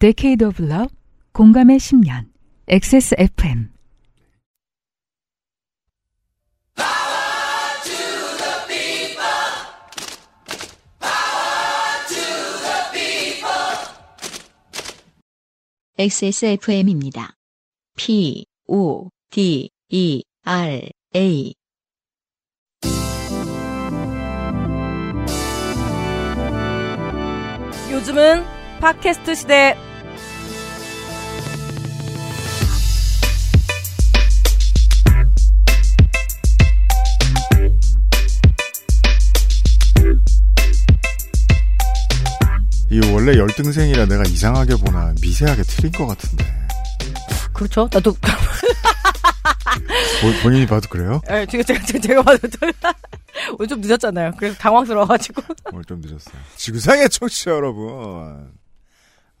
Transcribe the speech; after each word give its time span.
Decade 0.00 0.44
of 0.44 0.62
Love, 0.62 0.94
공감의 1.32 1.78
10년, 1.78 2.26
XSFM. 2.68 3.70
XSFM입니다. 15.98 17.34
P, 17.96 18.46
O, 18.68 19.08
D, 19.30 19.68
E, 19.88 20.22
R, 20.44 20.90
A. 21.16 21.54
요즘은 27.90 28.44
팟캐스트 28.80 29.34
시대. 29.34 29.87
이 42.90 43.00
원래 43.12 43.36
열등생이라 43.36 44.06
내가 44.06 44.22
이상하게 44.24 44.76
보나 44.76 45.12
미세하게 45.20 45.62
틀린 45.62 45.92
것 45.92 46.06
같은데. 46.06 46.44
그렇죠. 47.52 47.88
나도 47.92 48.12
보- 48.12 48.18
본인이 50.42 50.66
봐도 50.66 50.88
그래요? 50.88 51.20
예, 51.30 51.44
제가 51.46 51.62
제가, 51.64 51.80
제가 52.00 52.22
봐도 52.22 52.48
오늘 53.58 53.68
좀 53.68 53.80
늦었잖아요. 53.80 54.32
그래서 54.38 54.56
당황스러워가지고. 54.58 55.42
오늘 55.72 55.84
좀 55.84 56.00
늦었어요. 56.00 56.34
지구상의 56.56 57.08
청취자 57.10 57.50
여러분. 57.52 58.52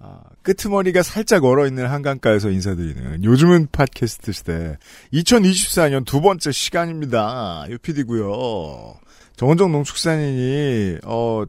아, 0.00 0.20
끄트머리가 0.42 1.02
살짝 1.02 1.44
얼어있는 1.44 1.86
한강가에서 1.88 2.50
인사드리는 2.50 3.24
요즘은 3.24 3.68
팟캐스트 3.72 4.30
시대 4.30 4.76
2024년 5.12 6.04
두 6.06 6.20
번째 6.20 6.52
시간입니다. 6.52 7.64
유피디고요 7.68 8.94
정원정 9.36 9.72
농축산인이 9.72 10.98
어 11.04 11.42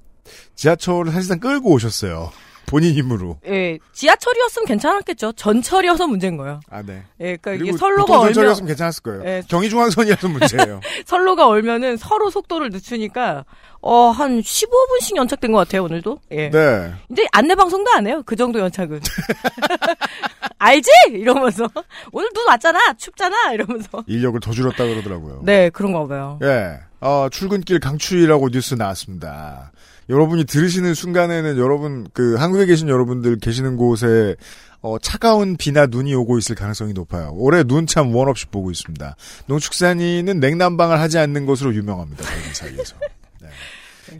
지하철을 0.55 1.11
사실상 1.11 1.39
끌고 1.39 1.72
오셨어요. 1.72 2.31
본인 2.66 2.94
힘으로. 2.94 3.39
예, 3.47 3.80
지하철이었으면 3.94 4.67
괜찮았겠죠. 4.67 5.31
전철이어서 5.31 6.05
문제인 6.05 6.38
거예요. 6.38 6.59
아, 6.69 6.83
네. 6.83 7.02
예, 7.19 7.36
그러니까 7.38 7.53
이게 7.53 7.75
선로가 7.75 8.19
얼면 8.19 8.33
전철이었으면 8.33 8.67
괜찮았을 8.67 9.02
거예요. 9.02 9.23
예. 9.25 9.41
경의중앙선이라서 9.47 10.27
문제예요. 10.27 10.80
선로가 11.08 11.47
얼면은 11.47 11.97
서로 11.97 12.30
속도를 12.30 12.69
늦추니까 12.69 13.45
어 13.81 14.11
한 14.11 14.39
15분씩 14.41 15.16
연착된 15.16 15.52
것 15.52 15.58
같아요 15.58 15.86
오늘도. 15.86 16.19
예. 16.31 16.52
네. 16.52 16.93
근데 17.08 17.25
안내 17.31 17.55
방송도 17.55 17.89
안 17.91 18.05
해요. 18.05 18.21
그 18.23 18.36
정도 18.36 18.59
연착은. 18.59 18.99
알지? 20.59 20.89
이러면서 21.11 21.67
오늘 22.11 22.30
눈 22.36 22.47
왔잖아, 22.47 22.93
춥잖아, 22.93 23.53
이러면서. 23.53 24.03
인력을 24.08 24.39
더 24.41 24.52
줄였다 24.52 24.86
그러더라고요. 24.86 25.41
네, 25.43 25.69
그런가 25.69 26.05
봐요. 26.05 26.39
예. 26.43 26.80
어, 27.02 27.30
출근길 27.31 27.80
강추위라고 27.80 28.49
뉴스 28.49 28.75
나왔습니다. 28.75 29.71
여러분이 30.09 30.45
들으시는 30.45 30.93
순간에는 30.95 31.57
여러분, 31.57 32.07
그, 32.13 32.35
한국에 32.35 32.65
계신 32.65 32.89
여러분들 32.89 33.38
계시는 33.39 33.77
곳에, 33.77 34.35
어, 34.81 34.97
차가운 34.99 35.55
비나 35.57 35.85
눈이 35.85 36.13
오고 36.15 36.38
있을 36.39 36.55
가능성이 36.55 36.93
높아요. 36.93 37.31
올해 37.35 37.63
눈 37.63 37.85
참 37.85 38.15
원 38.15 38.27
없이 38.30 38.45
보고 38.47 38.71
있습니다. 38.71 39.15
농축산인은 39.47 40.39
냉난방을 40.39 40.99
하지 40.99 41.17
않는 41.19 41.45
것으로 41.45 41.75
유명합니다. 41.75 42.23
저희 42.23 42.53
사이에서. 42.53 42.95
네. 43.41 43.49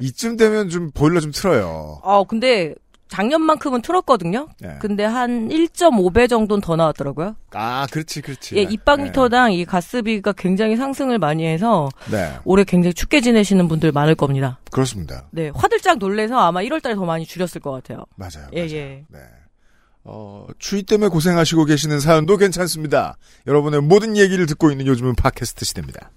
이쯤 0.02 0.38
되면 0.38 0.70
좀 0.70 0.92
보일러 0.92 1.20
좀 1.22 1.32
틀어요. 1.32 2.00
어, 2.04 2.23
근데 2.26 2.76
작년만큼은 3.10 3.82
틀었거든요. 3.82 4.48
네. 4.62 4.78
근데 4.80 5.04
한 5.04 5.50
1.5배 5.50 6.30
정도는 6.30 6.62
더 6.62 6.76
나왔더라고요. 6.76 7.36
아, 7.52 7.88
그렇지, 7.92 8.22
그렇지. 8.22 8.56
예, 8.56 8.62
입방미터당 8.62 9.52
이 9.54 9.66
가스비가 9.66 10.32
굉장히 10.34 10.78
상승을 10.78 11.17
많이 11.17 11.45
해서 11.45 11.89
네. 12.11 12.32
올해 12.45 12.64
굉장히 12.64 12.94
춥게 12.94 13.22
지내시는 13.22 13.67
분들 13.67 13.92
많을 13.92 14.16
겁니다. 14.16 14.60
그렇습니다. 14.72 15.26
네, 15.32 15.52
화들짝 15.54 15.98
놀래서 15.98 16.38
아마 16.38 16.61
1월달에 16.61 16.95
더 16.95 17.04
많이 17.06 17.26
줄였을 17.26 17.60
것 17.60 17.72
같아요. 17.72 18.06
맞아요. 18.16 18.48
예, 18.54 18.60
맞아요. 18.61 18.76
예. 18.76 19.06
네. 19.10 19.20
어, 20.04 20.45
추위 20.60 20.83
때문에 20.83 21.10
고생하시고 21.10 21.66
계시는 21.66 22.00
사연도 22.00 22.38
괜찮습니다. 22.38 23.17
여러분의 23.48 23.82
모든 23.82 24.17
얘기를 24.17 24.45
듣고 24.45 24.72
있는 24.72 24.88
요즘은 24.88 25.16
팟캐스트 25.16 25.66
시대입니다. 25.66 26.12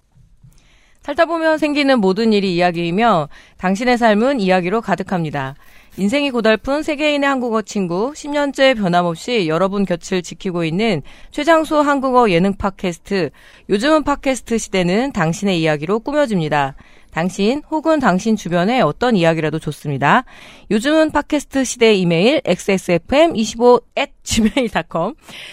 살다 1.02 1.24
보면 1.26 1.58
생기는 1.58 1.98
모든 1.98 2.32
일이 2.32 2.54
이야기이며 2.54 3.28
당신의 3.58 3.98
삶은 3.98 4.40
이야기로 4.40 4.80
가득합니다. 4.80 5.56
인생이 5.98 6.30
고달픈 6.30 6.82
세계인의 6.82 7.28
한국어 7.28 7.60
친구 7.60 8.12
10년째 8.14 8.74
변함없이 8.76 9.46
여러분 9.46 9.84
곁을 9.84 10.22
지키고 10.22 10.64
있는 10.64 11.02
최장수 11.30 11.80
한국어 11.80 12.30
예능 12.30 12.56
팟캐스트 12.56 13.28
요즘은 13.68 14.02
팟캐스트 14.02 14.56
시대는 14.56 15.12
당신의 15.12 15.60
이야기로 15.60 16.00
꾸며집니다. 16.00 16.76
당신 17.12 17.62
혹은 17.70 18.00
당신 18.00 18.34
주변의 18.36 18.80
어떤 18.80 19.16
이야기라도 19.16 19.58
좋습니다. 19.58 20.24
요즘은 20.70 21.10
팟캐스트 21.10 21.64
시대 21.64 21.92
이메일 21.92 22.40
xsfm25@gmail.com 22.40 25.12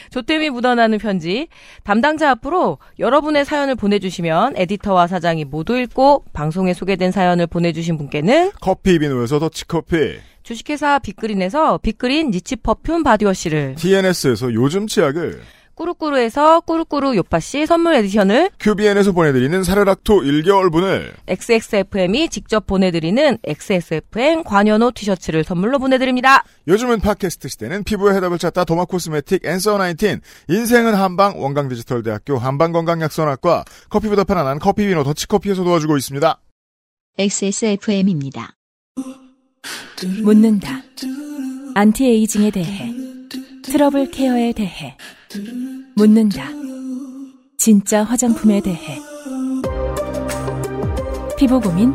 조땜이 0.10 0.52
묻어나는 0.52 1.00
편지 1.00 1.50
담당자 1.84 2.30
앞으로 2.32 2.78
여러분의 2.98 3.44
사연을 3.44 3.76
보내주시면 3.76 4.54
에디터와 4.56 5.08
사장이 5.08 5.44
모두 5.44 5.78
읽고 5.78 6.24
방송에 6.32 6.74
소개된 6.74 7.12
사연을 7.12 7.48
보내주신 7.48 7.98
분께는 7.98 8.52
커피 8.62 8.98
비누에서 8.98 9.40
더치커피, 9.40 10.20
주식회사 10.50 10.98
빅그린에서 10.98 11.78
빅그린 11.78 12.32
niche 12.32 12.56
perfume 12.56 13.04
body 13.04 13.28
wash를 13.28 13.76
TNS에서 13.76 14.52
요즘 14.56 14.88
치약을, 14.88 15.44
꾸루꾸루에서 15.76 16.62
꾸루꾸루 16.62 17.16
요팟시 17.18 17.68
선물 17.68 17.94
에디션을 17.94 18.50
QBN에서 18.58 19.12
보내드리는 19.12 19.64
사르락토 19.64 20.22
1개월분을, 20.22 21.14
XSFM이 21.28 22.30
직접 22.30 22.66
보내드리는 22.66 23.38
XSFM 23.44 24.44
관여노 24.44 24.90
티셔츠를 24.94 25.44
선물로 25.44 25.78
보내드립니다. 25.78 26.44
요즘은 26.68 27.02
팟캐스트 27.02 27.48
시대는 27.48 27.84
피부의 27.84 28.16
해답을 28.16 28.40
찾다 28.40 28.64
도마 28.64 28.86
코스메틱 28.86 29.46
Answer 29.46 29.78
19, 29.78 30.18
인생은 30.48 30.96
한방 30.96 31.40
원광디지털대학교 31.40 32.40
한방건강약선학과 32.40 33.66
커피보다 33.92 34.24
편안한 34.24 34.58
커피 34.58 34.88
비누 34.88 35.04
더치커피에서 35.04 35.64
도와주고 35.64 35.96
있습니다. 35.96 36.42
XSFM입니다. 37.20 38.56
묻는다. 40.08 40.82
안티에이징에 41.76 42.52
대해. 42.52 42.94
trouble 43.64 44.10
care에 44.12 44.54
대해. 44.54 44.96
묻는다. 45.96 46.50
진짜 47.58 48.04
화장품에 48.04 48.62
대해. 48.62 49.00
피부 51.38 51.60
고민? 51.60 51.94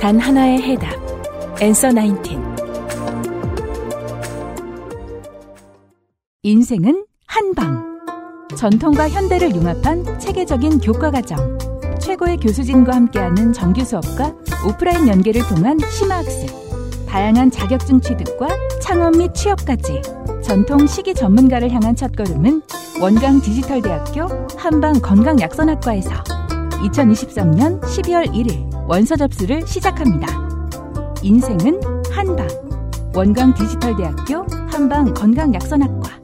단 0.00 0.18
하나의 0.18 0.62
해답. 0.62 0.94
앤서 1.60 1.90
19. 1.92 2.38
인생은 6.42 7.04
한방. 7.26 7.96
전통과 8.56 9.08
현대를 9.08 9.54
융합한 9.54 10.18
체계적인 10.20 10.78
교과 10.78 11.10
과정. 11.10 11.58
최고의 11.98 12.36
교수진과 12.36 12.94
함께하는 12.94 13.52
정규 13.52 13.84
수업과 13.84 14.32
오프라인 14.68 15.08
연계를 15.08 15.42
통한 15.48 15.78
심화학습. 15.90 16.65
다양한 17.16 17.50
자격증 17.50 17.98
취득과 17.98 18.46
창업 18.82 19.16
및 19.16 19.34
취업까지. 19.34 20.02
전통 20.44 20.86
시기 20.86 21.14
전문가를 21.14 21.70
향한 21.70 21.96
첫걸음은 21.96 22.60
원광 23.00 23.40
디지털대학교 23.40 24.26
한방 24.58 25.00
건강약선학과에서 25.00 26.10
2023년 26.12 27.80
12월 27.80 28.30
1일 28.34 28.86
원서 28.86 29.16
접수를 29.16 29.66
시작합니다. 29.66 30.26
인생은 31.22 31.80
한방. 32.12 32.46
원광 33.14 33.54
디지털대학교 33.54 34.46
한방 34.70 35.14
건강약선학과. 35.14 36.20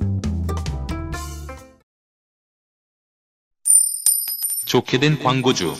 좋게 4.66 4.98
된 4.98 5.18
광고주. 5.20 5.74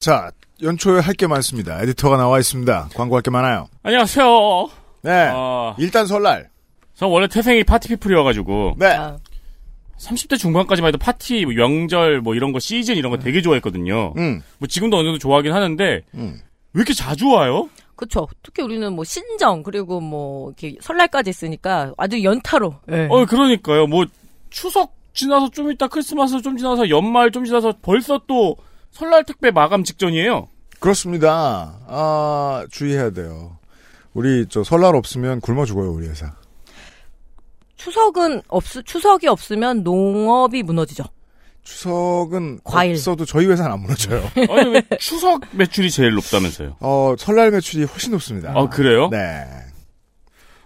자, 0.00 0.32
연초에 0.62 1.00
할 1.00 1.14
게 1.14 1.26
많습니다. 1.26 1.80
에디터가 1.82 2.16
나와 2.16 2.38
있습니다. 2.38 2.90
광고할 2.94 3.22
게 3.22 3.30
많아요. 3.30 3.68
안녕하세요. 3.82 4.26
네. 5.02 5.30
어, 5.32 5.74
일단 5.78 6.06
설날. 6.06 6.48
저 6.94 7.06
원래 7.06 7.28
태생이 7.28 7.62
파티피플이어가지고 7.64 8.74
네. 8.78 8.86
아, 8.86 9.16
30대 9.98 10.36
중반까지만 10.38 10.88
해도 10.88 10.98
파티, 10.98 11.44
뭐 11.44 11.54
명절, 11.54 12.20
뭐 12.20 12.34
이런 12.34 12.52
거 12.52 12.58
시즌 12.58 12.96
이런 12.96 13.10
거 13.10 13.18
되게 13.18 13.40
좋아했거든요. 13.40 14.14
음, 14.16 14.42
뭐 14.58 14.66
지금도 14.68 14.96
어느 14.96 15.06
정도 15.06 15.18
좋아하긴 15.18 15.52
하는데 15.52 16.02
음. 16.14 16.40
왜 16.72 16.80
이렇게 16.80 16.92
자주 16.92 17.28
와요? 17.28 17.68
그쵸. 17.96 18.28
특히 18.42 18.62
우리는 18.62 18.92
뭐 18.92 19.04
신정, 19.04 19.62
그리고 19.64 20.00
뭐, 20.00 20.50
이렇게 20.50 20.76
설날까지 20.80 21.30
있으니까 21.30 21.92
아주 21.96 22.22
연타로. 22.22 22.74
예. 22.92 23.08
어, 23.10 23.24
그러니까요. 23.26 23.86
뭐 23.88 24.04
추석 24.50 24.94
지나서 25.14 25.50
좀 25.50 25.72
있다 25.72 25.88
크리스마스 25.88 26.40
좀 26.42 26.56
지나서 26.56 26.88
연말 26.90 27.32
좀 27.32 27.44
지나서 27.44 27.74
벌써 27.82 28.20
또 28.28 28.56
설날 28.90 29.24
택배 29.24 29.50
마감 29.50 29.84
직전이에요. 29.84 30.48
그렇습니다. 30.80 31.80
아, 31.86 32.66
주의해야 32.70 33.10
돼요. 33.10 33.58
우리 34.14 34.46
저 34.48 34.64
설날 34.64 34.96
없으면 34.96 35.40
굶어 35.40 35.64
죽어요, 35.64 35.92
우리 35.92 36.08
회사. 36.08 36.34
추석은 37.76 38.42
없 38.48 38.64
추석이 38.84 39.28
없으면 39.28 39.82
농업이 39.84 40.62
무너지죠. 40.64 41.04
추석은 41.62 42.60
과일. 42.64 42.92
없어도 42.92 43.24
저희 43.24 43.46
회사는 43.46 43.70
안 43.70 43.80
무너져요. 43.80 44.22
아니 44.50 44.70
왜 44.70 44.82
추석 44.98 45.42
매출이 45.52 45.90
제일 45.90 46.14
높다면서요? 46.14 46.76
어, 46.80 47.14
설날 47.18 47.50
매출이 47.50 47.84
훨씬 47.84 48.10
높습니다. 48.12 48.52
아 48.56 48.68
그래요? 48.68 49.08
네. 49.10 49.44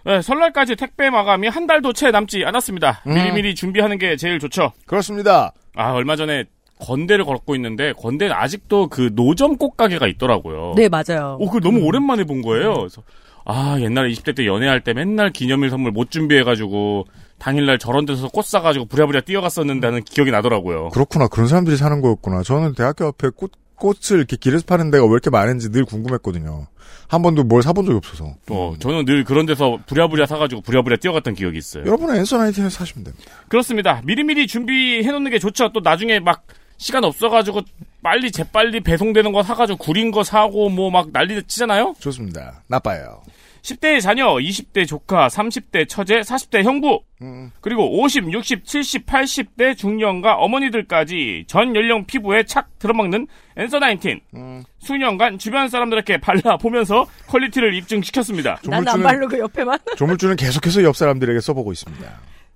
네, 0.05 0.21
설날까지 0.21 0.75
택배 0.75 1.09
마감이 1.09 1.47
한 1.47 1.67
달도 1.67 1.93
채 1.93 2.09
남지 2.11 2.43
않았습니다. 2.45 3.03
음. 3.07 3.13
미리미리 3.13 3.53
준비하는 3.55 3.97
게 3.99 4.15
제일 4.15 4.39
좋죠. 4.39 4.71
그렇습니다. 4.85 5.53
아 5.75 5.91
얼마 5.91 6.15
전에 6.15 6.45
건대를 6.83 7.25
걷고 7.25 7.55
있는데 7.55 7.93
건대는 7.93 8.35
아직도 8.35 8.87
그 8.87 9.11
노점 9.13 9.57
꽃가게가 9.57 10.07
있더라고요. 10.07 10.73
네, 10.75 10.89
맞아요. 10.89 11.37
오, 11.39 11.47
그걸 11.47 11.61
너무 11.61 11.85
오랜만에 11.85 12.25
본 12.25 12.41
거예요. 12.41 12.73
그래서 12.73 13.01
아 13.45 13.77
옛날에 13.79 14.09
20대 14.11 14.35
때 14.35 14.45
연애할 14.45 14.81
때 14.83 14.93
맨날 14.93 15.31
기념일 15.31 15.69
선물 15.69 15.91
못 15.91 16.11
준비해가지고 16.11 17.05
당일날 17.39 17.77
저런 17.77 18.05
데서 18.05 18.29
꽃 18.29 18.45
사가지고 18.45 18.85
부랴부랴 18.85 19.21
뛰어갔었는데 19.21 19.87
하는 19.87 20.03
기억이 20.03 20.31
나더라고요. 20.31 20.89
그렇구나. 20.89 21.27
그런 21.27 21.47
사람들이 21.47 21.75
사는 21.77 21.99
거였구나. 22.01 22.43
저는 22.43 22.73
대학교 22.73 23.05
앞에 23.07 23.29
꽃, 23.35 23.51
꽃을 23.75 24.19
이렇게 24.19 24.37
길에서 24.37 24.63
파는 24.65 24.91
데가 24.91 25.03
왜 25.05 25.11
이렇게 25.11 25.29
많은지 25.29 25.69
늘 25.71 25.83
궁금했거든요. 25.83 26.67
한 27.09 27.21
번도 27.21 27.43
뭘 27.43 27.61
사본 27.61 27.85
적이 27.85 27.97
없어서. 27.97 28.33
어, 28.49 28.75
저는 28.79 29.05
늘 29.05 29.23
그런 29.23 29.45
데서 29.45 29.77
부랴부랴 29.87 30.25
사가지고 30.25 30.61
부랴부랴 30.61 30.97
뛰어갔던 30.97 31.33
기억이 31.33 31.57
있어요. 31.57 31.83
여러분은 31.85 32.15
앤서 32.15 32.37
나이틴에서 32.37 32.69
사시면 32.69 33.03
됩니다. 33.03 33.29
그렇습니다. 33.49 34.01
미리미리 34.05 34.47
준비해놓는 34.47 35.29
게 35.29 35.37
좋죠. 35.37 35.73
또 35.73 35.81
나중에 35.81 36.19
막 36.19 36.43
시간 36.83 37.05
없어가지고 37.05 37.61
빨리 38.03 38.29
재빨리 38.29 38.81
배송되는 38.81 39.31
거 39.31 39.41
사가지고 39.41 39.77
구린 39.77 40.11
거 40.11 40.21
사고 40.25 40.67
뭐 40.69 40.89
막 40.91 41.11
난리 41.13 41.41
치잖아요? 41.41 41.95
좋습니다. 41.99 42.61
나빠요. 42.67 43.21
10대의 43.61 44.01
자녀, 44.01 44.35
20대 44.35 44.85
조카, 44.85 45.29
30대 45.29 45.87
처제, 45.87 46.19
40대 46.19 46.63
형부, 46.63 46.99
음. 47.21 47.49
그리고 47.61 48.01
50, 48.03 48.33
60, 48.33 48.65
70, 48.65 49.05
80대 49.05 49.77
중년과 49.77 50.35
어머니들까지 50.35 51.45
전 51.47 51.73
연령 51.73 52.03
피부에 52.05 52.43
착 52.43 52.77
들어먹는 52.79 53.27
Answer 53.55 53.79
Nineteen. 53.79 54.19
음. 54.35 54.63
수년간 54.79 55.37
주변 55.39 55.69
사람들에게 55.69 56.17
발라보면서 56.17 57.05
quality를 57.27 57.73
입증시켰습니다. 57.75 58.59
난안 58.65 58.83
조물주는, 58.83 59.03
바르고 59.05 59.39
옆에만. 59.39 59.79
조물주는 59.95 60.35
계속해서 60.35 60.83
옆 60.83 60.97
사람들에게 60.97 61.39
써보고 61.39 61.71
있습니다. 61.71 62.05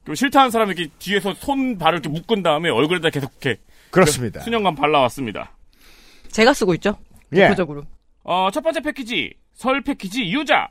그리고 0.03 0.15
싫다는 0.15 0.51
사람이 0.51 0.74
이렇게 0.75 0.91
뒤에서 1.00 1.33
손 1.35 1.77
발을 1.77 2.00
이렇게 2.00 2.09
묶은 2.09 2.44
다음에 2.44 2.69
얼굴에다 2.69 3.09
계속 3.12 3.31
이렇게 3.41 3.62
그렇습니다. 3.92 4.42
수년간 4.42 4.75
발라왔습니다. 4.75 5.51
제가 6.30 6.54
쓰고 6.54 6.74
있죠. 6.75 6.98
예. 7.34 7.42
대표적으로. 7.44 7.84
어, 8.24 8.50
첫 8.51 8.62
번째 8.62 8.81
패키지, 8.81 9.34
설 9.54 9.81
패키지 9.81 10.24
유자. 10.31 10.69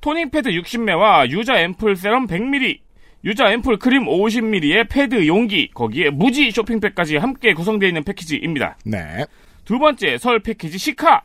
toning 0.00 0.30
pad 0.30 0.50
60매와 0.50 1.30
유자 1.30 1.58
앰플 1.60 1.96
세럼 1.96 2.26
100ml, 2.26 2.78
유자 3.24 3.50
앰플 3.52 3.78
크림 3.78 4.04
50ml의 4.04 4.88
패드 4.90 5.26
용기, 5.26 5.70
거기에 5.72 6.10
무지 6.10 6.50
쇼핑백까지 6.50 7.16
함께 7.16 7.54
구성되어 7.54 7.88
있는 7.88 8.04
패키지입니다. 8.04 8.76
네. 8.84 9.24
두 9.64 9.78
번째 9.78 10.18
설 10.18 10.40
패키지 10.40 10.76
cica. 10.76 11.22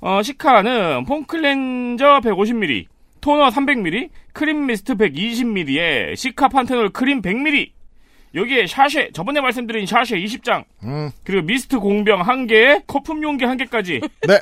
어, 0.00 0.22
cica는 0.22 1.04
foam 1.04 1.24
cleanser 1.24 2.20
150ml, 2.24 2.86
토너 3.20 3.50
300ml, 3.50 4.08
크림 4.32 4.66
미스트 4.66 4.94
120ml에 4.94 6.16
cica 6.16 6.48
판테놀 6.48 6.90
크림 6.90 7.20
100ml. 7.20 7.70
여기에 8.34 8.66
sachet, 8.66 9.10
저번에 9.12 9.40
말씀드린 9.40 9.86
sachet 9.86 10.16
20장, 10.16 10.64
음. 10.84 11.10
그리고 11.24 11.46
미스트 11.46 11.78
공병 11.78 12.22
1개에 12.22 12.82
거품 12.86 13.22
용기 13.22 13.44
1개까지. 13.44 14.00
네. 14.26 14.40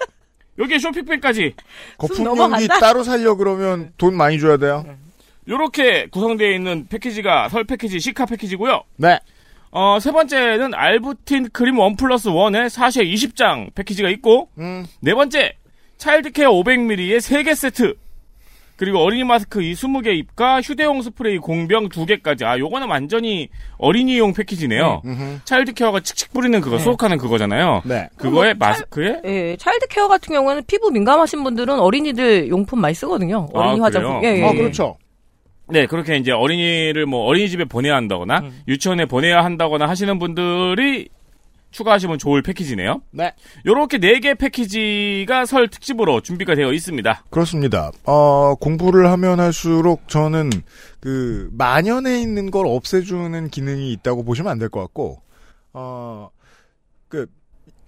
여기에 0.58 0.78
쇼핑백까지. 0.78 1.54
거품 1.98 2.24
용기. 2.26 2.68
따로 2.68 3.02
살려 3.02 3.34
그러면 3.34 3.92
돈 3.98 4.16
많이 4.16 4.38
줘야 4.38 4.56
돼요. 4.56 4.84
요렇게 5.48 6.08
구성되어 6.10 6.50
있는 6.50 6.86
패키지가 6.88 7.48
설 7.48 7.64
패키지 7.64 7.98
cica 7.98 8.26
패키지고요. 8.26 8.84
네. 8.96 9.18
어, 9.72 9.98
세 10.00 10.10
번째는 10.12 10.74
알부틴 10.74 11.50
크림 11.52 11.78
one 11.78 11.96
plus 11.96 12.28
one에 12.28 12.68
sachet 12.68 13.02
20장 13.04 13.74
패키지가 13.74 14.08
있고, 14.10 14.48
음. 14.58 14.84
네 15.00 15.14
번째, 15.14 15.56
차일드케어 15.96 16.50
500ml의 16.50 17.18
3개 17.18 17.54
세트. 17.54 17.94
그리고 18.80 19.00
어린이 19.00 19.24
마스크 19.24 19.60
이 19.60 19.74
20개 19.74 20.16
입과 20.16 20.62
휴대용 20.62 21.02
스프레이 21.02 21.36
공병 21.36 21.90
2개까지. 21.90 22.44
아, 22.44 22.58
요거는 22.58 22.88
완전히 22.88 23.50
어린이용 23.76 24.32
패키지네요. 24.32 25.02
음흠. 25.04 25.40
차일드 25.44 25.74
케어가 25.74 26.00
칙칙 26.00 26.32
뿌리는 26.32 26.58
그거, 26.62 26.78
수ok하는 26.78 27.18
그거잖아요. 27.18 27.82
네. 27.84 28.08
그거에 28.16 28.54
마스크에 28.54 29.20
예, 29.26 29.56
차일드 29.58 29.86
케어 29.88 30.08
같은 30.08 30.32
경우는 30.32 30.62
피부 30.66 30.90
민감하신 30.90 31.44
분들은 31.44 31.78
어린이들 31.78 32.48
용품 32.48 32.80
많이 32.80 32.94
쓰거든요. 32.94 33.50
어린이 33.52 33.82
아, 33.82 33.84
화장품. 33.84 34.24
예, 34.24 34.38
예, 34.38 34.44
아, 34.44 34.50
예. 34.50 34.56
그렇죠. 34.56 34.96
네, 35.68 35.84
그렇게 35.84 36.16
이제 36.16 36.32
어린이를 36.32 37.04
뭐 37.04 37.26
어린이집에 37.26 37.64
보내야 37.64 37.94
한다거나 37.96 38.44
유치원에 38.66 39.04
보내야 39.04 39.44
한다거나 39.44 39.90
하시는 39.90 40.18
분들이 40.18 41.10
추가하시면 41.70 42.18
좋을 42.18 42.42
패키지네요. 42.42 43.02
네. 43.12 43.32
요렇게 43.66 43.98
네 43.98 44.20
개 44.20 44.34
패키지가 44.34 45.46
설 45.46 45.68
특집으로 45.68 46.20
준비가 46.20 46.54
되어 46.54 46.72
있습니다. 46.72 47.24
그렇습니다. 47.30 47.90
어, 48.04 48.54
공부를 48.56 49.10
하면 49.10 49.40
할수록 49.40 50.08
저는 50.08 50.50
그 51.00 51.48
만연해 51.52 52.20
있는 52.20 52.50
걸 52.50 52.66
없애주는 52.66 53.48
기능이 53.50 53.92
있다고 53.92 54.24
보시면 54.24 54.50
안 54.52 54.58
될 54.58 54.68
것 54.68 54.80
같고, 54.80 55.22
어, 55.72 56.30
그 57.08 57.26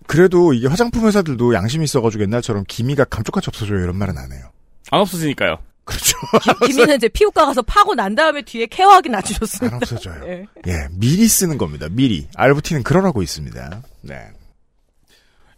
그래도 0.07 0.53
이게 0.53 0.67
화장품 0.69 1.07
회사들도 1.07 1.55
양심이 1.55 1.85
있어가지고 1.85 2.23
옛날처럼 2.25 2.65
기미가 2.67 3.05
감쪽같이 3.05 3.47
없어져요 3.49 3.79
이런 3.81 3.97
말은 3.97 4.17
안 4.19 4.33
해요. 4.33 4.51
안 4.91 5.01
없어지니까요. 5.01 5.59
그렇죠. 5.85 6.17
김이는 6.67 6.97
이제 6.97 7.09
피부과 7.09 7.47
가서 7.47 7.63
파고 7.63 7.95
난 7.95 8.15
다음에 8.15 8.43
뒤에 8.43 8.67
케어하긴 8.67 9.15
아주 9.15 9.35
안. 9.63 9.75
없어져요. 9.75 10.23
예. 10.27 10.47
예, 10.69 10.87
미리 10.93 11.27
쓰는 11.27 11.59
겁니다. 11.59 11.87
미리. 11.91 12.29
알부티는 12.37 12.83
그러라고 12.83 13.23
있습니다. 13.23 13.83
네. 14.03 14.29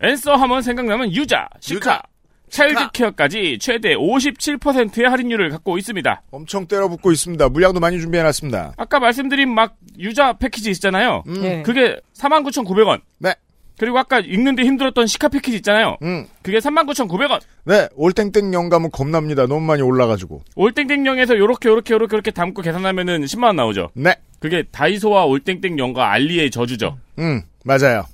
앤서 0.01 0.35
하면 0.35 0.63
생각나면 0.63 1.13
유자, 1.13 1.49
시카, 1.61 1.77
유자, 1.77 2.03
차일드 2.51 2.91
케어까지 2.93 3.59
최대 3.61 3.95
57%의 3.95 5.09
할인율을 5.09 5.51
갖고 5.51 5.79
있습니다. 5.79 6.23
엄청 6.31 6.67
때려붙고 6.67 7.11
있습니다. 7.13 7.49
물량도 7.49 7.81
많이 7.81 8.01
준비해놨습니다. 8.01 8.75
아까 8.77 8.99
말씀드린 9.01 9.53
막 9.53 9.77
유자 9.99 10.35
패키지 10.35 10.71
있잖아요. 10.71 11.23
음. 11.27 11.45
예. 11.45 11.63
그게 11.63 11.99
49,900원. 12.17 13.01
네. 13.19 13.35
그리고 13.79 13.99
아까 13.99 14.21
읽는데 14.21 14.63
힘들었던 14.63 15.07
시카 15.07 15.29
패키지 15.29 15.57
있잖아요. 15.59 15.97
음. 16.03 16.27
그게 16.43 16.59
39,900원. 16.59 17.41
네, 17.65 17.89
올땡땡 17.97 18.55
영감은 18.55 18.91
겁납니다. 18.91 19.47
너무 19.47 19.61
많이 19.61 19.83
올라가지고. 19.83 20.43
올땡땡령에서 20.55 21.37
요렇게 21.37 21.69
요렇게 21.69 21.95
요렇게 21.95 22.15
요렇게 22.15 22.31
담고 22.31 22.63
계산하면은 22.63 23.25
10만 23.25 23.45
원 23.47 23.57
나오죠. 23.57 23.91
네. 23.95 24.15
그게 24.39 24.63
다이소와 24.71 25.25
올땡땡령과 25.25 26.11
알리의 26.13 26.51
저주죠. 26.51 26.99
음, 27.19 27.43
맞아요. 27.65 28.05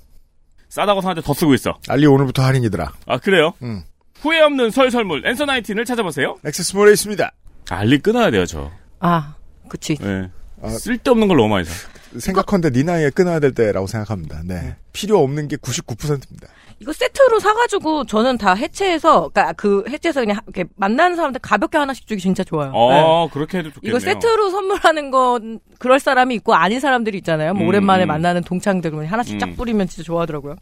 싸다고 0.69 1.01
사는데 1.01 1.21
더 1.21 1.33
쓰고 1.33 1.53
있어. 1.53 1.77
알리 1.89 2.05
오늘부터 2.05 2.41
할인이더라. 2.43 2.93
아, 3.05 3.17
그래요? 3.17 3.53
음. 3.61 3.83
후회 4.21 4.39
없는 4.39 4.71
설 4.71 4.89
설물 4.89 5.25
앤서 5.27 5.45
나이틴을 5.45 5.83
찾아보세요. 5.85 6.37
액세스몰에 6.45 6.93
있습니다. 6.93 7.31
알리 7.69 7.97
끊어야 7.99 8.31
돼요, 8.31 8.45
저. 8.45 8.71
아, 8.99 9.35
그치. 9.67 9.95
네. 9.95 10.29
아. 10.61 10.69
쓸데없는 10.69 11.27
걸 11.27 11.37
너무 11.37 11.49
많이 11.49 11.65
사. 11.65 11.73
생각컨대 12.19 12.69
네 12.71 12.83
나이에 12.83 13.09
끊어야 13.09 13.39
될 13.39 13.53
때라고 13.53 13.87
생각합니다. 13.87 14.41
네. 14.45 14.75
필요 14.93 15.19
없는 15.23 15.47
게 15.47 15.55
99%입니다. 15.57 16.47
이거 16.79 16.91
세트로 16.93 17.39
사가지고 17.39 18.05
저는 18.05 18.37
다 18.39 18.53
해체해서, 18.53 19.29
그니까 19.29 19.53
그 19.53 19.83
해체해서 19.87 20.21
그냥 20.21 20.37
하- 20.37 20.41
이렇게 20.47 20.65
만나는 20.75 21.15
사람들 21.15 21.39
가볍게 21.41 21.77
하나씩 21.77 22.07
주기 22.07 22.21
진짜 22.21 22.43
좋아요. 22.43 22.71
네. 22.71 22.75
어, 22.75 23.29
그렇게 23.31 23.59
해도 23.59 23.69
좋겠네요. 23.71 23.89
이거 23.97 23.99
세트로 23.99 24.49
선물하는 24.49 25.11
건 25.11 25.59
그럴 25.77 25.99
사람이 25.99 26.33
있고 26.35 26.55
아닌 26.55 26.79
사람들이 26.79 27.17
있잖아요. 27.19 27.53
뭐 27.53 27.63
음, 27.63 27.67
오랜만에 27.67 28.05
음. 28.05 28.07
만나는 28.07 28.43
동창들 28.43 28.89
그러면 28.91 29.11
하나씩 29.11 29.39
쫙 29.39 29.49
음. 29.49 29.55
뿌리면 29.55 29.87
진짜 29.87 30.03
좋아하더라고요. 30.03 30.55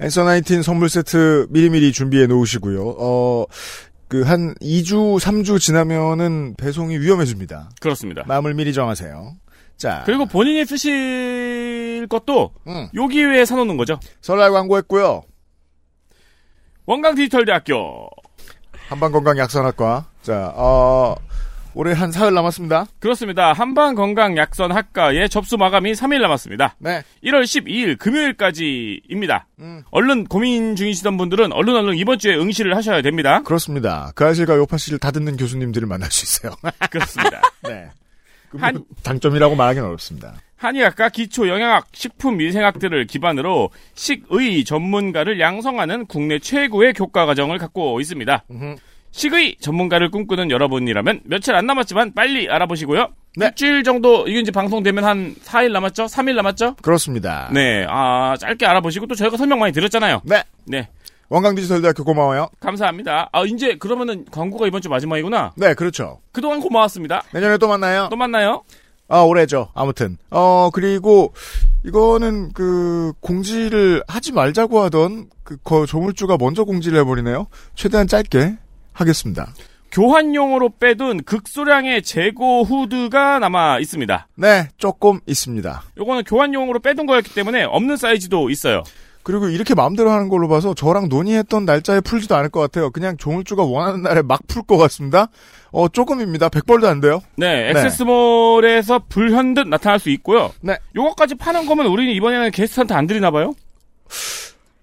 앤서 0.00 0.24
나이틴 0.24 0.62
선물 0.62 0.88
세트 0.88 1.46
미리미리 1.50 1.92
준비해 1.92 2.26
놓으시고요. 2.26 2.96
어, 2.98 3.44
그 4.08 4.22
한 4.22 4.54
2주, 4.62 5.18
3주 5.20 5.58
지나면은 5.60 6.54
배송이 6.56 6.98
위험해집니다. 6.98 7.70
그렇습니다. 7.80 8.22
마음을 8.26 8.54
미리 8.54 8.72
정하세요. 8.72 9.34
자. 9.76 10.02
그리고 10.06 10.26
본인이 10.26 10.64
쓰실 10.64 12.06
것도 12.08 12.52
음. 12.66 12.88
요 12.94 13.06
기회에 13.08 13.44
사놓는 13.44 13.76
거죠. 13.76 13.98
설날 14.20 14.50
광고했고요. 14.52 15.22
원광 16.86 17.14
디지털 17.14 17.44
대학교. 17.44 18.08
한방건강 18.88 19.38
약선학과. 19.38 20.06
자, 20.22 20.52
어, 20.54 21.16
올해 21.74 21.92
한 21.92 22.10
사흘 22.10 22.32
남았습니다. 22.32 22.86
그렇습니다. 23.00 23.52
한방건강약선학과의 23.52 25.28
접수 25.28 25.58
마감이 25.58 25.92
3일 25.92 26.22
남았습니다. 26.22 26.76
네. 26.78 27.02
1월 27.24 27.42
12일 27.42 27.98
금요일까지입니다. 27.98 29.46
음. 29.58 29.82
얼른 29.90 30.24
고민 30.24 30.74
중이시던 30.74 31.18
분들은 31.18 31.52
얼른 31.52 31.74
얼른 31.74 31.96
이번 31.96 32.18
주에 32.18 32.34
응시를 32.34 32.74
하셔야 32.76 33.02
됩니다. 33.02 33.42
그렇습니다. 33.42 34.10
그 34.14 34.24
아실과 34.24 34.56
요파 34.56 34.78
씨를 34.78 34.98
다 34.98 35.10
듣는 35.10 35.36
교수님들을 35.36 35.86
만날 35.86 36.10
수 36.10 36.24
있어요. 36.24 36.56
그렇습니다. 36.90 37.42
네. 37.64 37.90
그 38.56 38.62
한- 38.64 38.84
장점이라고 39.02 39.54
말하기는 39.54 39.86
어렵습니다. 39.86 40.34
한의학과 40.56 41.10
기초 41.10 41.48
영양학, 41.48 41.86
식품 41.92 42.38
위생학들을 42.38 43.06
기반으로 43.06 43.70
식의 43.94 44.64
전문가를 44.64 45.38
양성하는 45.38 46.06
국내 46.06 46.38
최고의 46.38 46.94
교과 46.94 47.26
과정을 47.26 47.58
갖고 47.58 48.00
있습니다. 48.00 48.44
음흠. 48.50 48.76
식의 49.10 49.56
전문가를 49.60 50.10
꿈꾸는 50.10 50.50
여러분이라면 50.50 51.20
며칠 51.24 51.54
안 51.54 51.66
남았지만 51.66 52.12
빨리 52.14 52.48
알아보시고요. 52.50 53.08
네. 53.38 53.46
일주일 53.46 53.82
정도 53.82 54.26
이게 54.28 54.40
이제 54.40 54.50
방송되면 54.50 55.04
한 55.04 55.34
4일 55.44 55.72
남았죠? 55.72 56.04
3일 56.06 56.34
남았죠? 56.36 56.76
그렇습니다. 56.82 57.50
네, 57.52 57.84
아 57.88 58.34
짧게 58.38 58.64
알아보시고 58.66 59.06
또 59.06 59.14
저희가 59.14 59.36
설명 59.36 59.58
많이 59.58 59.72
드렸잖아요. 59.72 60.22
네. 60.24 60.42
네, 60.66 60.88
원광디지털대학교 61.28 62.04
고마워요. 62.04 62.48
감사합니다. 62.60 63.28
아 63.32 63.44
이제 63.44 63.76
그러면은 63.76 64.24
광고가 64.30 64.66
이번 64.66 64.80
주 64.80 64.88
마지막이구나. 64.88 65.52
네, 65.56 65.74
그렇죠. 65.74 66.20
그동안 66.32 66.60
고마웠습니다. 66.60 67.22
내년에 67.32 67.58
또 67.58 67.68
만나요. 67.68 68.08
또 68.10 68.16
만나요. 68.16 68.62
아, 69.08 69.20
올해죠. 69.20 69.68
아무튼. 69.74 70.18
어, 70.30 70.70
그리고, 70.72 71.32
이거는 71.84 72.52
그, 72.52 73.12
공지를 73.20 74.02
하지 74.08 74.32
말자고 74.32 74.80
하던 74.80 75.28
그, 75.44 75.56
거, 75.58 75.86
조물주가 75.86 76.36
먼저 76.38 76.64
공지를 76.64 76.98
해버리네요. 77.00 77.46
최대한 77.76 78.08
짧게 78.08 78.56
하겠습니다. 78.92 79.52
교환용으로 79.92 80.70
빼둔 80.80 81.22
극소량의 81.22 82.02
재고 82.02 82.64
후드가 82.64 83.38
남아 83.38 83.78
있습니다. 83.78 84.28
네, 84.34 84.68
조금 84.76 85.20
있습니다. 85.26 85.82
요거는 85.98 86.24
교환용으로 86.24 86.80
빼둔 86.80 87.06
거였기 87.06 87.32
때문에 87.32 87.62
없는 87.62 87.96
사이즈도 87.96 88.50
있어요. 88.50 88.82
그리고 89.26 89.48
이렇게 89.48 89.74
마음대로 89.74 90.12
하는 90.12 90.28
걸로 90.28 90.46
봐서 90.46 90.72
저랑 90.72 91.08
논의했던 91.08 91.64
날짜에 91.64 92.00
풀지도 92.00 92.36
않을 92.36 92.48
것 92.48 92.60
같아요. 92.60 92.90
그냥 92.92 93.16
조물주가 93.16 93.64
원하는 93.64 94.02
날에 94.02 94.22
막 94.22 94.46
풀 94.46 94.62
것 94.62 94.76
같습니다. 94.76 95.26
어, 95.72 95.88
조금입니다. 95.88 96.48
100벌도 96.48 96.84
안 96.84 97.00
돼요. 97.00 97.20
네, 97.36 97.70
액세스몰에서 97.70 99.00
불현듯 99.08 99.66
나타날 99.66 99.98
수 99.98 100.10
있고요. 100.10 100.52
네. 100.60 100.78
요거까지 100.94 101.34
파는 101.34 101.66
거면 101.66 101.86
우리는 101.86 102.12
이번에는 102.14 102.52
게스트한테 102.52 102.94
안 102.94 103.08
드리나 103.08 103.32
봐요? 103.32 103.52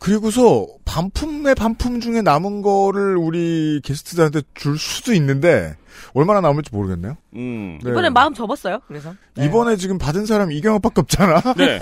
그리고서 0.04 0.68
반품의 0.84 1.56
반품 1.56 2.02
중에 2.02 2.22
남은 2.22 2.62
거를 2.62 3.16
우리 3.16 3.80
게스트들한테 3.86 4.42
줄 4.54 4.78
수도 4.78 5.14
있는데 5.14 5.78
얼마나 6.14 6.42
남을지 6.42 6.72
모르겠네요. 6.74 7.16
음. 7.36 7.80
네. 7.82 7.90
이번엔 7.90 8.12
마음 8.12 8.34
접었어요. 8.34 8.82
그래서 8.86 9.16
네. 9.36 9.46
이번에 9.46 9.78
지금 9.78 9.98
받은 9.98 10.26
사람 10.26 10.52
이경혁밖에 10.52 11.00
없잖아. 11.00 11.42
네. 11.56 11.80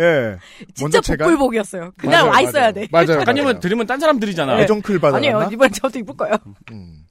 예. 0.00 0.36
진짜 0.74 1.00
복불복이었어요. 1.00 1.92
그냥 1.96 2.26
맞아요, 2.26 2.30
와 2.32 2.40
있어야 2.40 2.62
맞아요. 2.62 2.72
돼. 2.72 2.88
맞아요. 2.90 3.06
작가님은 3.06 3.44
맞아요. 3.44 3.60
드리면 3.60 3.86
딴 3.86 4.00
사람 4.00 4.18
드리잖아. 4.18 4.56
네. 4.56 4.62
애정클 4.64 4.98
받아놨나? 4.98 5.38
아니요, 5.38 5.50
이번 5.52 5.70
저도 5.70 6.00
입을 6.00 6.16
거예요. 6.16 6.34
음. 6.72 7.04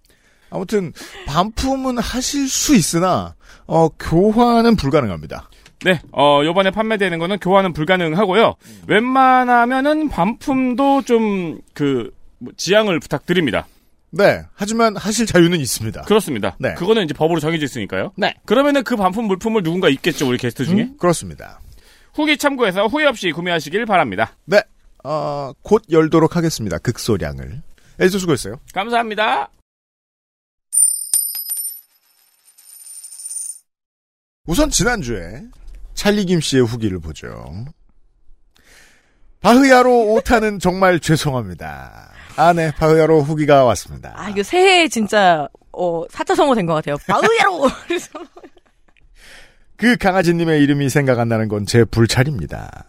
아무튼 0.50 0.92
반품은 1.26 2.00
하실 2.00 2.50
수 2.50 2.76
있으나 2.76 3.34
어, 3.66 3.88
교환은 3.88 4.76
불가능합니다. 4.76 5.50
네, 5.86 6.02
어, 6.12 6.42
요번에 6.44 6.72
판매되는 6.72 7.20
거는 7.20 7.40
교환은 7.40 7.74
불가능하고요. 7.74 8.56
웬만하면은 8.88 10.10
반품도 10.10 11.04
좀, 11.04 11.60
그, 11.74 12.12
뭐 12.38 12.54
지양을 12.56 13.00
부탁드립니다. 13.00 13.68
네. 14.12 14.42
하지만 14.54 14.98
하실 14.98 15.26
자유는 15.26 15.60
있습니다. 15.60 16.02
그렇습니다. 16.02 16.56
네. 16.60 16.74
그거는 16.74 17.04
이제 17.04 17.14
법으로 17.14 17.40
정해져 17.40 17.66
있으니까요. 17.66 18.12
네. 18.16 18.34
그러면은 18.46 18.84
그 18.84 18.96
반품 18.96 19.26
물품을 19.26 19.64
누군가 19.64 19.90
있겠죠, 19.90 20.28
우리 20.28 20.38
게스트 20.38 20.66
중에. 20.66 20.82
음, 20.82 20.98
그렇습니다. 20.98 21.60
후기 22.14 22.38
참고해서 22.38 22.88
후회 22.88 23.06
없이 23.06 23.32
구매하시길 23.32 23.86
바랍니다. 23.86 24.36
네. 24.46 24.62
어, 25.04 25.52
곧 25.62 25.84
열도록 25.92 26.36
하겠습니다. 26.36 26.78
극소량을. 26.80 27.62
애써 28.02 28.18
수고했어요. 28.18 28.60
감사합니다. 28.74 29.50
우선 34.46 34.72
지난주에 34.72 35.44
찰리 36.00 36.24
김 36.24 36.40
씨의 36.40 36.64
후기를 36.66 37.00
보죠. 37.00 37.28
바흐야로 39.42 40.14
오타는 40.14 40.60
정말 40.60 41.02
죄송합니다. 41.02 42.10
아, 42.38 42.54
네. 42.54 42.72
바흐야로 42.78 43.20
후기가 43.22 43.66
왔습니다. 43.66 44.14
아, 44.16 44.30
이거 44.30 44.42
새해 44.44 44.88
진짜, 44.88 45.50
어, 45.74 46.06
사자성어 46.10 46.56
된 46.56 46.66
것 46.66 46.74
같아요. 46.76 46.96
바으야로! 47.06 47.68
그래서. 47.86 48.08
그 49.76 49.98
강아지님의 49.98 50.62
이름이 50.64 50.88
생각 50.90 51.20
안 51.20 51.28
나는 51.28 51.50
건 51.50 51.66
제 51.66 51.84
불찰입니다. 51.84 52.86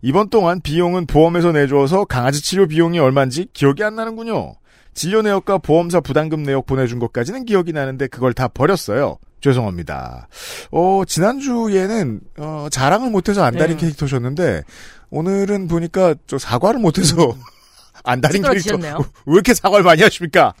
이번 0.00 0.30
동안 0.30 0.62
비용은 0.62 1.04
보험에서 1.06 1.52
내주어서 1.52 2.06
강아지 2.06 2.40
치료 2.42 2.66
비용이 2.66 2.98
얼마인지 3.00 3.48
기억이 3.52 3.84
안 3.84 3.96
나는군요. 3.96 4.54
진료 4.94 5.20
내역과 5.20 5.58
보험사 5.58 6.00
부담금 6.00 6.42
내역 6.44 6.64
보내준 6.64 7.00
것까지는 7.00 7.44
기억이 7.44 7.74
나는데 7.74 8.06
그걸 8.06 8.32
다 8.32 8.48
버렸어요. 8.48 9.18
죄송합니다. 9.40 10.28
어, 10.70 11.02
지난주에는, 11.06 12.20
어, 12.38 12.66
자랑을 12.70 13.10
못해서 13.10 13.42
안 13.42 13.54
달인 13.56 13.76
네. 13.76 13.80
캐릭터셨는데, 13.82 14.62
오늘은 15.10 15.68
보니까 15.68 16.14
저 16.26 16.38
사과를 16.38 16.80
못해서 16.80 17.16
안 18.04 18.20
달인 18.20 18.42
캐릭터. 18.42 18.76
왜 19.26 19.34
이렇게 19.34 19.54
사과를 19.54 19.84
많이 19.84 20.02
하십니까? 20.02 20.54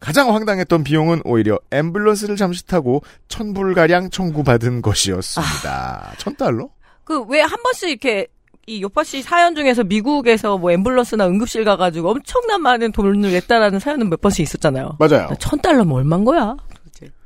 가장 0.00 0.32
황당했던 0.32 0.84
비용은 0.84 1.22
오히려 1.24 1.58
앰뷸런스를 1.70 2.36
잠시 2.36 2.64
타고 2.66 3.02
천불가량 3.28 4.10
청구받은 4.10 4.80
것이었습니다. 4.82 6.12
천 6.18 6.36
달러? 6.36 6.68
그, 7.04 7.22
왜 7.24 7.40
한 7.40 7.60
번씩 7.62 7.88
이렇게, 7.88 8.28
이 8.66 8.82
요파 8.82 9.02
씨 9.02 9.22
사연 9.22 9.54
중에서 9.56 9.82
미국에서 9.82 10.58
뭐 10.58 10.70
앰뷸런스나 10.70 11.26
응급실 11.26 11.64
가가지고 11.64 12.10
엄청난 12.10 12.60
많은 12.62 12.92
돈을 12.92 13.18
냈다라는 13.20 13.80
사연은 13.80 14.10
몇 14.10 14.20
번씩 14.20 14.42
있었잖아요. 14.42 14.98
맞아요. 15.00 15.30
천 15.40 15.58
달러면 15.60 15.96
얼만 15.96 16.24
거야? 16.24 16.54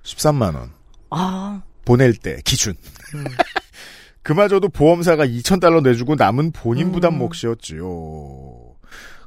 13만 0.04 0.54
원. 0.54 0.70
아, 1.14 1.62
보낼 1.84 2.14
때 2.14 2.38
기준. 2.44 2.74
그마저도 4.22 4.68
보험사가 4.68 5.26
2천 5.26 5.60
달러 5.60 5.80
내주고 5.80 6.14
남은 6.14 6.52
본인 6.52 6.92
부담 6.92 7.18
몫이었지요. 7.18 7.82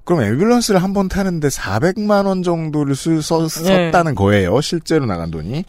그럼 0.06 0.22
앰뷸런스를 0.22 0.78
한 0.80 0.94
번 0.94 1.10
타는데 1.10 1.48
400만 1.50 2.26
원 2.28 2.44
정도를 2.44 2.96
쓰, 2.96 3.22
써, 3.22 3.48
썼다는 3.48 4.16
거예요. 4.16 4.62
실제로 4.62 5.06
나간 5.06 5.32
돈이. 5.32 5.66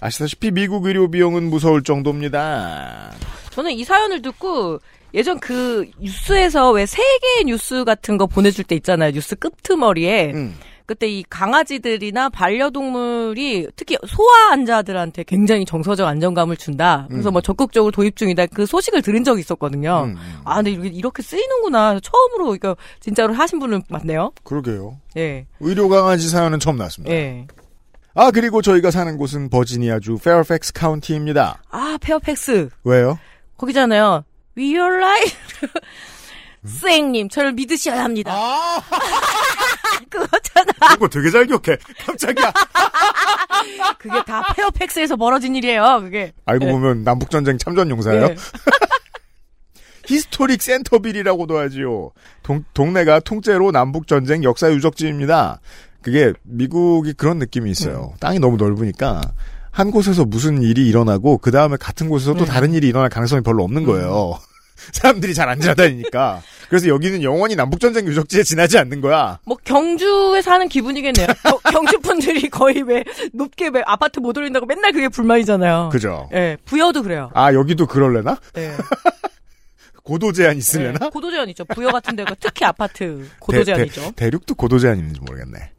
아시다시피 0.00 0.50
미국 0.50 0.84
의료 0.86 1.10
비용은 1.10 1.48
무서울 1.48 1.82
정도입니다. 1.82 3.12
저는 3.50 3.72
이 3.72 3.84
사연을 3.84 4.20
듣고 4.20 4.78
예전 5.14 5.40
그 5.40 5.86
뉴스에서 5.98 6.72
왜 6.72 6.84
세계 6.84 7.44
뉴스 7.46 7.84
같은 7.84 8.18
거 8.18 8.26
보내줄 8.26 8.64
때 8.64 8.74
있잖아요. 8.74 9.12
뉴스 9.12 9.34
끄트머리에. 9.36 10.32
음. 10.34 10.54
그때 10.86 11.08
이 11.08 11.24
강아지들이나 11.28 12.28
반려동물이 12.28 13.68
특히 13.74 13.98
소아 14.06 14.50
환자들한테 14.50 15.24
굉장히 15.24 15.64
정서적 15.64 16.06
안정감을 16.06 16.56
준다. 16.56 17.06
그래서 17.10 17.30
음. 17.30 17.32
뭐 17.32 17.40
적극적으로 17.40 17.90
도입 17.90 18.16
중이다. 18.16 18.46
그 18.46 18.66
소식을 18.66 19.02
들은 19.02 19.24
적이 19.24 19.40
있었거든요. 19.40 20.04
음, 20.04 20.10
음. 20.16 20.40
아, 20.44 20.62
근데 20.62 20.70
이렇게 20.70 21.22
쓰이는구나. 21.22 21.98
처음으로 22.00 22.54
이거 22.54 22.76
진짜로 23.00 23.34
하신 23.34 23.58
분은 23.58 23.82
맞네요. 23.88 24.32
그러게요. 24.44 24.98
예. 25.16 25.46
의료 25.60 25.88
강아지 25.88 26.28
사연은 26.28 26.60
처음 26.60 26.76
나왔습니다. 26.76 27.12
예. 27.12 27.46
아 28.14 28.30
그리고 28.30 28.62
저희가 28.62 28.90
사는 28.90 29.18
곳은 29.18 29.50
버지니아주 29.50 30.18
페어팩스 30.24 30.72
카운티입니다. 30.72 31.62
아, 31.70 31.98
페어팩스. 32.00 32.70
왜요? 32.84 33.18
거기잖아요. 33.58 34.24
We 34.56 34.70
are 34.74 34.96
쌩님, 36.66 37.28
저를 37.28 37.52
믿으셔야 37.52 38.02
합니다. 38.04 38.32
아 38.34 38.82
그거잖아. 40.10 40.94
그거 40.94 41.08
되게 41.08 41.30
잘 41.30 41.46
기억해. 41.46 41.78
깜짝이야. 42.06 42.52
그게 43.98 44.22
다 44.24 44.42
페어팩스에서 44.54 45.16
벌어진 45.16 45.54
일이에요, 45.56 46.00
그게. 46.02 46.32
알고 46.44 46.66
예. 46.66 46.70
보면 46.72 47.04
남북 47.04 47.30
전쟁 47.30 47.58
참전 47.58 47.90
용사예요. 47.90 48.24
예. 48.26 48.36
Historic 50.06 50.62
센터빌이라고도 50.62 51.58
하지요. 51.58 52.12
동, 52.42 52.64
동네가 52.74 53.20
통째로 53.20 53.72
남북 53.72 54.06
전쟁 54.06 54.44
역사 54.44 54.70
유적지입니다. 54.70 55.60
그게 56.00 56.32
미국이 56.44 57.12
그런 57.12 57.38
느낌이 57.38 57.68
있어요. 57.70 58.14
땅이 58.20 58.38
너무 58.38 58.56
넓으니까 58.56 59.20
한 59.72 59.90
곳에서 59.90 60.24
무슨 60.24 60.62
일이 60.62 60.86
일어나고 60.88 61.38
그 61.38 61.50
다음에 61.50 61.76
같은 61.76 62.08
곳에서 62.08 62.34
또 62.34 62.44
네. 62.44 62.50
다른 62.50 62.72
일이 62.72 62.88
일어날 62.88 63.10
가능성이 63.10 63.42
별로 63.42 63.64
없는 63.64 63.84
거예요. 63.84 64.38
사람들이 64.92 65.34
잘 65.34 65.48
안 65.48 65.60
지나다니니까. 65.60 66.42
그래서 66.68 66.88
여기는 66.88 67.22
영원히 67.22 67.54
남북전쟁 67.54 68.06
유적지에 68.06 68.42
지나지 68.42 68.78
않는 68.78 69.00
거야. 69.00 69.38
뭐 69.44 69.56
경주에 69.64 70.42
사는 70.42 70.68
기분이겠네요. 70.68 71.26
겨- 71.44 71.58
경주 71.70 71.98
분들이 72.00 72.48
거의 72.50 72.82
왜 72.82 73.04
높게 73.32 73.68
왜 73.72 73.82
아파트 73.86 74.18
못 74.18 74.36
올린다고 74.36 74.66
맨날 74.66 74.92
그게 74.92 75.08
불만이잖아요. 75.08 75.90
그죠? 75.92 76.28
예, 76.34 76.56
부여도 76.64 77.02
그래요. 77.02 77.30
아, 77.34 77.52
여기도 77.54 77.86
그럴래나? 77.86 78.38
예. 78.58 78.72
고도 80.02 80.32
제한 80.32 80.56
있을래나? 80.56 80.98
예, 81.06 81.08
고도 81.10 81.30
제한 81.30 81.48
있죠. 81.50 81.64
부여 81.64 81.88
같은 81.90 82.14
데가 82.14 82.34
특히 82.38 82.64
아파트 82.64 83.28
고도 83.40 83.64
제한이죠. 83.64 84.00
대, 84.02 84.12
대륙도 84.26 84.54
고도 84.54 84.78
제한 84.78 84.98
있는지 84.98 85.20
모르겠네. 85.20 85.70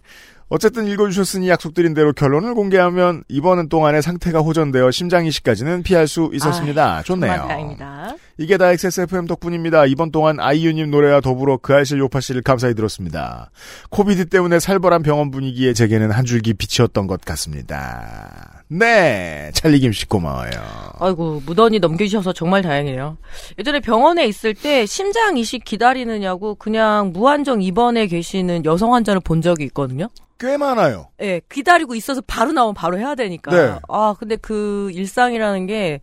어쨌든 0.49 0.87
읽어주셨으니 0.87 1.49
약속드린 1.49 1.93
대로 1.93 2.13
결론을 2.13 2.53
공개하면 2.53 3.23
이번 3.27 3.67
동안의 3.67 4.01
상태가 4.01 4.39
호전되어 4.39 4.91
심장 4.91 5.25
이식까지는 5.25 5.83
피할 5.83 6.07
수 6.07 6.29
있었습니다. 6.33 7.03
좋네요. 7.03 7.31
정말 7.31 7.47
다행입니다. 7.47 8.15
이게 8.37 8.57
다 8.57 8.71
XSFM 8.71 9.25
덕분입니다. 9.27 9.85
이번 9.87 10.11
동안 10.11 10.39
아이유님 10.39 10.89
노래와 10.89 11.21
더불어 11.21 11.57
그 11.57 11.73
아실 11.75 11.99
요파 11.99 12.21
씨를 12.21 12.43
감사히 12.43 12.73
들었습니다. 12.75 13.51
코비드 13.89 14.25
때문에 14.25 14.59
살벌한 14.59 15.03
병원 15.03 15.31
분위기에 15.31 15.73
제게는 15.73 16.11
한 16.11 16.23
줄기 16.23 16.53
빛이었던 16.53 17.07
것 17.07 17.21
같습니다. 17.21 18.56
네, 18.69 19.49
찰리 19.53 19.79
김 19.79 19.93
씨 19.93 20.05
고마워요. 20.05 20.51
아이고 20.99 21.41
무던히 21.45 21.79
넘겨주셔서 21.79 22.33
정말 22.33 22.61
다행이에요. 22.61 23.17
예전에 23.57 23.79
병원에 23.79 24.25
있을 24.25 24.53
때 24.53 24.85
심장 24.85 25.37
이식 25.37 25.63
기다리느냐고 25.63 26.55
그냥 26.55 27.11
무한정 27.13 27.61
입원해 27.61 28.07
계시는 28.07 28.65
여성 28.65 28.93
환자를 28.93 29.21
본 29.21 29.41
적이 29.41 29.65
있거든요. 29.65 30.07
꽤 30.39 30.57
많아요. 30.57 31.07
예, 31.21 31.41
기다리고 31.49 31.95
있어서 31.95 32.21
바로 32.27 32.51
나오면 32.51 32.73
바로 32.75 32.97
해야 32.99 33.15
되니까. 33.15 33.51
네. 33.51 33.79
아, 33.87 34.13
근데 34.19 34.35
그 34.35 34.91
일상이라는 34.93 35.65
게 35.65 36.01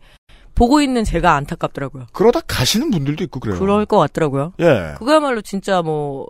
보고 0.55 0.81
있는 0.81 1.03
제가 1.03 1.35
안타깝더라고요. 1.35 2.07
그러다 2.13 2.39
가시는 2.47 2.89
분들도 2.89 3.23
있고 3.25 3.39
그래요. 3.39 3.59
그럴 3.59 3.85
것 3.85 3.97
같더라고요. 3.97 4.53
예. 4.59 4.95
그거야말로 4.97 5.41
진짜 5.41 5.81
뭐 5.81 6.27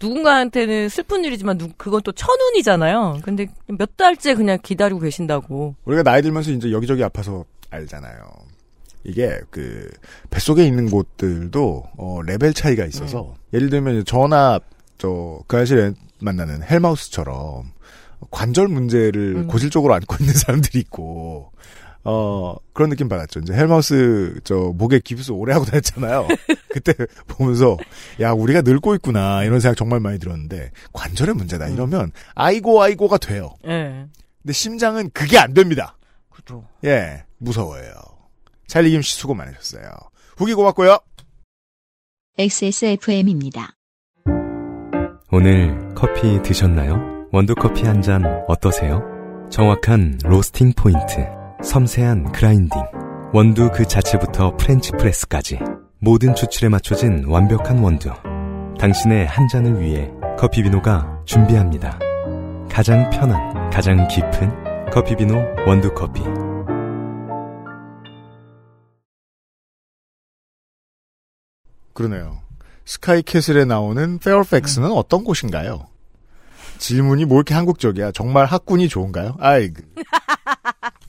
누군가한테는 0.00 0.88
슬픈 0.88 1.24
일이지만 1.24 1.58
누, 1.58 1.68
그건 1.76 2.00
또 2.02 2.12
천운이잖아요. 2.12 3.20
근데 3.22 3.46
몇 3.66 3.96
달째 3.96 4.34
그냥 4.34 4.58
기다리고 4.62 5.00
계신다고. 5.00 5.74
우리가 5.84 6.02
나이 6.02 6.22
들면서 6.22 6.50
이제 6.50 6.72
여기저기 6.72 7.04
아파서 7.04 7.44
알잖아요. 7.70 8.18
이게 9.04 9.40
그 9.50 9.90
뱃속에 10.30 10.66
있는 10.66 10.90
곳들도 10.90 11.84
어 11.96 12.20
레벨 12.22 12.52
차이가 12.52 12.84
있어서 12.84 13.34
예를 13.54 13.70
들면 13.70 14.04
전화 14.04 14.60
저 14.98 15.56
그알싫에 15.56 15.92
만나는 16.20 16.62
헬마우스처럼 16.62 17.72
관절 18.30 18.68
문제를 18.68 19.36
음. 19.36 19.48
고질적으로 19.48 19.94
안고 19.94 20.16
있는 20.20 20.34
사람들이 20.34 20.78
있고 20.80 21.52
어 22.04 22.56
그런 22.72 22.88
느낌 22.90 23.08
받았죠. 23.08 23.40
이제 23.40 23.52
헬마우스 23.52 24.40
저 24.44 24.54
목에 24.74 25.00
기부스 25.00 25.32
오래 25.32 25.52
하고 25.52 25.64
다녔잖아요. 25.66 26.28
그때 26.70 26.94
보면서 27.28 27.76
야 28.20 28.32
우리가 28.32 28.62
늙고 28.62 28.94
있구나 28.96 29.44
이런 29.44 29.60
생각 29.60 29.76
정말 29.76 30.00
많이 30.00 30.18
들었는데 30.18 30.70
관절의 30.92 31.34
문제다 31.34 31.68
이러면 31.68 32.12
아이고 32.34 32.82
아이고가 32.82 33.18
돼요. 33.18 33.54
예. 33.66 34.06
근데 34.42 34.52
심장은 34.52 35.10
그게 35.12 35.36
안 35.38 35.52
됩니다. 35.52 35.96
그죠. 36.30 36.64
예, 36.84 37.24
무서워요. 37.38 37.92
찰리 38.66 38.90
김 38.90 39.02
씨 39.02 39.16
수고 39.16 39.34
많으셨어요. 39.34 39.90
후기 40.38 40.54
고맙고요. 40.54 40.98
XSFM입니다. 42.38 43.74
오늘 45.32 45.92
커피 45.94 46.40
드셨나요? 46.42 47.26
원두커피 47.32 47.84
한 47.84 48.00
잔 48.02 48.24
어떠세요? 48.48 49.02
정확한 49.50 50.18
로스팅 50.24 50.72
포인트, 50.76 51.26
섬세한 51.62 52.32
그라인딩, 52.32 52.80
원두 53.34 53.70
그 53.72 53.86
자체부터 53.86 54.56
French 54.56 54.92
press까지 54.92 55.58
모든 55.98 56.34
추출에 56.34 56.68
맞춰진 56.68 57.24
완벽한 57.26 57.78
원두. 57.78 58.10
당신의 58.78 59.26
한 59.26 59.46
잔을 59.46 59.78
위해 59.80 60.10
커피비노가 60.38 61.22
준비합니다. 61.26 61.98
가장 62.70 63.10
편한, 63.10 63.70
가장 63.70 64.08
깊은 64.08 64.90
커피비노 64.90 65.34
원두커피. 65.66 66.22
그러네요. 71.92 72.40
스카이캐슬에 72.86 73.66
나오는 73.66 74.18
페어팩스는 74.18 74.90
어떤 74.90 75.24
곳인가요? 75.24 75.86
질문이 76.78 77.26
뭐 77.26 77.36
이렇게 77.36 77.54
한국적이야? 77.54 78.12
정말 78.12 78.46
학군이 78.46 78.88
좋은가요? 78.88 79.36
아이, 79.38 79.70
그, 79.70 79.82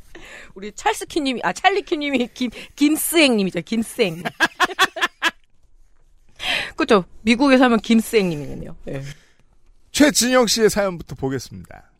우리 0.55 0.71
찰스키님이 0.71 1.41
아 1.43 1.53
찰리키님이 1.53 2.29
김 2.33 2.49
김스행님이죠. 2.75 3.61
김스행. 3.61 4.23
그죠. 6.75 7.05
미국에 7.21 7.57
살면 7.57 7.81
김스행님이겠네요. 7.81 8.75
예. 8.89 9.03
최진영 9.91 10.47
씨의 10.47 10.69
사연부터 10.69 11.15
보겠습니다. 11.15 11.91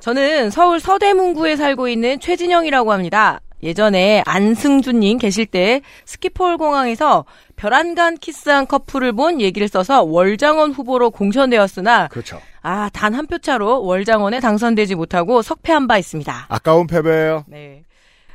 저는 0.00 0.50
서울 0.50 0.80
서대문구에 0.80 1.56
살고 1.56 1.88
있는 1.88 2.20
최진영이라고 2.20 2.92
합니다. 2.92 3.40
예전에 3.62 4.22
안승준님 4.26 5.18
계실 5.18 5.46
때 5.46 5.80
스키폴 6.04 6.58
공항에서 6.58 7.24
별안간 7.56 8.18
키스한 8.18 8.66
커플을 8.66 9.12
본 9.12 9.40
얘기를 9.40 9.66
써서 9.68 10.02
월장원 10.02 10.72
후보로 10.72 11.10
공천되었으나 11.10 12.08
그렇죠. 12.08 12.40
아 12.62 12.88
단 12.92 13.14
한 13.14 13.26
표 13.26 13.38
차로 13.38 13.84
월장원에 13.84 14.40
당선되지 14.40 14.94
못하고 14.94 15.42
석패한 15.42 15.86
바 15.88 15.98
있습니다. 15.98 16.46
아까운 16.48 16.86
패배예요. 16.86 17.44
네. 17.48 17.82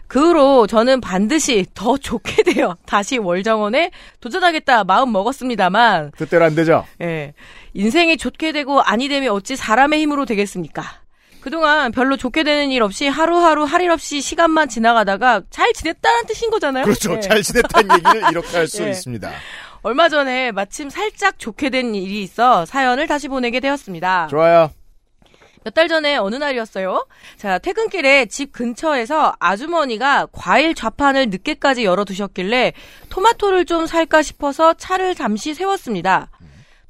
그 0.08 0.20
후로 0.30 0.68
저는 0.68 1.02
반드시 1.02 1.66
더 1.74 1.98
좋게 1.98 2.44
되어 2.54 2.78
다시 2.86 3.18
월장원에 3.18 3.92
도전하겠다 4.20 4.84
마음 4.84 5.12
먹었습니다만 5.12 6.12
뜻대로 6.18 6.46
안 6.46 6.54
되죠? 6.54 6.86
예. 7.02 7.34
인생이 7.74 8.18
좋게 8.18 8.52
되고 8.52 8.82
아니 8.82 9.08
되면 9.08 9.32
어찌 9.32 9.56
사람의 9.56 10.00
힘으로 10.02 10.26
되겠습니까? 10.26 10.84
그동안 11.44 11.92
별로 11.92 12.16
좋게 12.16 12.44
되는 12.44 12.72
일 12.72 12.82
없이 12.84 13.06
하루하루 13.08 13.64
할 13.66 13.82
일 13.84 13.92
없이 13.92 14.22
시간만 14.22 14.70
지나가다가 14.70 15.42
잘 15.50 15.74
지냈다는 15.74 16.26
뜻인 16.26 16.50
거잖아요. 16.50 16.86
그렇죠. 16.86 17.16
예. 17.16 17.20
잘 17.20 17.44
지냈다는 17.44 17.96
얘기를 18.00 18.32
이렇게 18.32 18.56
할수 18.56 18.82
예. 18.84 18.92
있습니다. 18.92 19.30
얼마 19.82 20.08
전에 20.08 20.54
마침 20.54 20.90
살짝 20.90 21.38
좋게 21.38 21.70
된 21.70 21.94
일이 21.96 22.22
있어 22.22 22.66
사연을 22.66 23.08
다시 23.08 23.28
보내게 23.28 23.60
되었습니다. 23.60 24.28
좋아요. 24.30 24.72
몇 25.66 25.74
달 25.74 25.88
전에 25.88 26.18
어느 26.18 26.36
날이었어요? 26.36 27.06
자, 27.38 27.58
퇴근길에 27.58 28.26
집 28.26 28.52
근처에서 28.52 29.34
아주머니가 29.40 30.28
과일 30.34 30.74
좌판을 30.76 31.30
늦게까지 31.30 31.84
열어두셨길래 31.86 32.74
토마토를 33.10 33.66
좀 33.66 33.86
살까 33.86 34.22
싶어서 34.22 34.74
차를 34.74 35.16
잠시 35.16 35.54
세웠습니다. 35.54 36.30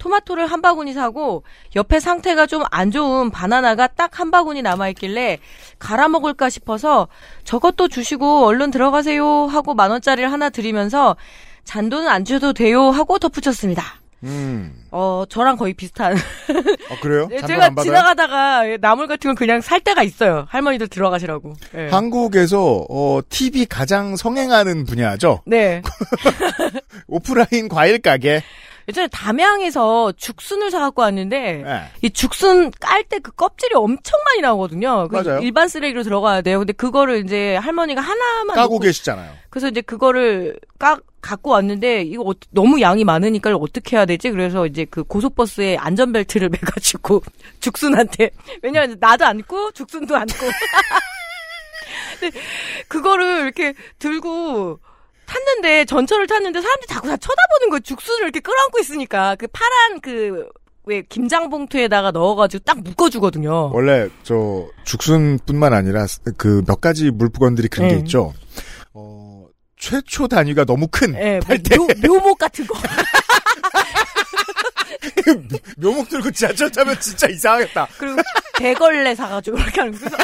토마토를 0.08 0.48
한 0.48 0.62
바구니 0.62 0.92
사고 0.94 1.44
옆에 1.76 2.00
상태가 2.02 2.46
좀 2.46 2.64
안 2.72 2.92
좋은 2.92 3.30
바나나가 3.32 3.88
딱 3.88 4.20
한 4.20 4.30
바구니 4.32 4.62
남아있길래 4.62 5.40
갈아 5.80 6.08
먹을까 6.10 6.50
싶어서 6.50 7.08
저것도 7.46 7.88
주시고 7.88 8.46
얼른 8.46 8.70
들어가세요 8.72 9.46
하고 9.48 9.74
만 9.74 9.90
원짜리를 9.92 10.30
하나 10.32 10.50
드리면서 10.50 11.16
잔돈은 11.64 12.08
안 12.10 12.26
주셔도 12.26 12.52
돼요 12.54 12.90
하고 12.90 13.18
덧붙였습니다. 13.18 13.82
음. 14.24 14.74
어, 14.92 15.24
저랑 15.28 15.58
거의 15.58 15.74
비슷한 15.74 16.14
어, 16.14 16.96
그래요? 17.02 17.28
예, 17.32 17.40
잔돈 17.40 17.48
제가? 17.48 17.82
지나가다가 17.84 18.70
예, 18.70 18.78
나물 18.78 19.08
같은 19.08 19.30
건 19.30 19.36
그냥 19.36 19.60
살 19.62 19.80
때가 19.82 20.04
있어요. 20.04 20.46
할머니들 20.50 20.88
들어가시라고. 20.88 21.54
예. 21.76 21.88
한국에서 21.90 22.86
어, 22.90 23.20
TV 23.30 23.66
가장 23.66 24.16
성행하는 24.16 24.86
분야죠. 24.86 25.42
네. 25.46 25.82
오프라인 27.08 27.68
과일 27.70 28.02
가게. 28.02 28.44
예전에 28.88 29.08
담양에서 29.08 30.12
죽순을 30.18 30.72
사갖고 30.72 31.02
왔는데 31.02 31.64
예. 31.66 31.82
이 32.02 32.10
죽순 32.10 32.72
깔 32.80 33.04
때 33.06 33.20
그 33.20 33.32
껍질이 33.32 33.76
엄청 33.76 34.20
많이 34.26 34.42
나오거든요. 34.42 35.08
그 35.10 35.16
맞아요. 35.16 35.40
일반 35.42 35.68
쓰레기로 35.68 36.04
들어가야 36.04 36.42
돼요. 36.42 36.60
근데 36.60 36.74
그거를 36.74 37.24
이제 37.24 37.56
할머니가 37.58 38.02
하나만 38.02 38.56
까고 38.56 38.80
계시잖아요. 38.80 39.32
그래서 39.50 39.68
이제 39.70 39.82
그거를 39.82 40.60
까 40.80 40.98
갖고 41.22 41.52
왔는데 41.52 42.02
이거 42.02 42.24
어- 42.24 42.34
너무 42.52 42.82
양이 42.82 43.06
많으니까 43.06 43.56
어떻게 43.56 43.96
해야 43.96 44.06
되지? 44.06 44.30
그래서 44.32 44.66
이제 44.66 44.86
그 44.90 45.04
고속버스에 45.06 45.78
안전벨트를 45.78 46.50
매가지고 46.52 47.24
죽순한테 47.62 48.32
왜냐면 48.62 48.98
나도 49.00 49.26
안고 49.26 49.72
죽순도 49.72 50.16
안고 50.18 50.34
근데 52.20 52.38
그거를 52.88 53.42
이렇게 53.44 53.74
들고 54.00 54.80
탔는데 55.34 55.86
전철을 55.86 56.28
탔는데 56.28 56.62
사람들이 56.62 56.88
자꾸 56.88 57.08
다 57.08 57.18
쳐다보는 57.18 57.70
거예요. 57.72 57.80
죽순을 57.82 58.24
이렇게 58.24 58.40
끌어안고 58.40 58.80
있으니까 58.80 59.36
그 59.36 59.48
파란 59.48 60.00
그 60.02 60.50
왜 60.86 61.02
김장 61.08 61.50
봉투에다가 61.50 62.12
넣어가지고 62.12 62.64
딱 62.66 62.82
묶어주거든요. 62.82 63.72
원래 63.74 64.10
저 64.24 64.68
죽순뿐만 64.84 65.74
아니라 65.74 66.06
그 66.38 66.62
몇 66.68 66.82
가지 66.82 67.10
물부건들이 67.10 67.70
그런 67.70 67.88
게 67.88 67.94
네. 67.96 68.00
있죠. 68.02 68.34
어 68.94 69.46
최초 69.78 70.28
단위가 70.28 70.66
너무 70.66 70.88
큰 70.92 71.16
예, 71.16 71.32
뭐 71.38 71.40
팔대 71.48 71.78
묘, 71.78 71.88
묘목 72.06 72.38
같은 72.38 72.68
거. 72.68 72.76
묘목 75.78 76.10
들고 76.10 76.32
지하철 76.32 76.70
타면 76.72 77.00
진짜 77.00 77.28
이상하겠다. 77.28 77.88
그리고 77.98 78.22
대걸레 78.58 79.16
사가지고 79.16 79.58
이렇게 79.58 79.82
하는 79.82 79.94
거. 79.94 80.00
그래서 80.00 80.18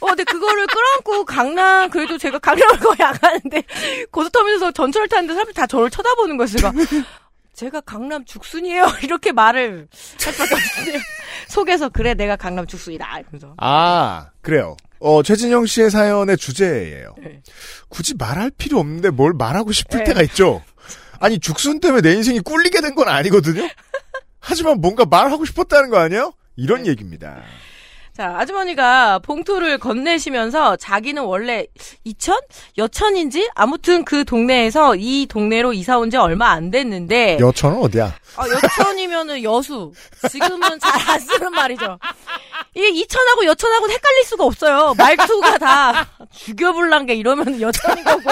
어, 0.00 0.06
근데 0.06 0.24
그거를 0.24 0.66
끌어안고 0.66 1.24
강남 1.24 1.88
그래도 1.90 2.18
제가 2.18 2.38
강남을 2.38 2.78
거의 2.80 2.96
안 3.02 3.12
가는데 3.14 3.62
고속터미널에서 4.10 4.72
전철을 4.72 5.08
탔는데 5.08 5.34
사람들이 5.34 5.54
다 5.54 5.66
저를 5.66 5.90
쳐다보는 5.90 6.36
거예요. 6.36 6.48
제가 6.48 6.72
제가 7.54 7.80
강남 7.82 8.24
죽순이에요 8.24 8.86
이렇게 9.04 9.30
말을 9.30 9.86
없는데 10.18 11.00
속에서 11.48 11.88
그래 11.90 12.14
내가 12.14 12.34
강남 12.36 12.66
죽순이다 12.66 13.20
이러면서 13.20 13.54
아 13.58 14.30
그래요. 14.40 14.76
어 14.98 15.22
최진영 15.22 15.66
씨의 15.66 15.90
사연의 15.90 16.36
주제예요. 16.38 17.14
네. 17.18 17.42
굳이 17.88 18.14
말할 18.14 18.50
필요 18.56 18.78
없는데 18.80 19.10
뭘 19.10 19.32
말하고 19.34 19.72
싶을 19.72 19.98
네. 19.98 20.04
때가 20.04 20.22
있죠. 20.22 20.62
아니 21.20 21.38
죽순 21.38 21.78
때문에 21.80 22.02
내 22.02 22.14
인생이 22.16 22.40
꿀리게 22.40 22.80
된 22.80 22.94
건 22.94 23.08
아니거든요. 23.08 23.68
하지만 24.44 24.80
뭔가 24.80 25.04
말하고 25.04 25.44
싶었다는 25.44 25.88
거 25.88 25.98
아니에요? 25.98 26.32
이런 26.56 26.82
네. 26.82 26.90
얘기입니다. 26.90 27.42
자, 28.12 28.34
아주머니가 28.36 29.20
봉투를 29.20 29.78
건네시면서 29.78 30.76
자기는 30.76 31.22
원래 31.22 31.66
이천? 32.04 32.38
여천인지? 32.76 33.48
아무튼 33.54 34.04
그 34.04 34.26
동네에서 34.26 34.96
이 34.96 35.26
동네로 35.30 35.72
이사 35.72 35.96
온 35.96 36.10
지 36.10 36.18
얼마 36.18 36.50
안 36.50 36.70
됐는데. 36.70 37.38
여천은 37.40 37.78
어디야? 37.78 38.14
아, 38.36 38.44
여천이면은 38.48 39.42
여수. 39.44 39.92
지금은 40.30 40.78
잘 40.78 40.92
안 41.08 41.20
쓰는 41.20 41.52
말이죠. 41.52 41.98
이게 42.74 42.88
이천하고 42.90 43.46
여천하고 43.46 43.86
는 43.86 43.94
헷갈릴 43.94 44.24
수가 44.24 44.44
없어요. 44.44 44.92
말투가 44.98 45.56
다 45.56 46.06
죽여불란 46.34 47.06
게 47.06 47.14
이러면 47.14 47.62
여천인 47.62 48.04
거고. 48.04 48.30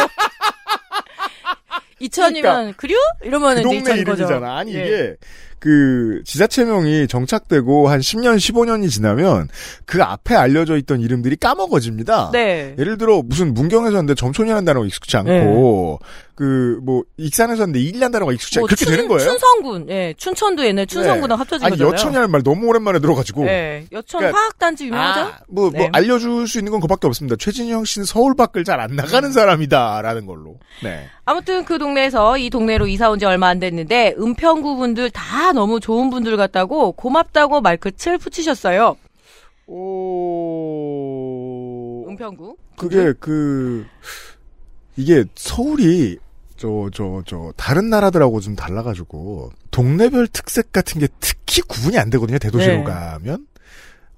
이천이면 2.01 2.75
그류? 2.77 2.96
이러면 3.23 3.57
그 3.57 3.62
동네 3.62 3.79
이천인 3.79 4.05
거죠. 4.05 4.25
이름이잖아. 4.25 4.57
아니 4.59 4.75
예. 4.75 4.85
이게 4.85 5.16
그 5.61 6.23
지자체명이 6.25 7.07
정착되고 7.07 7.88
한 7.88 8.01
10년, 8.01 8.37
15년이 8.37 8.90
지나면 8.90 9.49
그 9.85 10.03
앞에 10.03 10.35
알려져 10.35 10.77
있던 10.79 11.01
이름들이 11.01 11.37
까먹어집니다. 11.37 12.31
네. 12.33 12.75
예를 12.79 12.96
들어 12.99 13.23
무슨 13.23 13.53
문경에서 13.55 13.96
했는데 13.96 14.14
점촌이라는 14.14 14.64
단어가 14.64 14.87
익숙치 14.87 15.16
않고 15.18 16.01
그 16.40 16.81
뭐 16.83 17.03
익산에서 17.18 17.64
했는데 17.64 17.81
일이라는 17.81 18.12
단어가 18.12 18.33
익숙치 18.33 18.59
않고 18.59 18.62
뭐 18.62 18.66
그렇게 18.68 18.85
춘- 18.87 18.94
되는 18.94 19.09
거예요. 19.09 19.29
춘성군, 19.29 19.90
예, 19.90 20.14
춘천도 20.16 20.64
옛날 20.64 20.87
춘성군하고 20.87 21.38
합쳐진 21.38 21.66
아니 21.66 21.72
거잖아요. 21.76 21.92
여천이라는 21.92 22.31
말 22.31 22.42
너무 22.42 22.66
오랜만에 22.68 22.98
들어가지고 22.98 23.46
예, 23.46 23.85
여천 23.92 24.20
그러니까- 24.20 24.38
화학단지 24.40 24.87
유명하죠? 24.87 25.20
아, 25.20 25.38
뭐, 25.48 25.64
뭐, 25.70 25.72
네. 25.72 25.90
알려줄 25.92 26.48
수 26.48 26.57
있는 26.57 26.72
건 26.72 26.81
그밖에 26.81 27.07
없습니다. 27.09 27.37
최진영 27.38 27.85
씨는 27.85 28.07
서울 28.07 28.35
밖을 28.35 28.64
잘 28.64 28.81
안 28.81 28.96
나가는 28.96 29.31
사람이다라는 29.31 30.24
걸로. 30.24 30.57
네. 30.83 31.09
아무튼 31.26 31.66
그 31.66 31.79
동네에서 31.79 32.38
이 32.38 32.48
동네로 32.48 32.87
이사 32.87 33.11
온 33.11 33.18
지 33.18 33.26
얼마 33.26 33.48
안 33.48 33.61
됐는데 33.61 34.14
은평구 34.18 34.76
분들 34.76 35.11
다 35.11 35.53
너무 35.53 35.79
좋은 35.79 36.09
분들 36.09 36.38
같다고 36.38 36.92
고맙다고 36.92 37.61
말끝을 37.61 38.16
붙이셨어요. 38.16 38.96
오. 40.31 42.07
은평구. 42.09 42.57
그게 42.79 43.12
그 43.20 43.85
이게 44.96 45.24
서울이 45.35 46.18
저 46.61 46.90
저 46.92 47.23
저 47.27 47.53
다른 47.57 47.88
나라들하고 47.88 48.40
좀 48.40 48.55
달라가지고 48.55 49.51
동네별 49.70 50.29
특색 50.29 50.73
같은 50.73 51.01
게 51.01 51.09
특히 51.18 51.62
구분이 51.62 51.99
안 51.99 52.11
되거든요. 52.11 52.38
대도시로 52.38 52.79
네. 52.79 52.85
가면 52.85 53.46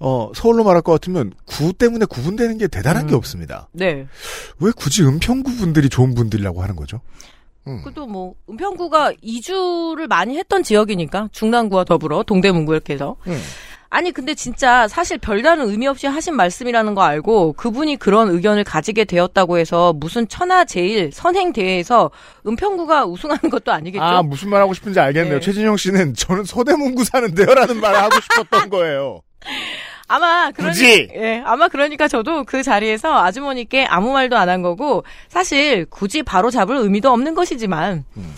어 0.01 0.33
서울로 0.35 0.65
말할 0.65 0.83
것 0.83 0.91
같으면 0.93 1.33
구 1.47 1.73
때문에 1.73 2.05
구분되는 2.07 2.59
게 2.59 2.67
대단한 2.67 3.07
게 3.07 3.15
음. 3.15 3.19
없습니다. 3.19 3.69
네. 3.73 4.07
왜 4.59 4.73
굳이 4.75 5.05
은평구 5.05 5.55
분들이 5.57 5.89
좋은 5.89 6.15
분들이라고 6.15 6.61
하는 6.63 6.75
거죠? 6.75 7.01
음. 7.69 7.79
그것도 7.85 8.09
뭐 8.09 8.35
은평구가 8.51 9.13
이주를 9.23 10.09
많이 10.09 10.37
했던 10.37 10.65
지역이니까 10.65 11.29
중랑구와 11.31 11.85
더불어 11.85 12.25
동대문구 12.25 12.73
이렇게 12.73 12.95
해서. 12.95 13.17
음. 13.29 13.41
아니 13.95 14.11
근데 14.11 14.35
진짜 14.35 14.89
사실 14.89 15.19
별다른 15.19 15.69
의미 15.69 15.87
없이 15.87 16.07
하신 16.07 16.35
말씀이라는 16.35 16.95
거 16.95 17.03
알고 17.03 17.53
그분이 17.53 17.97
그런 17.97 18.31
의견을 18.31 18.65
가지게 18.65 19.05
되었다고 19.05 19.59
해서 19.59 19.93
무슨 19.93 20.27
천하제일 20.27 21.11
선행 21.13 21.53
대회에서 21.53 22.11
은평구가 22.47 23.05
우승하는 23.05 23.51
것도 23.51 23.71
아니겠죠? 23.71 24.03
아 24.03 24.23
무슨 24.23 24.49
말 24.49 24.63
하고 24.63 24.73
싶은지 24.73 24.99
알겠네요. 24.99 25.35
네. 25.35 25.41
최진영 25.41 25.77
씨는 25.77 26.15
저는 26.15 26.45
서대문구 26.45 27.05
사는데요라는 27.05 27.81
말을 27.83 28.03
하고 28.03 28.19
싶었던 28.19 28.71
거예요. 28.71 29.21
아마 30.09 30.51
그러니, 30.53 30.73
굳이? 30.73 31.09
예, 31.15 31.43
아마 31.45 31.69
그러니까 31.69 32.09
저도 32.09 32.45
그 32.45 32.63
자리에서 32.63 33.23
아주머니께 33.23 33.85
아무 33.85 34.13
말도 34.15 34.39
안 34.39 34.49
한 34.49 34.63
거고 34.63 35.05
사실 35.29 35.85
굳이 35.91 36.23
바로 36.23 36.51
잡을 36.51 36.77
의미도 36.77 37.11
없는 37.11 37.35
것이지만 37.35 38.05
음. 38.17 38.35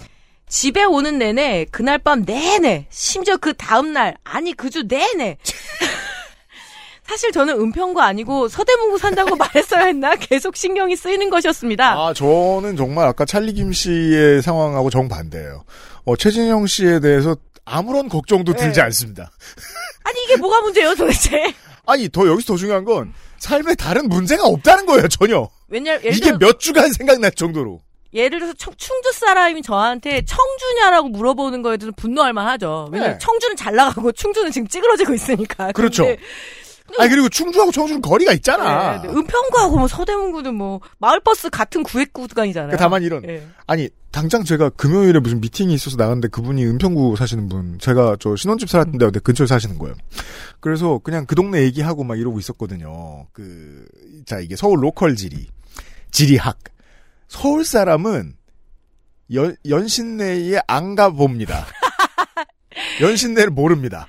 집에 0.49 0.85
오는 0.85 1.19
내내 1.19 1.67
그날 1.71 1.99
밤 1.99 2.23
내내 2.25 2.87
심지어 2.91 3.37
그 3.37 3.55
다음 3.55 3.93
날 3.93 4.17
아니 4.25 4.53
그 4.53 4.71
주 4.71 4.85
내내 4.87 5.37
사실 7.07 7.33
저는 7.33 7.61
은평구 7.61 8.01
아니고 8.01 8.49
서대문구 8.49 8.99
산다고 8.99 9.37
말했어야 9.37 9.85
했나 9.87 10.17
계속 10.17 10.57
신경이 10.57 10.97
쓰이는 10.97 11.29
것이었습니다. 11.31 11.93
아 11.93 12.15
저는 12.15 12.77
정말 12.77 13.07
아까 13.07 13.25
찰리 13.25 13.53
김 13.53 13.73
씨의 13.73 14.43
상황하고 14.43 14.89
정 14.91 15.09
반대예요. 15.09 15.65
어, 16.07 16.17
최진영 16.17 16.67
씨에 16.67 17.01
대해서 17.01 17.37
아무런 17.67 18.09
걱정도 18.09 18.53
네. 18.53 18.59
들지 18.59 18.81
않습니다. 18.81 19.31
아니 20.05 20.23
이게 20.25 20.37
뭐가 20.37 20.61
문제예요 20.63 20.95
도대체? 20.95 21.53
아니 21.87 22.09
더 22.09 22.27
여기서 22.27 22.55
더 22.55 22.57
중요한 22.57 22.85
건 22.85 23.13
삶에 23.39 23.75
다른 23.75 24.09
문제가 24.09 24.45
없다는 24.47 24.87
거예요 24.87 25.09
전혀. 25.09 25.49
예를 25.73 26.01
이게 26.17 26.33
몇 26.39 26.59
주간 26.59 26.93
생각날 26.93 27.33
정도로. 27.33 27.81
예를 28.15 28.39
들어서 28.39 28.55
청, 28.55 28.73
충주 28.77 29.13
사람이 29.13 29.63
저한테 29.63 30.25
청주냐라고 30.25 31.09
물어보는 31.09 31.63
거에 31.63 31.77
대해서 31.77 31.93
분노할 31.97 32.33
만하죠. 32.33 32.89
왜냐면 32.93 33.15
네. 33.15 33.19
청주는 33.19 33.57
잘 33.57 33.75
나가고 33.75 34.13
충주는 34.13 34.51
지금 34.53 34.69
찌그러지고 34.69 35.15
있으니까. 35.15 35.73
그렇죠. 35.73 36.05
근데, 36.05 36.21
아니 36.99 37.11
그리고 37.11 37.29
충주하고 37.29 37.73
청주는 37.73 38.03
거리가 38.03 38.33
있잖아. 38.35 39.01
네, 39.03 39.09
네. 39.09 39.15
은평구하고 39.15 39.79
뭐 39.79 39.89
서대문구는 39.89 40.55
뭐 40.55 40.81
마을버스 40.99 41.51
같은 41.51 41.83
구획 41.83 42.13
구간이잖아요. 42.13 42.69
그러니까 42.69 42.85
다만 42.85 43.03
이런 43.03 43.25
예. 43.29 43.47
아니 43.67 43.89
당장 44.13 44.45
제가 44.45 44.69
금요일에 44.71 45.19
무슨 45.19 45.41
미팅이 45.41 45.75
있어서 45.75 45.97
나갔는데 45.97 46.29
그분이 46.29 46.65
은평구 46.65 47.17
사시는 47.17 47.49
분 47.49 47.79
제가 47.81 48.17
저 48.21 48.37
신혼집 48.37 48.69
살았던 48.69 48.99
데 48.99 49.19
근처에 49.19 49.47
사시는 49.47 49.79
거예요. 49.79 49.97
그래서 50.61 51.01
그냥 51.03 51.27
그 51.27 51.35
동네 51.35 51.63
얘기하고 51.63 52.05
막 52.05 52.19
이러고 52.19 52.39
있었거든요. 52.39 53.27
그 53.33 53.87
자 54.27 54.41
이게 54.41 54.57
서울 54.57 54.83
로컬 54.83 55.17
지리 55.17 55.47
지리학 56.11 56.57
서울 57.29 57.65
사람은 57.65 58.35
연, 59.33 59.57
연신내에 59.69 60.61
안 60.67 60.95
가봅니다. 60.95 61.67
연신내를 63.01 63.51
모릅니다. 63.51 64.07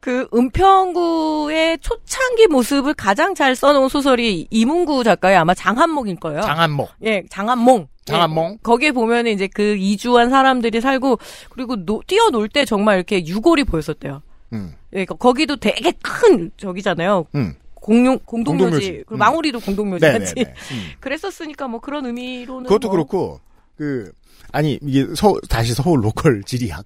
그 0.00 0.28
은평구의 0.32 1.78
초창기 1.80 2.46
모습을 2.48 2.94
가장 2.94 3.34
잘 3.34 3.56
써놓은 3.56 3.88
소설이 3.88 4.46
이문구 4.50 5.02
작가의 5.04 5.36
아마 5.36 5.54
장한몽일 5.54 6.16
거예요. 6.16 6.40
장안목. 6.42 6.88
예, 7.04 7.24
장한몽. 7.28 7.88
장한몽. 8.04 8.52
예, 8.52 8.58
거기에 8.62 8.92
보면 8.92 9.26
이제 9.26 9.48
그 9.52 9.76
이주한 9.76 10.30
사람들이 10.30 10.80
살고 10.80 11.18
그리고 11.50 11.84
노- 11.84 12.02
뛰어놀 12.06 12.48
때 12.48 12.64
정말 12.64 12.96
이렇게 12.96 13.26
유골이 13.26 13.64
보였었대요. 13.64 14.22
음, 14.52 14.74
예, 14.94 15.04
거기도 15.04 15.56
되게 15.56 15.92
큰 16.02 16.50
저기잖아요. 16.56 17.26
음. 17.34 17.54
공룡 17.88 18.18
공동묘지, 18.26 18.64
공동묘지. 18.64 18.92
그리고 19.06 19.14
음. 19.14 19.18
망우리도 19.18 19.60
공동묘지 19.60 20.04
네네네. 20.04 20.24
같이 20.26 20.34
음. 20.74 20.82
그랬었으니까 21.00 21.68
뭐 21.68 21.80
그런 21.80 22.04
의미로는 22.04 22.64
그것도 22.64 22.88
뭐 22.88 22.90
그렇고 22.90 23.40
그 23.78 24.12
아니 24.52 24.78
이게 24.82 25.06
서 25.14 25.34
다시 25.48 25.72
서울 25.72 26.04
로컬 26.04 26.42
지리학 26.46 26.84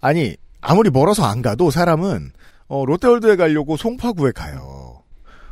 아니 0.00 0.36
아무리 0.60 0.90
멀어서 0.90 1.24
안 1.24 1.42
가도 1.42 1.72
사람은 1.72 2.30
어, 2.68 2.84
롯데월드에 2.86 3.34
가려고 3.34 3.76
송파구에 3.76 4.30
가요. 4.32 5.02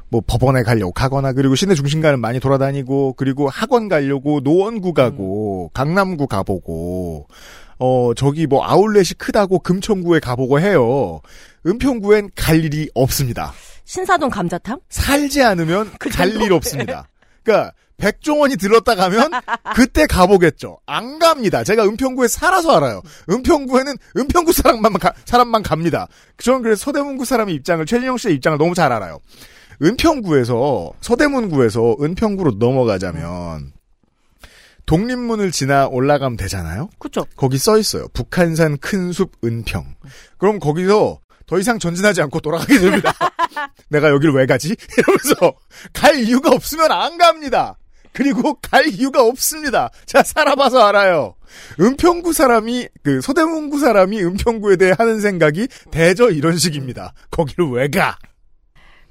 뭐 0.08 0.22
법원에 0.24 0.62
가려고 0.62 0.92
가거나 0.92 1.32
그리고 1.32 1.54
시내 1.56 1.74
중심가는 1.74 2.20
많이 2.20 2.38
돌아다니고 2.40 3.14
그리고 3.16 3.48
학원 3.48 3.88
가려고 3.88 4.40
노원구 4.40 4.92
가고 4.92 5.70
강남구 5.74 6.26
가보고 6.28 7.28
어 7.78 8.12
저기 8.16 8.46
뭐 8.46 8.64
아울렛이 8.64 9.14
크다고 9.18 9.60
금천구에 9.60 10.20
가보고 10.20 10.60
해요. 10.60 11.20
은평구엔 11.66 12.30
갈 12.34 12.64
일이 12.64 12.88
없습니다. 12.94 13.52
신사동 13.84 14.30
감자탕? 14.30 14.80
살지 14.88 15.42
않으면 15.42 15.90
그갈 15.98 16.30
정도? 16.30 16.46
일 16.46 16.52
없습니다. 16.52 17.08
그러니까 17.42 17.72
백종원이 17.96 18.56
들렀다 18.56 18.94
가면 18.94 19.30
그때 19.74 20.06
가보겠죠. 20.06 20.78
안 20.86 21.18
갑니다. 21.18 21.62
제가 21.64 21.84
은평구에 21.84 22.28
살아서 22.28 22.76
알아요. 22.76 23.02
은평구에는 23.28 23.94
은평구 24.16 24.52
사람만 24.52 24.94
가, 24.94 25.12
사람만 25.26 25.62
갑니다. 25.62 26.08
저는 26.38 26.62
그래서 26.62 26.84
서대문구 26.84 27.26
사람의 27.26 27.54
입장을 27.56 27.84
최진영 27.84 28.16
씨의 28.16 28.36
입장을 28.36 28.56
너무 28.56 28.74
잘 28.74 28.90
알아요. 28.92 29.18
은평구에서 29.82 30.92
서대문구에서 31.00 31.96
은평구로 32.00 32.52
넘어가자면 32.58 33.72
독립문을 34.86 35.52
지나 35.52 35.86
올라가면 35.86 36.36
되잖아요. 36.36 36.88
그쵸. 36.98 37.26
거기 37.36 37.58
써 37.58 37.78
있어요. 37.78 38.08
북한산 38.14 38.78
큰 38.78 39.12
숲 39.12 39.32
은평. 39.44 39.84
그럼 40.38 40.58
거기서 40.58 41.20
더 41.50 41.58
이상 41.58 41.80
전진하지 41.80 42.22
않고 42.22 42.38
돌아가게 42.38 42.78
됩니다. 42.78 43.12
내가 43.90 44.08
여기를 44.10 44.32
왜 44.34 44.46
가지? 44.46 44.68
이러면서 44.96 45.52
갈 45.92 46.14
이유가 46.20 46.50
없으면 46.52 46.92
안 46.92 47.18
갑니다. 47.18 47.76
그리고 48.12 48.54
갈 48.60 48.86
이유가 48.86 49.24
없습니다. 49.24 49.90
제가 50.06 50.22
살아봐서 50.22 50.80
알아요. 50.86 51.34
은평구 51.80 52.32
사람이 52.32 52.86
그 53.02 53.20
서대문구 53.20 53.80
사람이 53.80 54.22
은평구에 54.22 54.76
대해 54.76 54.92
하는 54.96 55.20
생각이 55.20 55.66
대저 55.90 56.30
이런 56.30 56.56
식입니다. 56.56 57.14
거기를 57.32 57.68
왜 57.70 57.88
가? 57.88 58.16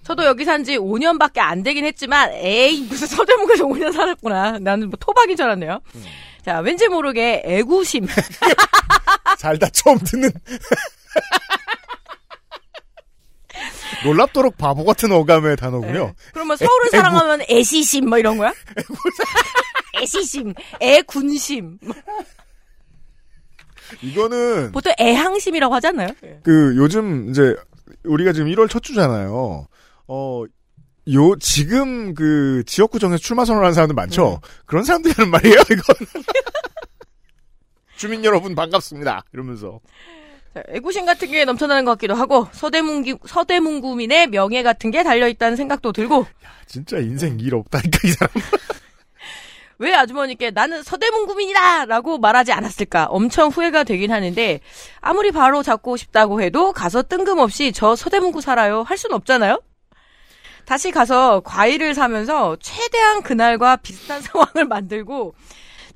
저도 0.05 0.23
여기 0.23 0.45
산 0.45 0.63
지 0.63 0.77
5년밖에 0.77 1.39
안 1.39 1.61
되긴 1.61 1.83
했지만 1.83 2.31
에이 2.31 2.87
무슨 2.89 3.05
서대문구에서 3.07 3.65
5년 3.65 3.91
살았구나. 3.93 4.59
나는 4.59 4.89
뭐 4.89 4.97
토박인 4.97 5.35
줄 5.35 5.45
알았네요. 5.45 5.81
자 6.45 6.59
왠지 6.59 6.87
모르게 6.87 7.41
애구심. 7.45 8.07
살다 9.37 9.67
처음 9.73 9.97
듣는 9.99 10.31
놀랍도록 14.05 14.57
바보 14.57 14.85
같은 14.85 15.11
어감의 15.11 15.57
단어군요. 15.57 16.05
네. 16.07 16.13
그러면 16.33 16.57
서울을 16.57 16.87
애구. 16.87 16.97
사랑하면 16.97 17.41
애시심 17.49 18.07
뭐 18.09 18.17
이런 18.17 18.37
거야? 18.37 18.53
애시심, 20.01 20.53
애군심. 20.79 21.77
이거는 24.01 24.71
보통 24.71 24.93
애항심이라고 24.99 25.73
하잖아요. 25.75 26.09
그 26.43 26.75
요즘 26.77 27.29
이제 27.29 27.55
우리가 28.03 28.31
지금 28.33 28.47
1월 28.49 28.69
첫 28.69 28.83
주잖아요. 28.83 29.67
어, 30.07 30.43
요, 31.13 31.35
지금 31.37 32.13
그 32.13 32.63
지역구 32.67 32.99
정에서 32.99 33.17
출마 33.17 33.45
선언하는 33.45 33.73
사람들 33.73 33.95
많죠? 33.95 34.41
그런 34.65 34.83
사람들이 34.83 35.13
하는 35.17 35.31
말이에요, 35.31 35.55
이건. 35.71 36.23
주민 37.97 38.23
여러분 38.23 38.55
반갑습니다. 38.55 39.23
이러면서. 39.33 39.79
자, 40.53 40.63
애구심 40.69 41.05
같은 41.05 41.29
게 41.29 41.45
넘쳐나는 41.45 41.85
것 41.85 41.91
같기도 41.91 42.15
하고 42.15 42.47
서대문기, 42.51 43.15
서대문구민의 43.25 44.27
명예 44.27 44.63
같은 44.63 44.89
게 44.91 45.03
달려있다는 45.03 45.55
생각도 45.57 45.91
들고 45.91 46.25
진짜 46.65 46.97
인생 46.97 47.39
일 47.39 47.55
없다니까, 47.55 47.99
이 48.05 48.11
사람. 48.11 48.33
왜 49.81 49.93
아주머니께 49.93 50.51
나는 50.51 50.83
서대문구민이다! 50.83 51.85
라고 51.85 52.17
말하지 52.17 52.51
않았을까 52.51 53.05
엄청 53.05 53.49
후회가 53.49 53.85
되긴 53.85 54.11
하는데 54.11 54.59
아무리 54.99 55.31
바로 55.31 55.63
잡고 55.63 55.95
싶다고 55.95 56.41
해도 56.41 56.73
가서 56.73 57.01
뜬금없이 57.03 57.71
저 57.71 57.95
서대문구 57.95 58.41
살아요 58.41 58.83
할 58.83 58.97
순 58.97 59.13
없잖아요? 59.13 59.61
다시 60.65 60.91
가서 60.91 61.39
과일을 61.45 61.93
사면서 61.95 62.57
최대한 62.61 63.21
그날과 63.23 63.77
비슷한 63.77 64.19
상황을 64.21 64.65
만들고 64.65 65.33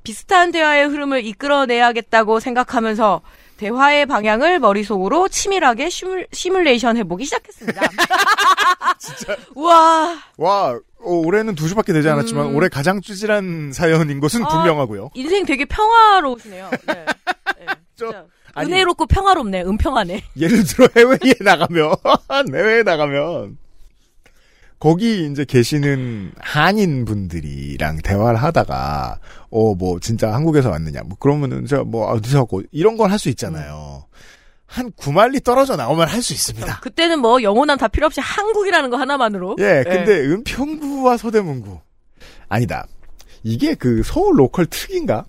비슷한 0.02 0.50
대화의 0.50 0.86
흐름을 0.88 1.24
이끌어내야겠다고 1.26 2.40
생각하면서 2.40 3.20
대화의 3.56 4.06
방향을 4.06 4.58
머릿속으로 4.58 5.28
치밀하게 5.28 5.88
시뮬, 5.90 6.26
시뮬레이션 6.32 6.96
해보기 6.98 7.24
시작했습니다. 7.24 7.80
진짜. 8.98 9.36
우와. 9.54 10.16
와, 10.38 10.70
어, 11.00 11.10
올해는 11.10 11.54
두 11.54 11.68
주밖에 11.68 11.92
되지 11.92 12.08
않았지만, 12.08 12.46
음. 12.46 12.56
올해 12.56 12.68
가장 12.68 13.00
찌질한 13.00 13.72
사연인 13.72 14.20
것은 14.20 14.44
아, 14.44 14.48
분명하고요. 14.48 15.10
인생 15.14 15.44
되게 15.44 15.64
평화로우시네요. 15.66 16.70
네. 16.86 16.94
네, 17.58 17.66
저- 17.96 18.26
아니- 18.54 18.70
은혜롭고 18.72 19.06
평화롭네. 19.06 19.62
은평하네. 19.62 20.22
예를 20.38 20.64
들어 20.64 20.88
해외에 20.96 21.34
나가면, 21.40 21.94
해외에 22.54 22.82
나가면, 22.82 23.58
거기 24.78 25.26
이제 25.26 25.44
계시는 25.44 26.32
한인 26.38 27.04
분들이랑 27.04 27.98
대화를 27.98 28.42
하다가, 28.42 29.18
어, 29.50 29.74
뭐, 29.74 29.98
진짜 30.00 30.32
한국에서 30.34 30.70
왔느냐, 30.70 31.02
뭐, 31.06 31.16
그러면은, 31.18 31.66
저, 31.66 31.84
뭐, 31.84 32.06
어디서 32.10 32.40
왔고, 32.40 32.62
이런 32.70 32.96
건할수 32.96 33.28
있잖아요. 33.30 34.04
한 34.66 34.90
9만리 34.92 35.42
떨어져 35.44 35.76
나오면 35.76 36.08
할 36.08 36.20
수 36.20 36.32
있습니다. 36.32 36.80
그때는 36.80 37.20
뭐 37.20 37.42
영혼한 37.42 37.78
다 37.78 37.86
필요 37.86 38.06
없이 38.06 38.20
한국이라는 38.20 38.90
거 38.90 38.96
하나만으로. 38.96 39.56
예, 39.60 39.82
네. 39.82 39.84
근데 39.84 40.18
은평구와 40.20 41.16
서대문구. 41.16 41.78
아니다. 42.48 42.86
이게 43.44 43.74
그 43.74 44.02
서울 44.04 44.38
로컬 44.38 44.66
특인가? 44.66 45.26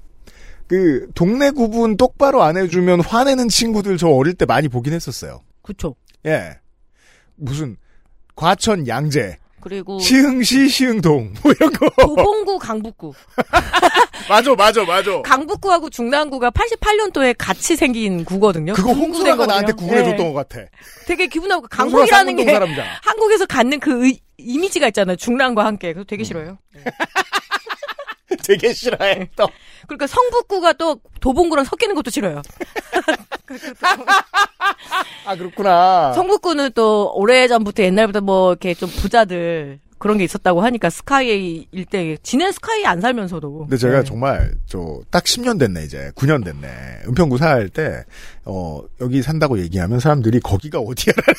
그, 0.68 1.08
동네 1.14 1.52
구분 1.52 1.96
똑바로 1.96 2.42
안 2.42 2.58
해주면 2.58 3.02
화내는 3.02 3.50
친구들 3.50 3.98
저 3.98 4.08
어릴 4.08 4.34
때 4.34 4.46
많이 4.46 4.68
보긴 4.68 4.94
했었어요. 4.94 5.42
그쵸. 5.62 5.96
예. 6.26 6.58
무슨, 7.36 7.78
과천 8.36 8.88
양재, 8.88 9.38
그리고 9.62 9.98
시흥시 10.00 10.69
시흥동, 10.69 11.34
뭐 11.41 11.52
이런 11.54 11.71
거. 11.74 11.89
도봉구 11.98 12.60
강북구. 12.60 13.13
맞아, 14.30 14.54
맞아, 14.56 14.84
맞아. 14.84 15.21
강북구하고 15.21 15.89
중랑구가 15.89 16.52
88년도에 16.52 17.36
같이 17.38 17.76
생긴 17.76 18.26
구거든요. 18.26 18.74
그거 18.74 18.91
홍수라가 18.93 19.45
나한테. 19.45 19.74
구분해줬던 19.74 20.17
네. 20.17 20.34
것 20.34 20.34
같아. 20.34 20.65
되게 21.08 21.28
기분 21.28 21.50
나고 21.50 21.67
강북이라는 21.69 22.36
게 22.36 22.45
사람이잖아. 22.45 22.88
한국에서 23.04 23.45
갖는 23.45 23.80
그 23.80 24.06
의- 24.06 24.19
이미지가 24.38 24.88
있잖아요. 24.88 25.15
중랑과 25.15 25.65
함께. 25.65 25.93
그래서 25.93 26.04
음. 26.04 26.08
되게 26.08 26.24
싫어요. 26.24 26.58
되게 28.43 28.74
싫어해, 28.74 29.30
또. 29.36 29.48
그러니까 29.88 30.08
성북구가 30.08 30.74
또 30.74 31.00
도봉구랑 31.19 31.65
섞이는 31.65 31.95
것도 31.95 32.10
싫어요. 32.12 32.41
아, 35.26 35.36
그렇구나. 35.36 36.13
성북구는 36.13 36.71
또 36.74 37.12
오래전부터 37.15 37.84
옛날부터 37.84 38.21
뭐 38.21 38.52
이렇게 38.52 38.74
좀 38.74 38.89
부자들 38.89 39.80
그런 39.98 40.17
게 40.17 40.24
있었다고 40.26 40.62
하니까 40.62 40.89
스카이 40.89 41.67
일대 41.71 42.17
지낸 42.21 42.52
스카이 42.52 42.86
안 42.86 43.02
살면서도. 43.02 43.60
근데 43.60 43.78
제가 43.78 44.00
네. 44.00 44.04
정말 44.04 44.54
저 44.67 45.02
딱 45.10 45.24
10년 45.24 45.58
됐네 45.60 45.84
이제 45.86 46.12
9년 46.15 46.43
됐네 46.43 46.67
은평구 47.08 47.38
살 47.38 47.69
때 47.69 48.04
어 48.45 48.82
여기 49.02 49.21
산다고 49.24 49.58
얘기하면 49.60 50.00
사람들이 50.00 50.39
거기가 50.41 50.80
어디야라는 50.80 51.34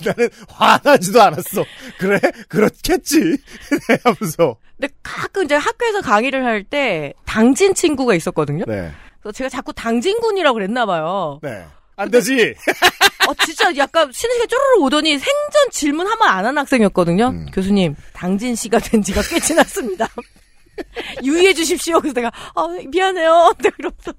나는 0.02 0.30
화나지도 0.48 1.20
않았어 1.22 1.62
그래 2.00 2.18
그렇겠지 2.48 3.36
하면서 4.04 4.56
근데 4.78 4.92
가끔 5.02 5.44
이제 5.44 5.54
학교에서 5.54 6.00
강의를 6.00 6.44
할 6.44 6.64
때 6.64 7.12
당진 7.26 7.74
친구가 7.74 8.14
있었거든요. 8.14 8.64
네 8.66 8.90
그래서 9.20 9.32
제가 9.36 9.48
자꾸 9.50 9.72
당진군이라고 9.72 10.54
그랬나 10.54 10.86
봐요. 10.86 11.38
네. 11.42 11.64
안 11.96 12.10
되지. 12.10 12.54
어, 13.28 13.34
진짜 13.44 13.70
약간 13.76 14.10
쉬는 14.10 14.34
시간 14.36 14.48
쪼르르 14.48 14.80
오더니 14.84 15.18
생전 15.18 15.70
질문 15.70 16.06
한 16.06 16.18
번 16.18 16.28
안 16.30 16.46
한 16.46 16.56
학생이었거든요. 16.56 17.28
음. 17.28 17.46
교수님, 17.52 17.94
당진 18.14 18.54
씨가 18.54 18.78
된 18.78 19.02
지가 19.02 19.20
꽤 19.28 19.38
지났습니다. 19.38 20.08
유의해 21.22 21.52
주십시오. 21.52 22.00
그래서 22.00 22.14
내가, 22.14 22.30
아, 22.54 22.66
미안해요. 22.90 23.52
내가 23.62 23.76
이러면서. 23.78 24.12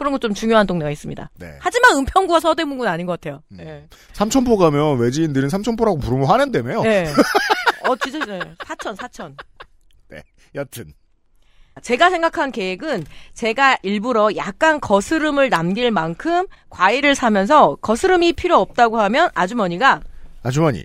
그런 0.00 0.12
거 0.12 0.18
좀 0.18 0.32
중요한 0.32 0.66
동네가 0.66 0.90
있습니다. 0.90 1.30
네. 1.38 1.56
하지만 1.60 1.96
은평구와 1.98 2.40
서대문구는 2.40 2.90
아닌 2.90 3.04
것 3.06 3.20
같아요. 3.20 3.42
음. 3.52 3.58
예. 3.60 3.86
삼천포 4.14 4.56
가면 4.56 4.98
외지인들은 4.98 5.50
삼천포라고 5.50 5.98
부르면 5.98 6.26
화낸다며요. 6.26 6.82
예. 6.86 7.04
어, 7.86 7.94
진짜, 7.96 8.24
네. 8.24 8.40
사천, 8.66 8.96
사천. 8.96 9.36
여튼 10.56 10.92
제가 11.82 12.10
생각한 12.10 12.50
계획은 12.50 13.04
제가 13.34 13.78
일부러 13.84 14.30
약간 14.36 14.80
거스름을 14.80 15.48
남길 15.48 15.90
만큼 15.92 16.46
과일을 16.70 17.14
사면서 17.14 17.76
거스름이 17.76 18.32
필요 18.32 18.56
없다고 18.58 19.00
하면 19.00 19.30
아주머니가 19.34 20.00
아주머니 20.42 20.84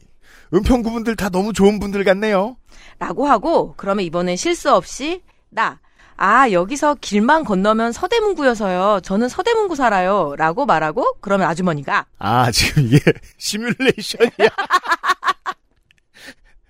은평구 0.54 0.92
분들 0.92 1.16
다 1.16 1.30
너무 1.30 1.52
좋은 1.52 1.80
분들 1.80 2.04
같네요. 2.04 2.58
라고 3.00 3.26
하고 3.28 3.74
그러면 3.76 4.06
이번엔 4.06 4.36
실수 4.36 4.72
없이 4.72 5.24
나 5.50 5.80
아, 6.18 6.50
여기서 6.52 6.96
길만 7.02 7.44
건너면 7.44 7.92
서대문구여서요. 7.92 9.02
저는 9.04 9.28
서대문구 9.30 9.76
살아요. 9.76 10.34
라고 10.38 10.66
말하고, 10.66 11.18
그러면 11.20 11.48
아주머니가, 11.50 12.06
아 12.20 12.52
지금 12.52 12.84
이게 12.86 13.00
시뮬레이션이야. 13.38 14.48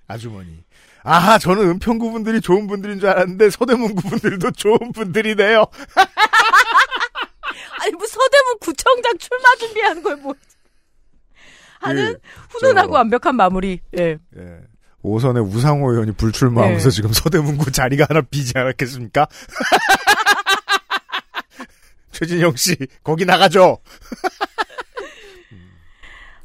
아주머니. 0.08 0.64
아, 1.04 1.38
저는 1.38 1.70
은평구 1.70 2.12
분들이 2.12 2.42
좋은 2.42 2.66
분들인 2.68 3.00
줄 3.00 3.10
알았는데 3.10 3.52
서대문구 3.52 4.10
분들도 4.10 4.52
좋은 4.52 4.92
분들이네요. 4.94 5.62
아니, 7.82 7.92
뭐 7.94 8.08
서대문 8.08 8.58
구청장 8.60 9.16
출마 9.20 9.56
준비하는 9.60 10.02
걸 10.02 10.16
뭐. 10.18 10.34
하는 11.82 12.14
그, 12.14 12.20
훈훈하고 12.58 12.88
저- 12.88 12.94
완벽한 12.98 13.36
마무리. 13.36 13.80
예. 13.98 14.18
예. 14.38 14.60
오선의 15.06 15.44
우상호 15.44 15.92
의원이 15.92 16.14
불출마하면서 16.14 16.90
네. 16.90 16.96
지금 16.96 17.14
서대문구 17.14 17.72
자리가 17.72 18.08
하나 18.10 18.22
비지 18.22 18.54
않았겠습니까? 18.58 19.28
최진영 22.12 22.56
씨, 22.56 22.76
거기 23.04 23.26
나가죠. 23.26 23.80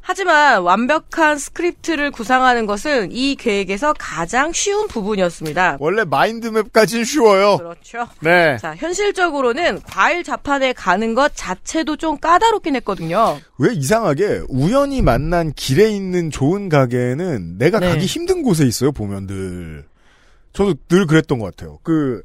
하지만 0.01 0.63
완벽한 0.63 1.37
스크립트를 1.37 2.11
구상하는 2.11 2.65
것은 2.65 3.11
이 3.11 3.35
계획에서 3.35 3.93
가장 3.97 4.51
쉬운 4.51 4.87
부분이었습니다. 4.87 5.77
원래 5.79 6.03
mind 6.03 6.34
map까진 6.34 7.05
쉬워요. 7.05 7.57
그렇죠. 7.57 8.07
네. 8.21 8.57
자, 8.57 8.75
현실적으로는 8.75 9.81
과일 9.83 10.23
좌판에 10.23 10.73
가는 10.73 11.13
것 11.13 11.31
자체도 11.35 11.97
좀 11.97 12.17
까다롭긴 12.17 12.75
했거든요. 12.77 13.39
왜 13.59 13.73
이상하게 13.73 14.41
우연히 14.49 15.01
만난 15.01 15.53
길에 15.53 15.91
있는 15.91 16.31
좋은 16.31 16.67
가게는 16.67 17.57
내가 17.59 17.79
네. 17.79 17.89
가기 17.89 18.05
힘든 18.05 18.41
곳에 18.41 18.65
있어요, 18.65 18.91
보면 18.91 19.27
늘. 19.27 19.85
저도 20.53 20.73
늘 20.89 21.05
그랬던 21.05 21.39
것 21.39 21.55
같아요. 21.55 21.79
그, 21.83 22.23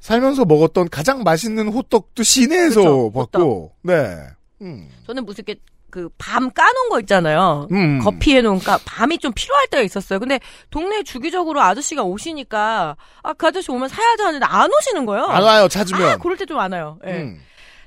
살면서 0.00 0.46
먹었던 0.46 0.88
가장 0.88 1.22
맛있는 1.22 1.68
호떡도 1.68 2.22
시내에서 2.22 2.80
그쵸, 2.80 3.12
봤고, 3.12 3.72
네. 3.82 4.16
음. 4.62 4.88
저는 5.06 5.24
무슨 5.24 5.44
이렇게 5.46 5.60
그 5.92 6.08
밤 6.18 6.50
까놓은 6.50 6.88
거 6.88 6.98
있잖아요. 7.00 7.68
음. 7.70 8.00
거피해 8.00 8.40
놓은 8.40 8.58
까 8.60 8.78
밤이 8.86 9.18
좀 9.18 9.30
필요할 9.34 9.66
때가 9.68 9.82
있었어요. 9.82 10.18
근데 10.18 10.40
동네 10.70 11.02
주기적으로 11.02 11.60
아저씨가 11.60 12.02
오시니까 12.02 12.96
아 13.22 13.32
그 13.34 13.46
아저씨 13.46 13.70
오면 13.70 13.88
사야지 13.88 14.22
하는데 14.22 14.44
안 14.48 14.70
오시는 14.72 15.04
거예요. 15.06 15.24
안 15.26 15.42
와요, 15.42 15.68
찾으면. 15.68 16.02
아, 16.08 16.16
그럴 16.16 16.36
때 16.36 16.46
좀 16.46 16.58
안 16.58 16.72
와요. 16.72 16.98
예. 17.06 17.10
음. 17.12 17.40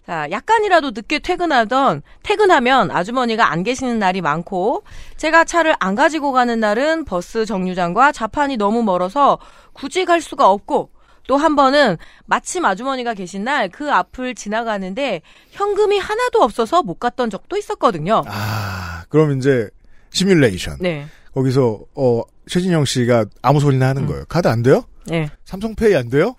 자, 0.05 0.27
약간이라도 0.29 0.91
늦게 0.91 1.17
퇴근하던, 1.17 2.03
퇴근하면 2.21 2.91
아주머니가 2.91 3.51
안 3.51 3.63
계시는 3.63 3.97
날이 3.97 4.21
많고, 4.21 4.83
제가 5.17 5.45
차를 5.45 5.75
안 5.79 5.95
가지고 5.95 6.31
가는 6.31 6.59
날은 6.59 7.05
버스 7.05 7.43
정류장과 7.47 8.11
자판이 8.11 8.57
너무 8.57 8.83
멀어서 8.83 9.39
굳이 9.73 10.05
갈 10.05 10.21
수가 10.21 10.47
없고, 10.47 10.91
또 11.27 11.37
한 11.37 11.55
번은 11.55 11.97
마침 12.25 12.65
아주머니가 12.65 13.13
계신 13.13 13.43
날 13.43 13.69
그 13.69 13.91
앞을 13.91 14.35
지나가는데 14.35 15.21
현금이 15.51 15.97
하나도 15.97 16.41
없어서 16.41 16.81
못 16.83 16.99
갔던 16.99 17.29
적도 17.29 17.57
있었거든요. 17.57 18.23
아, 18.27 19.03
그럼 19.09 19.37
이제, 19.37 19.69
시뮬레이션. 20.11 20.77
네. 20.81 21.07
거기서, 21.33 21.79
어, 21.95 22.21
최진영 22.47 22.85
씨가 22.85 23.25
아무 23.41 23.59
소리나 23.59 23.87
하는 23.89 24.03
음. 24.03 24.07
거예요. 24.07 24.25
카드 24.29 24.47
안 24.47 24.61
돼요? 24.63 24.85
네. 25.07 25.29
삼성페이 25.45 25.95
안 25.95 26.09
돼요? 26.09 26.35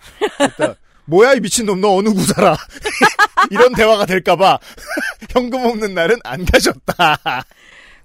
뭐야, 1.07 1.35
이 1.35 1.41
미친놈, 1.41 1.81
너 1.81 1.95
어느 1.97 2.09
구사라. 2.13 2.57
이런 3.51 3.73
대화가 3.75 4.07
될까봐, 4.07 4.59
현금 5.31 5.65
없는 5.65 5.95
날은 5.95 6.19
안 6.25 6.45
가셨다. 6.45 7.45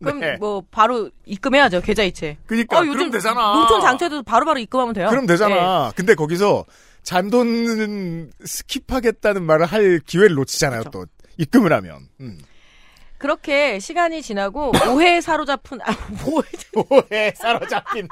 그럼 0.04 0.20
네. 0.20 0.38
뭐 0.38 0.64
바로 0.72 1.10
입금해야죠 1.26 1.82
계좌 1.82 2.04
이체. 2.04 2.38
그니까 2.46 2.78
어, 2.78 2.82
그럼 2.82 2.96
요즘 2.96 3.12
되잖아. 3.12 3.54
농촌 3.54 3.82
장터에도 3.82 4.24
바로바로 4.24 4.60
입금하면 4.60 4.94
돼요. 4.94 5.10
그럼 5.10 5.26
되잖아. 5.26 5.92
근데 5.96 6.16
거기서 6.16 6.66
잔돈은 7.04 8.32
스킵하겠다는 8.44 9.42
말을 9.44 9.66
할 9.66 10.00
기회를 10.06 10.36
놓치잖아요. 10.36 10.84
또 10.92 11.06
입금을 11.38 11.74
하면. 11.74 12.08
음. 12.20 12.40
그렇게 13.18 13.80
시간이 13.80 14.24
지나고 14.24 14.72
오해에 14.90 15.22
사로잡힌 15.22 15.80
아, 15.82 15.96
오해, 16.26 16.44
오해 16.90 17.34
사로잡힌 17.36 18.08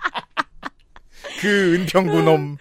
그 1.41 1.75
은평구 1.75 2.21
놈. 2.21 2.58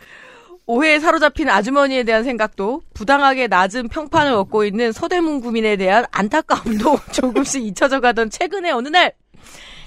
오해에 0.68 1.00
사로잡힌 1.00 1.48
아주머니에 1.48 2.02
대한 2.04 2.24
생각도 2.24 2.82
부당하게 2.92 3.46
낮은 3.46 3.88
평판을 3.88 4.32
얻고 4.34 4.64
있는 4.66 4.92
서대문 4.92 5.40
구민에 5.40 5.76
대한 5.76 6.04
안타까움도 6.10 6.98
조금씩 7.10 7.64
잊혀져 7.64 8.00
가던 8.00 8.28
최근의 8.28 8.72
어느 8.72 8.88
날 8.88 9.14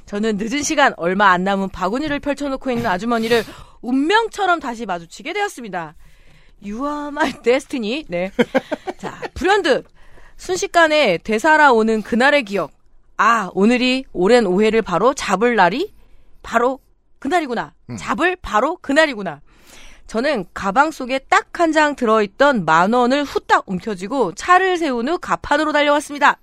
저는 0.08 0.38
늦은 0.38 0.64
시간 0.64 0.96
얼마 0.98 1.30
안 1.30 1.44
남은 1.44 1.70
바구니를 1.70 2.20
펼쳐놓고 2.20 2.72
있는 2.72 2.88
아주머니를 2.88 3.44
운명처럼 3.82 4.60
다시 4.60 4.88
마주치게 4.88 5.34
되었습니다. 5.34 5.94
You 6.66 6.84
are 6.88 7.08
my 7.10 7.32
destiny. 7.44 8.06
네. 8.08 8.32
자, 8.98 9.22
불현듯 9.36 9.86
순식간에 10.38 11.20
되살아 11.20 11.74
오는 11.74 12.02
그날의 12.02 12.44
기억. 12.44 12.72
아, 13.18 13.52
오늘이 13.54 14.06
오랜 14.14 14.48
오해를 14.48 14.82
바로 14.82 15.14
잡을 15.14 15.56
날이 15.56 15.94
바로 16.42 16.80
그날이구나. 17.20 17.76
잡을 18.00 18.36
바로 18.36 18.78
그날이구나. 18.78 19.42
저는 20.12 20.44
가방 20.54 20.92
속에 20.92 21.20
딱 21.30 21.48
한 21.54 21.72
장 21.72 21.96
들어있던 21.96 22.66
만 22.66 22.92
원을 22.92 23.24
후딱 23.24 23.64
움켜쥐고 23.68 24.34
차를 24.36 24.78
세운 24.78 25.08
후 25.08 25.18
가판으로 25.20 25.72
달려왔습니다. 25.72 26.38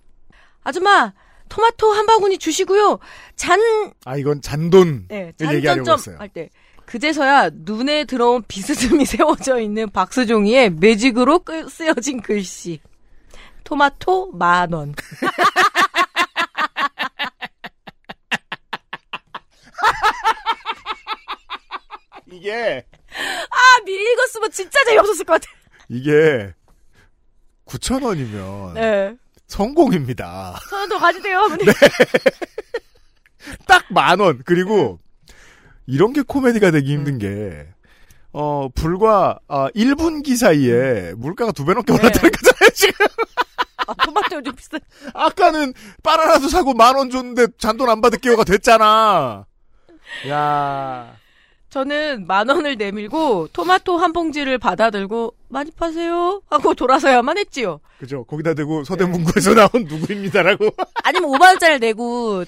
아줌마, 0.64 1.12
토마토 1.50 1.92
한 1.92 2.06
바구니 2.06 2.38
주시고요. 2.38 2.98
잔, 3.36 3.60
아 4.06 4.16
이건 4.16 4.40
잔돈을 4.40 5.04
네, 5.08 5.32
했어요. 5.38 6.16
할 6.18 6.28
때. 6.30 6.48
그제서야 6.86 7.50
눈에 7.52 8.04
들어온 8.06 8.42
비스듬히 8.48 9.04
세워져 9.06 9.60
있는 9.60 9.90
박스종이에 9.90 10.70
매직으로 10.70 11.40
끄- 11.40 11.68
쓰여진 11.68 12.22
글씨. 12.22 12.80
토마토 13.64 14.32
만 14.32 14.72
원. 14.72 14.94
이게 22.30 22.84
아, 23.10 23.82
미리 23.84 24.12
읽었으면 24.12 24.50
진짜 24.50 24.78
재미없었을 24.84 25.24
것 25.24 25.34
같아. 25.40 25.46
이게 25.88 26.52
9천 27.66 28.02
원이면 28.04 28.74
네. 28.74 29.16
성공입니다. 29.46 30.58
저는 30.68 30.88
더 30.90 30.98
가지세요. 30.98 31.40
어머니. 31.40 31.64
딱만 33.66 34.20
원. 34.20 34.42
그리고 34.44 34.98
이런 35.86 36.12
게 36.12 36.22
코미디가 36.22 36.70
되기 36.70 36.92
힘든 36.92 37.18
게 37.18 37.66
어, 38.32 38.68
불과 38.74 39.38
아, 39.48 39.68
1분기 39.74 40.36
사이에 40.36 41.14
물가가 41.16 41.52
두 41.52 41.64
배 41.64 41.72
넘게 41.74 41.92
올랐다는 41.92 42.30
거잖아요, 42.30 42.70
지금. 42.74 43.06
아, 43.86 43.94
토마토 44.04 44.36
요즘 44.36 44.54
비싸. 44.54 44.78
아까는 45.14 45.72
바나나도 46.02 46.48
사고 46.48 46.74
만 46.74 46.94
원 46.96 47.08
줬는데 47.10 47.46
잔돈 47.58 47.88
안 47.88 48.02
받을게요가 48.02 48.44
됐잖아. 48.44 49.46
야. 50.28 51.16
저는 51.70 52.26
만 52.26 52.48
원을 52.48 52.76
내밀고 52.76 53.48
토마토 53.52 53.98
한 53.98 54.12
봉지를 54.12 54.56
받아들고 54.58 55.34
많이 55.48 55.70
파세요 55.70 56.40
하고 56.50 56.74
돌아서야만 56.74 57.36
했지요. 57.38 57.80
그죠. 57.98 58.24
거기다 58.24 58.54
대고 58.54 58.84
서대문구에서 58.84 59.54
나온 59.54 59.70
누구입니다라고. 59.86 60.70
아니면 61.04 61.30
5만 61.30 61.42
원짜리를 61.42 61.80
내고. 61.80 62.44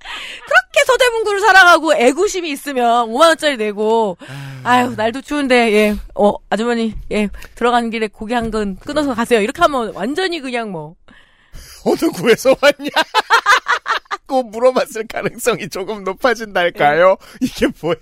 그렇게 0.00 0.84
서대문구를 0.86 1.40
살아가고 1.40 1.94
애구심이 1.94 2.50
있으면 2.50 3.08
5만 3.08 3.20
원짜리 3.28 3.56
내고. 3.56 4.16
아유 4.62 4.94
날도 4.96 5.22
추운데 5.22 5.72
예 5.72 5.96
어 6.14 6.34
아주머니 6.50 6.94
예. 7.10 7.28
들어가는 7.54 7.88
길에 7.90 8.06
고기 8.08 8.34
한건 8.34 8.76
끊어서 8.76 9.14
가세요. 9.14 9.40
이렇게 9.40 9.62
하면 9.62 9.92
완전히 9.94 10.40
그냥 10.40 10.70
뭐 10.70 10.94
어느 11.84 12.10
구에서 12.12 12.50
왔냐? 12.60 12.90
고 14.26 14.42
물어봤을 14.44 15.06
가능성이 15.08 15.68
조금 15.68 16.04
높아진달까요? 16.04 17.16
이게 17.40 17.66
뭐야? 17.82 17.96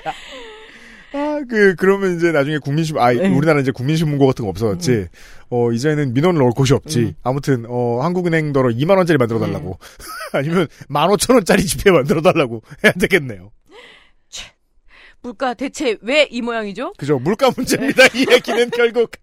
아, 1.15 1.41
그, 1.49 1.75
그러면 1.77 2.17
이제 2.17 2.33
나중에 2.33 2.59
국민신문, 2.59 3.03
아, 3.03 3.11
네. 3.13 3.29
우리나라 3.29 3.61
이제 3.61 3.71
국민신문고 3.71 4.27
같은 4.27 4.45
거 4.45 4.51
없어졌지. 4.51 5.07
어, 5.49 5.73
이제는 5.73 6.13
민원을 6.13 6.39
넣을 6.41 6.51
곳이 6.51 6.75
없지. 6.75 7.15
아무튼, 7.23 7.65
어, 7.67 8.01
한국은행더러 8.03 8.69
2만원짜리 8.71 9.17
만들어달라고. 9.19 9.79
아니면 10.35 10.67
15,000원짜리 10.91 11.67
지폐 11.67 11.91
만들어달라고 11.91 12.63
해야 12.85 12.93
되겠네요. 12.93 13.51
물가 15.21 15.53
대체 15.55 15.97
왜 16.03 16.29
이 16.31 16.41
모양이죠? 16.43 16.93
그죠. 16.97 17.19
물가 17.19 17.51
문제입니다. 17.57 18.07
이 18.15 18.25
얘기는 18.31 18.71
결국. 18.71 19.11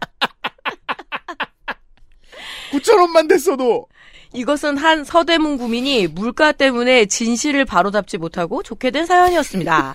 9,000원만 2.72 3.30
됐어도. 3.30 3.88
이것은 4.36 4.78
한 4.78 5.04
서대문 5.04 5.58
구민이 5.58 6.08
물가 6.08 6.52
때문에 6.52 7.06
진실을 7.06 7.66
바로잡지 7.66 8.18
못하고 8.18 8.64
좋게 8.64 8.92
된 8.92 9.06
사연이었습니다. 9.06 9.94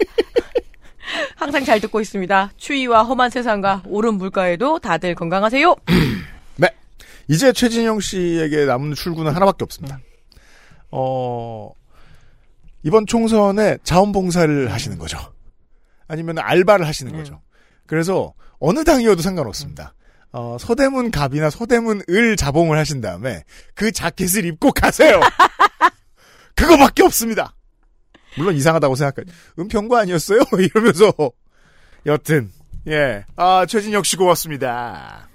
항상 1.36 1.64
잘 1.64 1.80
듣고 1.80 2.00
있습니다. 2.00 2.52
추위와 2.56 3.02
험한 3.04 3.30
세상과 3.30 3.82
오른 3.86 4.14
물가에도 4.14 4.78
다들 4.78 5.14
건강하세요. 5.14 5.76
네. 6.56 6.68
이제 7.28 7.52
최진영 7.52 8.00
씨에게 8.00 8.64
남은 8.64 8.94
출구는 8.94 9.32
하나밖에 9.32 9.64
없습니다. 9.64 10.00
어, 10.90 11.70
이번 12.82 13.06
총선에 13.06 13.78
자원봉사를 13.82 14.72
하시는 14.72 14.98
거죠. 14.98 15.18
아니면 16.08 16.38
알바를 16.38 16.86
하시는 16.86 17.12
거죠. 17.12 17.40
그래서 17.86 18.32
어느 18.58 18.84
당이어도 18.84 19.22
상관없습니다. 19.22 19.94
어, 20.32 20.56
서대문 20.58 21.10
갑이나 21.10 21.50
서대문 21.50 22.02
을 22.08 22.36
자봉을 22.36 22.78
하신 22.78 23.00
다음에 23.00 23.44
그 23.74 23.90
자켓을 23.90 24.44
입고 24.44 24.72
가세요. 24.72 25.20
그거밖에 26.54 27.02
없습니다. 27.02 27.54
물론 28.36 28.54
이상하다고 28.54 28.94
생각할 28.94 29.24
은평구 29.58 29.96
아니었어요? 29.96 30.40
이러면서 30.58 31.12
여튼 32.06 32.50
예, 32.86 33.24
아 33.36 33.66
최진혁 33.66 34.06
씨 34.06 34.16
고맙습니다. 34.16 35.28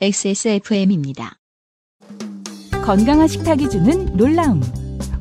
XSFM입니다. 0.00 1.38
건강한 2.84 3.28
식탁이 3.28 3.68
주는 3.68 4.16
놀라움. 4.16 4.62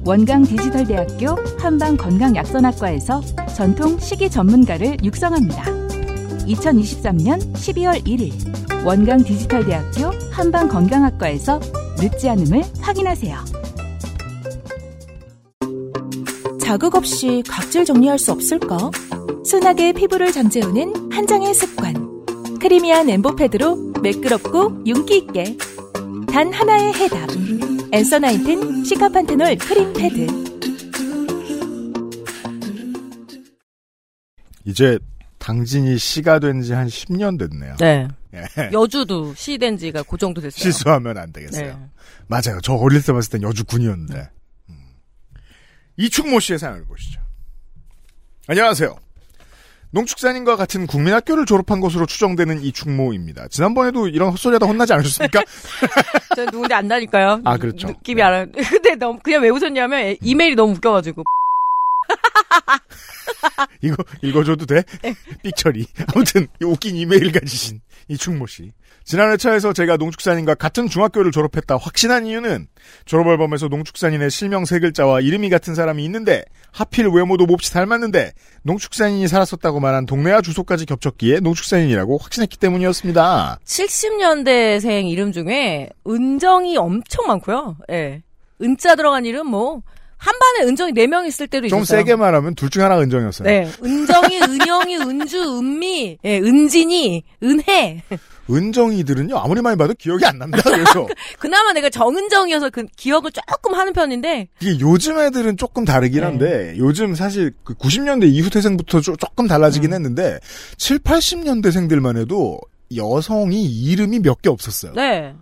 원강 0.06 0.44
디지털대학교 0.44 1.36
한방 1.60 1.98
건강약선학과에서 1.98 3.22
전통 3.58 4.00
식이 4.00 4.30
전문가를 4.30 5.04
육성합니다. 5.04 5.64
2023년 6.46 7.54
12월 7.54 8.02
1일 8.06 8.67
원강 8.88 9.22
디지털대학교 9.22 10.12
한방건강학과에서 10.32 11.60
늦지 12.00 12.30
않음을 12.30 12.64
확인하세요. 12.80 13.38
자극 16.62 16.96
없이 16.96 17.44
각질 17.50 17.84
정리할 17.84 18.18
수 18.18 18.32
없을까? 18.32 18.78
순하게 19.44 19.92
피부를 19.92 20.32
잠재우는 20.32 21.12
한 21.12 21.28
장의 21.28 21.54
습관. 21.54 22.24
크리미한 22.62 23.10
엠보패드로 23.10 23.76
매끄럽고 24.02 24.86
윤기 24.86 25.18
있게. 25.18 25.58
단 26.30 26.54
하나의 26.54 26.94
해답. 26.94 27.30
엔서 27.92 28.20
나인틴 28.20 28.86
시카판테놀 28.86 29.58
크림 29.58 29.92
패드. 29.92 30.28
이제 34.64 34.98
당진이 35.52 35.98
시가 35.98 36.40
된 36.40 36.62
지 36.62 36.74
한 36.74 36.88
10년 36.88 37.40
됐네요. 37.40 37.76
네. 37.80 38.08
예. 38.34 38.44
여주도 38.74 39.34
시 39.36 39.58
된 39.58 39.78
지가 39.78 40.04
그 40.04 40.18
정도 40.18 40.42
됐어요. 40.42 40.60
실수하면 40.60 41.18
안 41.18 41.32
되겠어요. 41.32 41.66
네. 41.80 41.88
맞아요. 42.28 42.60
저 42.62 42.74
어릴 42.74 43.02
때 43.02 43.14
봤을 43.14 43.32
땐 43.32 43.44
여주 43.44 43.64
군이었는데. 43.64 44.30
음. 44.70 44.76
이충모 45.96 46.42
씨의 46.42 46.60
사연을 46.60 46.86
보시죠. 46.86 47.22
안녕하세요. 48.48 48.94
농축산인과 49.92 50.58
같은 50.58 50.86
국민학교를 50.86 51.46
졸업한 51.46 51.80
것으로 51.80 52.06
추정되는 52.06 52.62
이충모입니다. 52.62 53.48
지난번에도 53.48 54.10
이런 54.10 54.32
헛소리하다 54.32 54.66
혼나지 54.66 54.92
않으셨습니까? 54.92 55.42
저는 56.36 56.52
누군지 56.52 56.74
안다니까요. 56.74 57.42
아, 57.46 57.56
그렇죠. 57.58 57.88
느낌이 57.88 58.22
알아요. 58.22 58.48
근데 58.52 58.96
너무 58.96 59.18
그냥 59.24 59.44
왜 59.44 59.50
웃었냐면 59.50 60.00
에- 60.02 60.18
이메일이 60.22 60.56
너무 60.56 60.74
웃겨가지고. 60.74 61.24
이거 63.82 64.04
읽어줘도 64.22 64.66
돼? 64.66 64.84
삑처리. 65.44 65.86
아무튼 66.14 66.48
이 66.62 66.66
웃긴 66.66 66.96
이메일 66.96 67.32
가지신 67.32 67.82
이충모 68.08 68.48
씨. 68.48 68.72
지난 69.04 69.32
회차에서 69.32 69.72
제가 69.72 69.96
농축산인과 69.98 70.56
같은 70.56 70.90
중학교를 70.90 71.32
졸업했다 71.32 71.78
확신한 71.78 72.26
이유는 72.26 72.68
졸업 73.06 73.28
앨범에서 73.30 73.70
농축산인의 73.70 74.30
실명 74.30 74.66
세 74.66 74.80
글자와 74.80 75.22
이름이 75.22 75.50
같은 75.50 75.76
사람이 75.76 76.04
있는데 76.04 76.44
하필 76.74 77.08
외모도 77.08 77.46
몹시 77.46 77.72
닮았는데 77.72 78.34
농축산인이 78.64 79.28
살았었다고 79.30 79.80
말한 79.80 80.08
동네와 80.08 80.42
주소까지 80.42 80.86
겹쳤기에 80.86 81.40
농축산인이라고 81.40 82.18
확신했기 82.18 82.58
때문이었습니다. 82.58 83.60
70년대생 83.64 85.10
이름 85.10 85.32
중에 85.32 85.90
은정이 86.06 86.76
엄청 86.78 87.28
많고요. 87.28 87.78
예. 87.92 88.24
은자 88.62 88.96
들어간 88.96 89.26
이름 89.26 89.48
뭐 89.48 89.84
한 90.18 90.34
반에 90.40 90.68
은정이 90.68 90.94
네명 90.94 91.26
있을 91.28 91.48
때도 91.48 91.68
좀 91.68 91.80
있었어요. 91.80 92.00
세게 92.00 92.16
말하면 92.16 92.56
둘 92.56 92.70
중에 92.70 92.84
하나가 92.84 93.02
은정이었어요. 93.02 93.48
네, 93.48 93.72
은정이, 93.84 94.40
은영이, 94.42 94.98
은주, 94.98 95.60
은미, 95.60 96.18
예, 96.24 96.40
은진이, 96.40 97.24
은혜. 97.44 98.04
은정이들은요 98.50 99.38
아무리 99.38 99.62
많이 99.62 99.78
봐도 99.78 99.94
기억이 99.94 100.26
안 100.26 100.38
납니다. 100.40 100.64
그래서 100.64 101.06
그나마 101.38 101.74
내가 101.74 101.90
정은정이어서 101.90 102.70
그 102.70 102.86
기억을 102.96 103.30
조금 103.32 103.74
하는 103.74 103.92
편인데 103.94 104.48
이게 104.62 104.80
요즘 104.80 105.20
애들은 105.20 105.58
조금 105.58 105.84
다르긴 105.86 106.22
네. 106.22 106.26
한데 106.26 106.74
요즘 106.78 107.14
사실 107.14 107.54
그 107.64 107.74
90년대 107.74 108.28
이후 108.32 108.50
태생부터 108.50 109.02
조, 109.02 109.16
금 109.36 109.48
달라지긴 109.48 109.92
음. 109.92 109.96
했는데 109.96 110.40
7, 110.78 111.00
80년대생들만 111.00 112.18
해도 112.18 112.60
여성이 112.96 113.66
이름이 113.66 114.20
몇 114.20 114.42
개 114.42 114.50
없었어요. 114.50 114.94
네, 114.94 115.34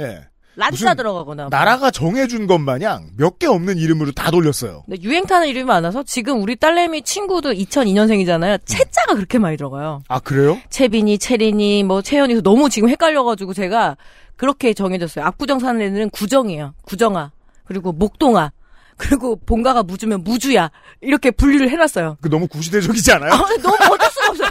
예. 0.00 0.27
무슨 0.70 0.96
들어가거나. 0.96 1.48
나라가 1.50 1.90
정해준 1.90 2.46
것 2.46 2.58
마냥 2.58 3.06
몇 3.16 3.38
개 3.38 3.46
없는 3.46 3.76
이름으로 3.78 4.12
다 4.12 4.30
돌렸어요. 4.30 4.82
근데 4.86 5.00
유행 5.02 5.24
타는 5.26 5.46
이름이 5.48 5.64
많아서 5.64 6.02
지금 6.02 6.42
우리 6.42 6.56
딸내미 6.56 7.02
친구도 7.02 7.52
2002년생이잖아요. 7.52 8.60
채자가 8.64 9.14
그렇게 9.14 9.38
많이 9.38 9.56
들어가요. 9.56 10.02
아 10.08 10.18
그래요? 10.18 10.58
채빈이, 10.70 11.18
채린이, 11.18 11.84
뭐 11.84 12.02
채연이 12.02 12.42
너무 12.42 12.68
지금 12.70 12.88
헷갈려가지고 12.88 13.54
제가 13.54 13.96
그렇게 14.36 14.74
정해졌어요. 14.74 15.24
압구정 15.24 15.58
사는 15.60 15.80
애들은 15.80 16.10
구정이에요. 16.10 16.74
구정아. 16.82 17.32
그리고 17.64 17.92
목동아. 17.92 18.52
그리고 18.96 19.36
본가가 19.46 19.84
무주면 19.84 20.24
무주야. 20.24 20.70
이렇게 21.00 21.30
분류를 21.30 21.70
해놨어요. 21.70 22.16
그 22.20 22.28
너무 22.28 22.48
구시대적이지 22.48 23.12
않아요? 23.12 23.30
아, 23.32 23.36
너무 23.62 23.76
어쩔 23.92 24.10
수가 24.10 24.28
없어요. 24.30 24.48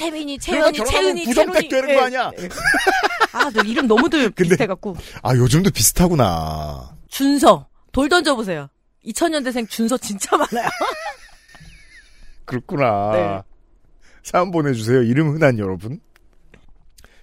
채민이, 0.00 0.38
채연이, 0.38 0.78
채은이, 0.82 1.24
채론이. 1.34 1.68
되는 1.68 1.94
거 1.94 2.00
아니야? 2.04 2.30
예. 2.38 2.48
아, 3.32 3.50
너 3.50 3.62
이름 3.62 3.86
너무들 3.86 4.30
근데- 4.34 4.42
비슷해갖고. 4.50 4.96
아 5.22 5.34
요즘도 5.36 5.70
비슷하구나. 5.70 6.96
준서. 7.08 7.68
돌 7.92 8.08
던져보세요. 8.08 8.68
2000년대생 9.06 9.68
준서 9.68 9.98
진짜 9.98 10.36
많아요. 10.36 10.68
그렇구나. 12.46 13.10
네. 13.12 13.42
사연 14.22 14.50
보내주세요. 14.50 15.02
이름 15.02 15.34
흔한 15.34 15.58
여러분. 15.58 16.00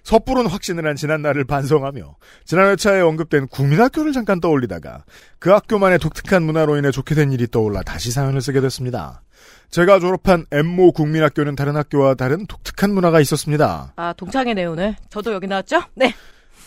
섣부른 0.08 0.46
확신을 0.46 0.86
한 0.86 0.96
지난날을 0.96 1.44
반성하며 1.44 2.16
지난 2.46 2.70
회차에 2.70 3.02
언급된 3.02 3.46
국민학교를 3.48 4.12
잠깐 4.12 4.40
떠올리다가 4.40 5.04
그 5.38 5.50
학교만의 5.50 5.98
독특한 5.98 6.44
문화로 6.44 6.78
인해 6.78 6.90
좋게 6.90 7.14
된 7.14 7.30
일이 7.30 7.46
떠올라 7.46 7.82
다시 7.82 8.10
사연을 8.10 8.40
쓰게 8.40 8.62
됐습니다. 8.62 9.22
제가 9.70 10.00
졸업한 10.00 10.46
엠모 10.50 10.92
국민학교는 10.92 11.56
다른 11.56 11.76
학교와 11.76 12.14
다른 12.14 12.46
독특한 12.46 12.94
문화가 12.94 13.20
있었습니다. 13.20 13.92
아, 13.96 14.14
동창회네, 14.14 14.64
오늘. 14.64 14.96
저도 15.10 15.34
여기 15.34 15.46
나왔죠? 15.46 15.82
네. 15.94 16.14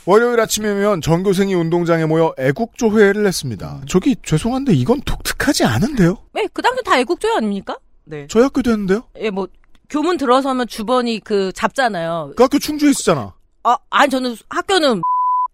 월요일 0.05 0.39
아침이면 0.39 1.01
전교생이 1.01 1.55
운동장에 1.55 2.05
모여 2.05 2.35
애국조회를 2.37 3.25
했습니다. 3.25 3.81
저기 3.87 4.15
죄송한데 4.21 4.73
이건 4.73 5.01
독특하지 5.01 5.63
않은데요? 5.63 6.15
네, 6.33 6.47
그 6.53 6.61
당시 6.61 6.83
다 6.83 6.99
애국조회 6.99 7.37
아닙니까? 7.37 7.75
네. 8.03 8.27
저희 8.29 8.43
학교도 8.43 8.69
했는데요? 8.69 9.03
예, 9.19 9.31
뭐, 9.31 9.47
교문 9.91 10.17
들어서면 10.17 10.67
주번이 10.67 11.19
그 11.19 11.51
잡잖아요. 11.53 12.33
그 12.37 12.43
학교 12.43 12.57
충주에 12.57 12.89
있었잖아. 12.91 13.33
아, 13.63 13.77
아니, 13.89 14.09
저는 14.09 14.35
학교는. 14.49 15.01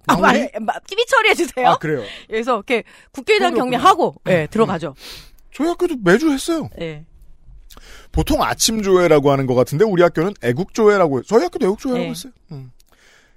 아? 0.05 0.15
말, 0.15 0.49
말, 0.61 0.79
TV 0.87 1.03
처리해 1.05 1.33
주세요. 1.33 1.67
아 1.67 1.77
그래요. 1.77 2.01
그래서 2.27 2.53
이렇게 2.53 2.83
국회의장 3.11 3.55
경례하고, 3.55 4.15
예, 4.27 4.47
들어가죠. 4.49 4.95
저희 5.53 5.67
학교도 5.67 5.95
매주 6.01 6.31
했어요. 6.31 6.69
예. 6.79 7.03
보통 8.13 8.41
아침 8.41 8.81
조회라고 8.83 9.31
하는 9.31 9.47
것 9.47 9.55
같은데 9.55 9.83
우리 9.83 10.01
학교는 10.03 10.33
애국 10.43 10.73
조회라고. 10.73 11.23
저희 11.23 11.43
학교도 11.43 11.65
애국 11.65 11.79
조회라고 11.79 12.03
네. 12.03 12.09
했어요. 12.11 12.31
음. 12.53 12.71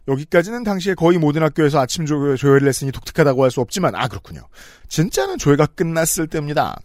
여기까지는 0.07 0.63
당시에 0.65 0.95
거의 0.95 1.19
모든 1.19 1.43
학교에서 1.43 1.81
아침 1.81 2.07
조회, 2.07 2.37
조회를 2.37 2.69
했으니 2.69 2.93
독특하다고 2.93 3.43
할 3.43 3.51
수 3.51 3.61
없지만 3.61 3.95
아 3.97 4.07
그렇군요. 4.07 4.43
진짜는 4.89 5.39
조회가 5.39 5.67
끝났을 5.67 6.27
때입니다. 6.29 6.79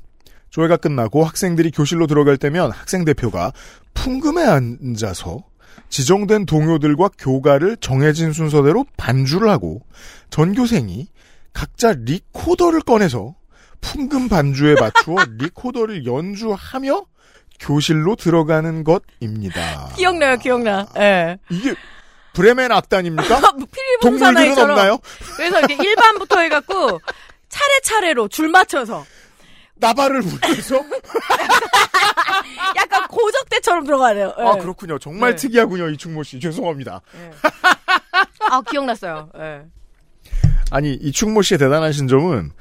조회가 0.56 0.78
끝나고 0.78 1.26
학생들이 1.26 1.72
교실로 1.72 2.08
들어갈 2.08 2.38
때면 2.38 2.72
학생 2.72 3.04
대표가 3.04 3.52
풍금에 3.94 4.42
앉아서 4.42 5.44
지정된 5.90 6.46
동요들과 6.46 7.10
교가를 7.20 7.76
정해진 7.82 8.32
순서대로 8.32 8.86
반주를 8.96 9.50
하고 9.50 9.82
전교생이 10.30 11.08
각자 11.52 11.94
리코더를 11.98 12.80
꺼내서 12.82 13.36
풍금 13.82 14.30
반주에 14.30 14.76
맞추어 14.80 15.18
리코더를 15.40 16.06
연주하며 16.06 17.06
교실로 17.60 18.16
들어가는 18.16 18.86
것입니다. 18.86 19.90
기억나요, 19.98 20.38
기억나. 20.38 20.88
예. 20.98 21.38
이게 21.50 21.76
브레멘 22.32 22.72
악단입니까? 22.72 23.28
동물들은 23.42 23.68
피리봉사나이처럼. 23.72 24.70
없나요? 24.70 25.00
그래서 25.36 25.60
이렇게 25.60 25.76
1반부터 25.78 26.40
해갖고, 26.40 27.02
차례차례로 27.48 28.28
줄 28.28 28.50
맞춰서, 28.50 29.06
나발을 29.76 30.22
부르면서? 30.22 30.76
약간 32.76 33.08
고적대처럼 33.08 33.86
들어가네요. 33.86 34.34
예. 34.38 34.42
아 34.44 34.56
그렇군요. 34.58 34.98
정말 35.00 35.32
네. 35.32 35.36
특이하군요. 35.36 35.90
이충모 35.90 36.24
씨. 36.24 36.40
죄송합니다. 36.40 37.02
아, 38.50 38.62
기억났어요. 38.70 39.30
예. 39.38 39.62
아니 40.72 40.94
이충모 40.94 41.42
씨의 41.42 41.60
대단하신 41.60 42.08
점은 42.08 42.52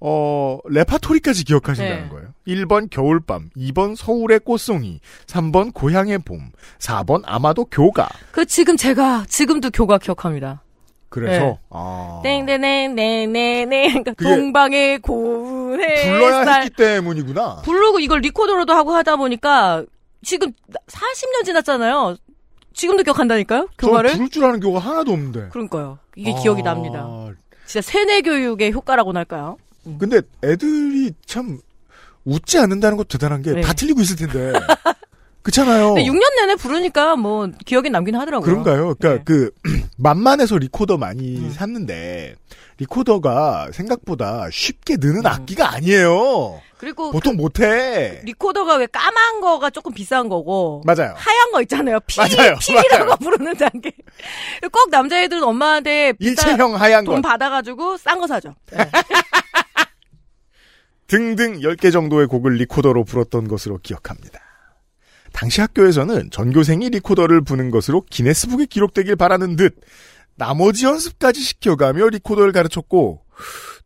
어 0.00 0.58
레파토리까지 0.66 1.44
기억하신다는 1.44 2.04
네. 2.04 2.08
거예요. 2.08 2.28
1번 2.46 2.88
겨울밤, 2.90 3.50
2번 3.56 3.94
서울의 3.96 4.40
꽃송이, 4.40 5.00
3번 5.26 5.74
고향의 5.74 6.20
봄, 6.20 6.50
4번 6.78 7.22
아마도 7.26 7.66
교가. 7.66 8.08
그, 8.32 8.46
지금 8.46 8.76
제가, 8.78 9.26
지금도 9.28 9.70
교가 9.70 9.98
기억합니다. 9.98 10.62
그래서 11.10 11.44
네. 11.44 11.58
아 11.70 12.20
그러니까 13.88 14.12
동방의 14.14 15.00
고운 15.00 15.76
불러야 15.76 16.38
햇살 16.38 16.62
했기 16.62 16.76
때문이구나. 16.76 17.62
부르고 17.62 17.98
이걸 17.98 18.20
리코더로도 18.20 18.72
하고 18.72 18.92
하다 18.92 19.16
보니까 19.16 19.84
지금 20.22 20.52
40년 20.86 21.44
지났잖아요. 21.44 22.16
지금도 22.72 23.02
기억한다니까요? 23.02 23.68
저 23.76 23.86
교과를? 23.88 24.12
부를 24.12 24.28
줄 24.28 24.44
아는 24.44 24.60
교가 24.60 24.78
하나도 24.78 25.12
없는데. 25.12 25.48
그러니까요. 25.50 25.98
이게 26.16 26.32
아, 26.32 26.40
기억이 26.40 26.62
납니다. 26.62 27.06
진짜 27.66 27.82
세뇌 27.90 28.22
교육의 28.22 28.72
효과라고나 28.72 29.20
할까요? 29.20 29.56
근데 29.98 30.20
애들이 30.44 31.12
참 31.26 31.58
웃지 32.24 32.58
않는다는 32.58 32.96
것도 32.96 33.08
대단한 33.08 33.42
게 33.42 33.52
네. 33.52 33.60
다 33.62 33.72
틀리고 33.72 34.00
있을 34.00 34.16
텐데. 34.16 34.52
그렇잖아요. 35.42 35.94
근데 35.94 36.08
6년 36.08 36.34
내내 36.36 36.54
부르니까 36.56 37.16
뭐 37.16 37.48
기억에 37.64 37.88
남긴 37.88 38.14
하더라고요. 38.16 38.44
그런가요? 38.44 38.94
그러니까 38.94 39.08
네. 39.10 39.22
그 39.24 39.50
만만해서 39.96 40.58
리코더 40.58 40.98
많이 40.98 41.38
음. 41.38 41.50
샀는데 41.50 42.34
리코더가 42.78 43.68
생각보다 43.72 44.48
쉽게 44.50 44.94
음. 44.94 45.00
느는 45.00 45.26
악기가 45.26 45.72
아니에요. 45.72 46.60
그리고 46.78 47.10
보통 47.10 47.36
못해. 47.36 48.22
리코더가 48.24 48.76
왜 48.76 48.86
까만 48.86 49.42
거가 49.42 49.68
조금 49.68 49.92
비싼 49.92 50.30
거고 50.30 50.82
맞아요. 50.86 51.12
하얀 51.14 51.52
거 51.52 51.60
있잖아요. 51.62 52.00
피, 52.06 52.18
맞아요. 52.18 52.56
피리라고 52.58 53.04
맞아요. 53.04 53.16
부르는다는 53.16 53.82
게. 53.82 53.92
꼭 54.72 54.88
남자애들은 54.90 55.42
엄마한테 55.42 56.14
일체형 56.18 56.74
하얀 56.76 57.04
돈것 57.04 57.22
받아가지고 57.22 57.98
싼 57.98 58.18
거 58.18 58.26
사죠. 58.26 58.54
등등 61.06 61.60
10개 61.60 61.92
정도의 61.92 62.26
곡을 62.28 62.54
리코더로 62.54 63.04
불었던 63.04 63.48
것으로 63.48 63.78
기억합니다. 63.82 64.40
당시 65.32 65.60
학교에서는 65.60 66.30
전교생이 66.30 66.90
리코더를 66.90 67.42
부는 67.42 67.70
것으로 67.70 68.02
기네스북에 68.10 68.66
기록되길 68.66 69.16
바라는 69.16 69.56
듯 69.56 69.76
나머지 70.36 70.86
연습까지 70.86 71.40
시켜가며 71.40 72.08
리코더를 72.08 72.52
가르쳤고 72.52 73.22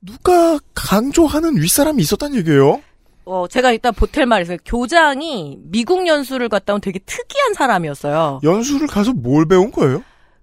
누가 0.01 0.59
강조하는 0.75 1.57
윗사람이 1.57 2.03
있었단 2.03 2.35
얘기예요. 2.35 2.81
어, 3.25 3.47
제가 3.49 3.73
일단 3.73 3.93
보탤 3.95 4.27
말에서 4.27 4.57
교장이 4.65 5.59
미국 5.63 6.07
연수를 6.07 6.49
갔다 6.49 6.75
온 6.75 6.81
되게 6.81 6.99
특이한 6.99 7.55
사람이었어요. 7.55 8.41
연수를 8.43 8.87
가서 8.87 9.13
뭘 9.13 9.47
배운 9.47 9.71
거예요? 9.71 10.03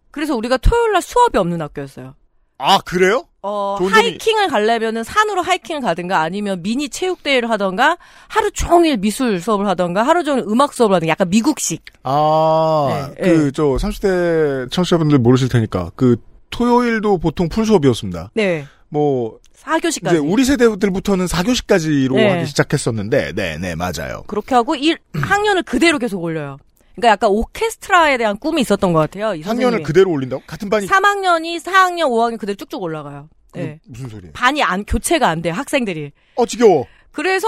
그래서 0.09 0.35
우리가 0.35 0.57
토요일 0.57 0.93
날 0.93 1.01
수업이 1.01 1.37
없는 1.37 1.61
학교였어요. 1.61 2.15
아 2.61 2.79
그래요? 2.79 3.25
어, 3.43 3.75
하이킹을 3.81 4.49
가려면은 4.49 5.03
산으로 5.03 5.41
하이킹을 5.41 5.81
가든가 5.81 6.19
아니면 6.21 6.61
미니 6.61 6.89
체육대회를 6.89 7.49
하던가 7.49 7.97
하루 8.27 8.51
종일 8.51 8.97
미술 8.97 9.41
수업을 9.41 9.67
하던가 9.67 10.03
하루 10.03 10.23
종일 10.23 10.43
음악 10.47 10.73
수업을 10.73 10.95
하든가 10.97 11.09
약간 11.11 11.29
미국식. 11.29 11.83
아, 12.03 13.09
네, 13.15 13.23
그, 13.23 13.51
저, 13.51 13.63
30대 13.63 14.71
청취자분들 14.71 15.17
모르실 15.17 15.49
테니까, 15.49 15.91
그, 15.95 16.17
토요일도 16.51 17.17
보통 17.17 17.49
풀 17.49 17.65
수업이었습니다. 17.65 18.29
네. 18.35 18.65
뭐, 18.89 19.39
4교시까지. 19.63 20.07
이제 20.07 20.17
우리 20.17 20.43
세대들부터는 20.43 21.25
4교시까지로 21.25 22.15
네. 22.15 22.29
하기 22.29 22.45
시작했었는데, 22.45 23.33
네, 23.33 23.57
네, 23.57 23.75
맞아요. 23.75 24.23
그렇게 24.27 24.53
하고 24.53 24.75
1 24.75 24.97
학년을 25.13 25.63
그대로 25.63 25.97
계속 25.97 26.21
올려요. 26.21 26.57
그러니까 26.95 27.09
약간 27.11 27.29
오케스트라에 27.29 28.17
대한 28.17 28.37
꿈이 28.37 28.61
있었던 28.61 28.93
것 28.93 28.99
같아요. 28.99 29.33
이 29.35 29.41
학년을 29.41 29.43
선생님이. 29.43 29.83
그대로 29.83 30.11
올린다고? 30.11 30.43
같은 30.47 30.69
반이, 30.69 30.87
3학년이 30.87 31.59
4학년, 31.59 32.09
5학년 32.09 32.37
그대로 32.37 32.55
쭉쭉 32.55 32.81
올라가요. 32.81 33.29
네. 33.53 33.79
무슨 33.87 34.09
소리예요? 34.09 34.33
반이 34.33 34.63
안 34.63 34.85
교체가 34.85 35.27
안 35.27 35.41
돼요. 35.41 35.53
학생들이. 35.53 36.11
어, 36.35 36.45
지겨워. 36.45 36.85
그래서 37.11 37.47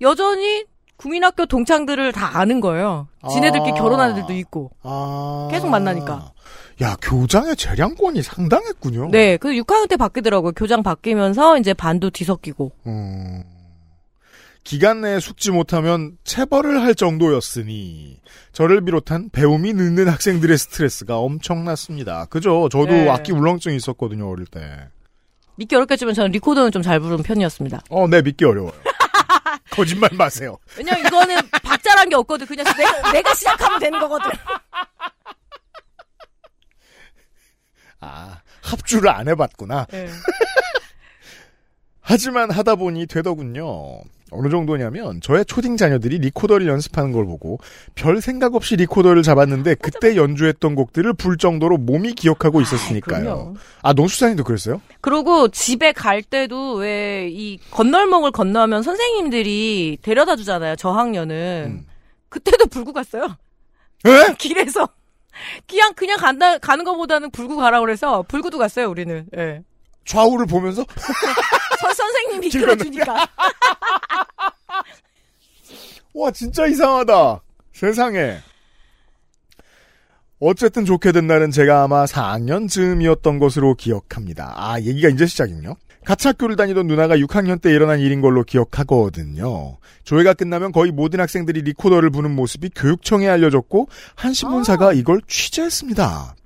여전히 0.00 0.64
국민학교 0.96 1.44
동창들을 1.46 2.12
다 2.12 2.38
아는 2.38 2.60
거예요. 2.60 3.08
지네들끼리 3.30 3.72
아. 3.72 3.74
결혼한 3.74 4.12
애들도 4.12 4.32
있고. 4.34 4.70
아. 4.82 5.48
계속 5.50 5.68
만나니까. 5.68 6.32
야, 6.82 6.96
교장의 7.02 7.56
재량권이 7.56 8.22
상당했군요. 8.22 9.10
네, 9.10 9.36
그 9.36 9.50
6학년 9.50 9.88
때 9.88 9.96
바뀌더라고요. 9.96 10.52
교장 10.52 10.82
바뀌면서 10.82 11.58
이제 11.58 11.74
반도 11.74 12.10
뒤섞이고. 12.10 12.72
음, 12.86 13.42
기간 14.64 15.02
내에 15.02 15.20
숙지 15.20 15.50
못하면 15.50 16.16
체벌을 16.24 16.82
할 16.82 16.94
정도였으니 16.94 18.18
저를 18.52 18.82
비롯한 18.84 19.28
배움이 19.30 19.74
늦는 19.74 20.08
학생들의 20.08 20.56
스트레스가 20.56 21.18
엄청났습니다. 21.18 22.24
그죠? 22.26 22.68
저도 22.70 22.86
네. 22.86 23.08
악기 23.10 23.32
울렁증이 23.32 23.76
있었거든요 23.76 24.30
어릴 24.30 24.46
때. 24.46 24.88
믿기 25.56 25.76
어렵겠지만 25.76 26.14
저는 26.14 26.32
리코더는 26.32 26.72
좀 26.72 26.82
잘 26.82 26.98
부르는 26.98 27.22
편이었습니다. 27.22 27.82
어, 27.90 28.08
네 28.08 28.22
믿기 28.22 28.44
어려워요. 28.44 28.72
거짓말 29.70 30.10
마세요. 30.14 30.56
왜냐면 30.78 31.06
이거는 31.06 31.36
박자란 31.62 32.08
게 32.08 32.16
없거든. 32.16 32.46
그냥 32.46 32.64
내가, 32.76 33.12
내가 33.12 33.34
시작하면 33.34 33.78
되는 33.78 33.98
거거든. 34.00 34.30
아, 38.00 38.40
합주를 38.62 39.08
안 39.10 39.28
해봤구나. 39.28 39.86
네. 39.90 40.08
하지만 42.00 42.50
하다 42.50 42.76
보니 42.76 43.06
되더군요. 43.06 44.02
어느 44.30 44.48
정도냐면 44.48 45.20
저의 45.20 45.44
초딩 45.44 45.76
자녀들이 45.76 46.18
리코더를 46.18 46.66
연습하는 46.66 47.12
걸 47.12 47.24
보고 47.26 47.58
별 47.94 48.20
생각 48.20 48.54
없이 48.54 48.74
리코더를 48.76 49.22
잡았는데 49.22 49.74
그때 49.76 50.16
연주했던 50.16 50.74
곡들을 50.74 51.12
불 51.14 51.36
정도로 51.36 51.76
몸이 51.76 52.14
기억하고 52.14 52.60
있었으니까요. 52.60 53.22
그럼요. 53.22 53.54
아, 53.82 53.92
농수사님도 53.92 54.42
그랬어요? 54.44 54.80
그리고 55.00 55.48
집에 55.48 55.92
갈 55.92 56.22
때도 56.22 56.74
왜 56.76 57.24
이 57.34 57.58
건널목을 57.70 58.30
건너면 58.32 58.82
선생님들이 58.82 59.98
데려다 60.02 60.36
주잖아요. 60.36 60.76
저학년은. 60.76 61.64
음. 61.80 61.86
그때도 62.28 62.66
불고 62.66 62.92
갔어요. 62.92 63.36
에? 64.06 64.34
길에서. 64.38 64.88
그냥, 65.66 65.92
그냥 65.94 66.18
간다, 66.18 66.58
가는 66.58 66.84
것보다는 66.84 67.30
불고 67.30 67.56
가라 67.56 67.80
그래서 67.80 68.22
불고도 68.28 68.58
갔어요, 68.58 68.88
우리는. 68.88 69.26
예. 69.36 69.62
좌우를 70.04 70.46
보면서 70.46 70.84
선, 71.92 71.94
선생님이 71.94 72.48
길 72.48 72.62
이끌어주니까. 72.62 73.14
와 76.14 76.30
진짜 76.30 76.66
이상하다. 76.66 77.40
세상에. 77.72 78.38
어쨌든 80.38 80.84
좋게 80.84 81.12
된 81.12 81.26
날은 81.26 81.50
제가 81.50 81.82
아마 81.84 82.04
4학년 82.04 82.68
즈음이었던 82.68 83.38
것으로 83.38 83.74
기억합니다. 83.74 84.52
아, 84.56 84.80
얘기가 84.80 85.08
이제 85.08 85.26
시작이군요. 85.26 85.76
같이 86.04 86.28
학교를 86.28 86.54
다니던 86.56 86.86
누나가 86.86 87.16
6학년 87.16 87.60
때 87.60 87.70
일어난 87.70 87.98
일인 87.98 88.20
걸로 88.20 88.44
기억하거든요. 88.44 89.78
조회가 90.04 90.34
끝나면 90.34 90.70
거의 90.70 90.92
모든 90.92 91.20
학생들이 91.20 91.62
리코더를 91.62 92.10
부는 92.10 92.30
모습이 92.32 92.70
교육청에 92.76 93.26
알려졌고 93.26 93.88
한 94.14 94.34
신문사가 94.34 94.92
이걸 94.92 95.22
취재했습니다. 95.26 96.36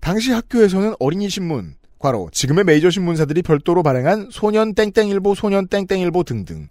당시 0.00 0.32
학교에서는 0.32 0.94
어린이 0.98 1.30
신문, 1.30 1.76
과로 2.04 2.28
지금의 2.32 2.64
메이저 2.64 2.90
신문사들이 2.90 3.40
별도로 3.40 3.82
발행한 3.82 4.28
소년 4.30 4.74
땡땡일보, 4.74 5.34
소년 5.34 5.66
땡땡일보 5.68 6.24
등등. 6.24 6.68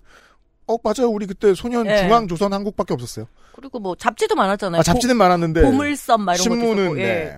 어 0.68 0.78
맞아요. 0.84 1.10
우리 1.10 1.26
그때 1.26 1.56
소년 1.56 1.88
예. 1.88 1.98
중앙 1.98 2.28
조선 2.28 2.54
한국밖에 2.54 2.94
없었어요. 2.94 3.26
그리고 3.56 3.80
뭐 3.80 3.96
잡지도 3.96 4.36
많았잖아요. 4.36 4.80
아 4.80 4.84
잡지는 4.84 5.18
많았는데 5.18 5.64
보, 5.64 5.72
보물섬 5.72 6.22
막 6.22 6.36
이런 6.36 6.48
것도 6.48 6.60
신문은 6.60 6.84
있었고. 6.84 7.00
예. 7.00 7.04
네. 7.04 7.38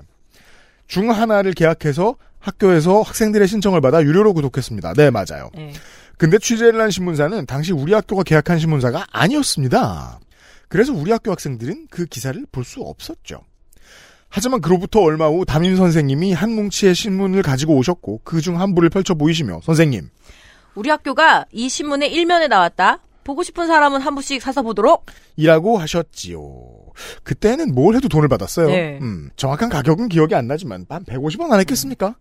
중 0.87 1.09
하나를 1.09 1.53
계약해서 1.53 2.15
학교에서 2.39 3.01
학생들의 3.01 3.47
신청을 3.47 3.79
받아 3.79 4.03
유료로 4.03 4.33
구독했습니다. 4.33 4.93
네 4.95 5.09
맞아요. 5.09 5.49
예. 5.57 5.71
근데 6.17 6.37
취재를 6.37 6.81
한 6.81 6.91
신문사는 6.91 7.45
당시 7.45 7.71
우리 7.71 7.93
학교가 7.93 8.23
계약한 8.23 8.59
신문사가 8.59 9.07
아니었습니다. 9.11 10.19
그래서 10.67 10.91
우리 10.93 11.11
학교 11.11 11.31
학생들은 11.31 11.87
그 11.89 12.05
기사를 12.05 12.45
볼 12.51 12.65
수 12.65 12.81
없었죠. 12.81 13.41
하지만 14.35 14.59
그로부터 14.59 14.99
얼마 15.01 15.27
후 15.29 15.45
담임 15.45 15.77
선생님이 15.77 16.33
한 16.33 16.51
뭉치의 16.51 16.93
신문을 16.93 17.41
가지고 17.41 17.77
오셨고 17.77 18.19
그 18.25 18.41
중 18.41 18.59
한 18.59 18.75
부를 18.75 18.89
펼쳐 18.89 19.13
보이시며 19.13 19.61
선생님 19.63 20.09
우리 20.75 20.89
학교가 20.89 21.45
이 21.53 21.69
신문의 21.69 22.11
일면에 22.13 22.49
나왔다. 22.49 22.99
보고 23.23 23.43
싶은 23.43 23.65
사람은 23.65 24.01
한 24.01 24.13
부씩 24.13 24.41
사서 24.41 24.61
보도록. 24.61 25.05
이라고 25.37 25.77
하셨지요. 25.77 26.41
그때는 27.23 27.73
뭘 27.73 27.95
해도 27.95 28.09
돈을 28.09 28.27
받았어요. 28.27 28.67
네. 28.67 28.99
음, 29.01 29.29
정확한 29.37 29.69
가격은 29.69 30.09
기억이 30.09 30.35
안 30.35 30.47
나지만 30.47 30.85
한 30.89 31.05
150원 31.05 31.51
안 31.51 31.59
했겠습니까? 31.61 32.15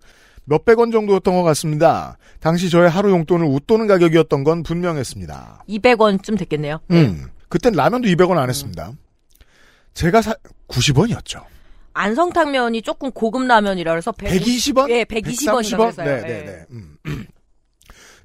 몇백 0.44 0.78
원 0.78 0.92
정도였던 0.92 1.34
것 1.34 1.42
같습니다. 1.42 2.16
당시 2.38 2.70
저의 2.70 2.88
하루 2.88 3.10
용돈을 3.10 3.44
웃도는 3.44 3.88
가격이었던 3.88 4.44
건 4.44 4.62
분명했습니다. 4.62 5.64
200원쯤 5.68 6.38
됐겠네요. 6.38 6.78
음, 6.92 7.26
그땐 7.48 7.72
라면도 7.74 8.06
200원 8.08 8.38
안 8.38 8.48
했습니다. 8.48 8.92
제가 9.94 10.22
사 10.22 10.34
90원이었죠. 10.68 11.42
안성탕면이 11.94 12.82
조금 12.82 13.10
고급 13.10 13.46
라면이라 13.46 13.92
그래서 13.92 14.12
120원? 14.12 14.90
예, 14.90 15.04
120원이라고 15.04 15.78
130원? 15.78 15.86
했어요. 15.86 16.06
네, 16.06 16.22
예. 16.24 16.32
네, 16.32 16.44
네. 16.44 16.66
음. 16.70 16.96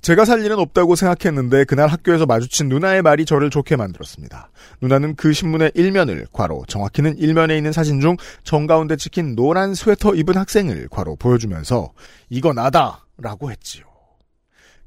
제가 0.01 0.23
살 0.23 0.43
일은 0.43 0.57
없다고 0.59 0.95
생각했는데 0.95 1.65
그날 1.65 1.89
학교에서 1.89 2.25
마주친 2.25 2.69
누나의 2.69 3.01
말이 3.01 3.25
저를 3.25 3.49
좋게 3.49 3.75
만들었습니다. 3.75 4.49
누나는 4.81 5.15
그 5.15 5.33
신문의 5.33 5.71
일면을 5.75 6.27
괄호 6.31 6.65
정확히는 6.67 7.17
일면에 7.17 7.57
있는 7.57 7.73
사진 7.73 7.99
중 7.99 8.15
정가운데 8.43 8.95
찍힌 8.95 9.35
노란 9.35 9.75
스웨터 9.75 10.15
입은 10.15 10.37
학생을 10.37 10.87
괄호 10.89 11.17
보여주면서 11.17 11.91
이거 12.29 12.53
나다라고 12.53 13.51
했지요. 13.51 13.88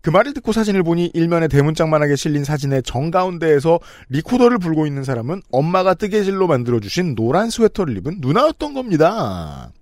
그 0.03 0.11
말을 0.11 0.34
듣고 0.34 0.53
사진을 0.53 0.82
보니 0.82 1.12
일면에 1.14 1.46
대문짝만하게 1.46 2.16
실린 2.16 2.44
사진의 2.44 2.82
정가운데에서 2.82 3.78
리코더를 4.09 4.59
불고 4.59 4.86
있는 4.86 5.05
사람은 5.05 5.42
엄마가 5.50 5.94
뜨개질로 5.94 6.48
만들어주신 6.48 7.14
노란 7.14 7.50
스웨터를 7.50 7.96
입은 7.98 8.16
누나였던 8.20 8.74
겁니다. 8.74 9.72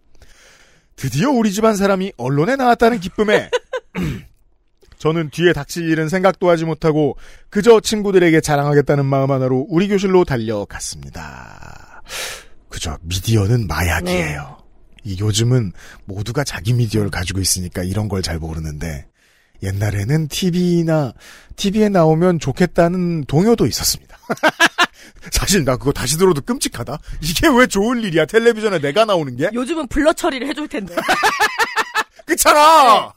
드디어 0.95 1.31
우리 1.31 1.51
집안 1.51 1.75
사람이 1.75 2.13
언론에 2.19 2.57
나왔다는 2.57 3.01
기쁨에 3.01 3.49
저는 4.99 5.31
뒤에 5.31 5.55
닥칠 5.55 5.89
일은 5.89 6.11
생각도 6.11 6.51
하지 6.51 6.67
못하고 6.67 7.17
그저 7.49 7.81
친구들에게 7.81 8.43
자랑하겠다는 8.43 9.07
마음 9.07 9.31
하나로 9.31 9.67
우리 9.71 9.89
교실로 9.89 10.27
달려갔습니다. 10.27 12.03
그저 12.69 12.99
미디어는 13.01 13.67
마약이에요. 13.67 14.59
이 15.05 15.19
요즘은 15.19 15.73
모두가 16.05 16.45
자기 16.45 16.75
미디어를 16.75 17.11
가지고 17.11 17.41
있으니까 17.41 17.83
이런 17.83 18.11
걸 18.11 18.21
잘 18.21 18.39
모르는데 18.39 19.07
옛날에는 19.63 20.29
TV나 20.29 21.13
TV에 21.57 21.89
나오면 21.89 22.39
좋겠다는 22.39 23.25
동요도 23.25 23.67
있었습니다. 23.67 24.17
사실 25.33 25.65
나 25.65 25.77
그거 25.77 25.93
다시 25.93 26.17
들어도 26.17 26.41
끔찍하다. 26.41 26.99
이게 27.23 27.49
왜 27.49 27.67
좋은 27.67 28.01
일이야? 28.03 28.27
텔레비전에 28.27 28.79
내가 28.81 29.05
나오는 29.05 29.37
게? 29.37 29.51
요즘은 29.53 29.89
블러 29.89 30.13
처리를 30.13 30.49
해줄 30.49 30.69
텐데. 30.69 30.95
그렇잖아. 32.25 33.13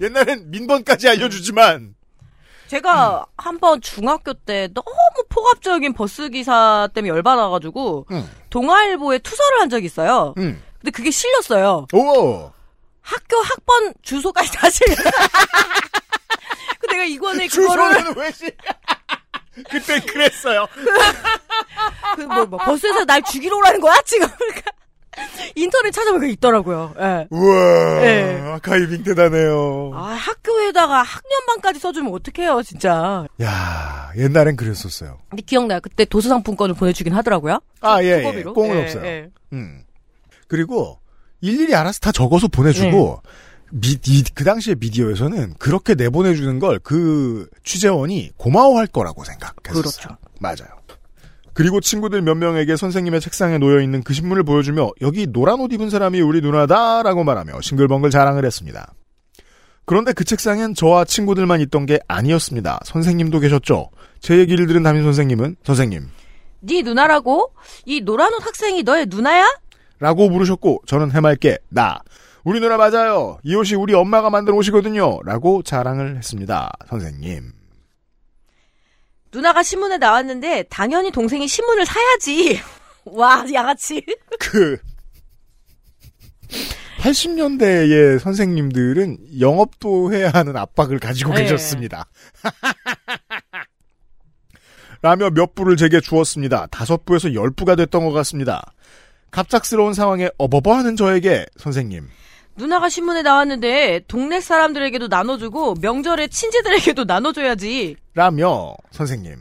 옛날엔 0.00 0.50
민번까지 0.50 1.08
알려주지만 1.08 1.94
제가 2.68 3.26
한번 3.36 3.80
중학교 3.80 4.34
때 4.34 4.68
너무 4.74 4.86
폭압적인 5.28 5.94
버스 5.94 6.28
기사 6.28 6.88
때문에 6.92 7.10
열받아가지고 7.10 8.06
음. 8.10 8.30
동아일보에 8.50 9.18
투서를 9.18 9.60
한 9.60 9.70
적이 9.70 9.86
있어요. 9.86 10.34
음. 10.38 10.62
근데 10.78 10.90
그게 10.90 11.10
실렸어요. 11.10 11.86
오 11.92 12.50
학교 13.08 13.38
학번 13.38 13.94
주소까지 14.02 14.52
다 14.52 14.68
실려. 14.68 14.94
그 16.78 16.86
내가 16.88 17.04
이번에 17.04 17.46
그거를 17.46 17.94
주소는 17.94 18.16
왜 18.16 18.32
씨? 18.32 18.50
그때 19.70 20.00
그랬어요. 20.00 20.66
그 22.16 22.20
뭐, 22.22 22.44
뭐 22.44 22.58
버스에서 22.58 23.04
날 23.06 23.22
죽이러 23.22 23.56
오라는 23.56 23.80
거야 23.80 24.00
지금? 24.04 24.28
그러니까 24.36 24.70
인터넷 25.56 25.90
찾아보니까 25.90 26.30
있더라고요. 26.34 26.94
예. 27.00 27.26
우와 27.30 28.00
네. 28.00 28.40
아카이빙 28.40 29.02
대단해요. 29.02 29.90
아 29.94 30.12
학교에다가 30.12 31.02
학년반까지 31.02 31.80
써주면 31.80 32.12
어떡해요 32.12 32.62
진짜. 32.62 33.26
야 33.42 34.12
옛날엔 34.16 34.56
그랬었어요. 34.56 35.18
근데 35.30 35.42
기억나요. 35.42 35.80
그때 35.80 36.04
도서 36.04 36.28
상품권을 36.28 36.74
보내주긴 36.74 37.14
하더라고요. 37.14 37.60
아 37.80 38.02
예, 38.02 38.22
예. 38.22 38.42
꽁은 38.42 38.76
예, 38.76 38.82
없어요. 38.82 39.06
예. 39.06 39.30
음. 39.54 39.82
그리고 40.46 41.00
일일이 41.40 41.74
알아서 41.74 41.98
다 42.00 42.12
적어서 42.12 42.48
보내주고 42.48 43.22
미, 43.70 43.96
이, 44.06 44.24
그 44.34 44.44
당시에 44.44 44.74
미디어에서는 44.76 45.54
그렇게 45.58 45.94
내보내주는 45.94 46.58
걸 46.58 46.78
그 46.82 47.48
취재원이 47.64 48.30
고마워할 48.36 48.86
거라고 48.86 49.24
생각했었어요. 49.24 49.82
그렇죠. 49.82 50.08
맞아요. 50.40 50.78
그리고 51.52 51.80
친구들 51.80 52.22
몇 52.22 52.36
명에게 52.36 52.76
선생님의 52.76 53.20
책상에 53.20 53.58
놓여 53.58 53.80
있는 53.82 54.02
그 54.04 54.14
신문을 54.14 54.44
보여주며 54.44 54.92
여기 55.00 55.26
노란 55.26 55.60
옷 55.60 55.72
입은 55.72 55.90
사람이 55.90 56.20
우리 56.20 56.40
누나다라고 56.40 57.24
말하며 57.24 57.60
싱글벙글 57.60 58.10
자랑을 58.10 58.44
했습니다. 58.44 58.94
그런데 59.84 60.12
그 60.12 60.22
책상엔 60.24 60.74
저와 60.74 61.04
친구들만 61.04 61.60
있던 61.62 61.86
게 61.86 61.98
아니었습니다. 62.06 62.80
선생님도 62.84 63.40
계셨죠. 63.40 63.90
제 64.20 64.38
얘기를 64.38 64.66
들은 64.66 64.82
담임 64.82 65.02
선생님은 65.02 65.56
선생님 65.64 66.08
네 66.60 66.82
누나라고? 66.82 67.52
이 67.86 68.00
노란 68.02 68.32
옷 68.34 68.44
학생이 68.46 68.82
너의 68.84 69.06
누나야? 69.08 69.44
라고 69.98 70.28
물으셨고 70.28 70.82
저는 70.86 71.12
해맑게 71.12 71.58
나 71.68 72.00
우리 72.44 72.60
누나 72.60 72.76
맞아요. 72.76 73.38
이 73.42 73.54
옷이 73.54 73.74
우리 73.74 73.94
엄마가 73.94 74.30
만든 74.30 74.54
옷이거든요. 74.54 75.20
라고 75.24 75.62
자랑을 75.62 76.16
했습니다. 76.16 76.70
선생님. 76.88 77.52
누나가 79.32 79.62
신문에 79.62 79.98
나왔는데 79.98 80.64
당연히 80.70 81.10
동생이 81.10 81.46
신문을 81.46 81.84
사야지. 81.84 82.60
와 83.04 83.44
양아치. 83.52 84.04
그 84.40 84.78
80년대의 87.00 88.18
선생님들은 88.18 89.40
영업도 89.40 90.12
해야 90.12 90.30
하는 90.30 90.56
압박을 90.56 90.98
가지고 90.98 91.34
네. 91.34 91.42
계셨습니다. 91.42 92.08
라며 95.00 95.30
몇 95.30 95.54
부를 95.54 95.76
제게 95.76 96.00
주었습니다. 96.00 96.66
다섯 96.70 97.04
부에서 97.04 97.34
열 97.34 97.50
부가 97.50 97.76
됐던 97.76 98.04
것 98.04 98.12
같습니다. 98.12 98.72
갑작스러운 99.30 99.94
상황에 99.94 100.30
어버버하는 100.38 100.96
저에게 100.96 101.46
선생님 101.58 102.08
누나가 102.56 102.88
신문에 102.88 103.22
나왔는데 103.22 104.00
동네 104.08 104.40
사람들에게도 104.40 105.06
나눠주고 105.08 105.74
명절에 105.80 106.26
친지들에게도 106.28 107.04
나눠줘야지. 107.04 107.96
라며 108.14 108.74
선생님 108.90 109.36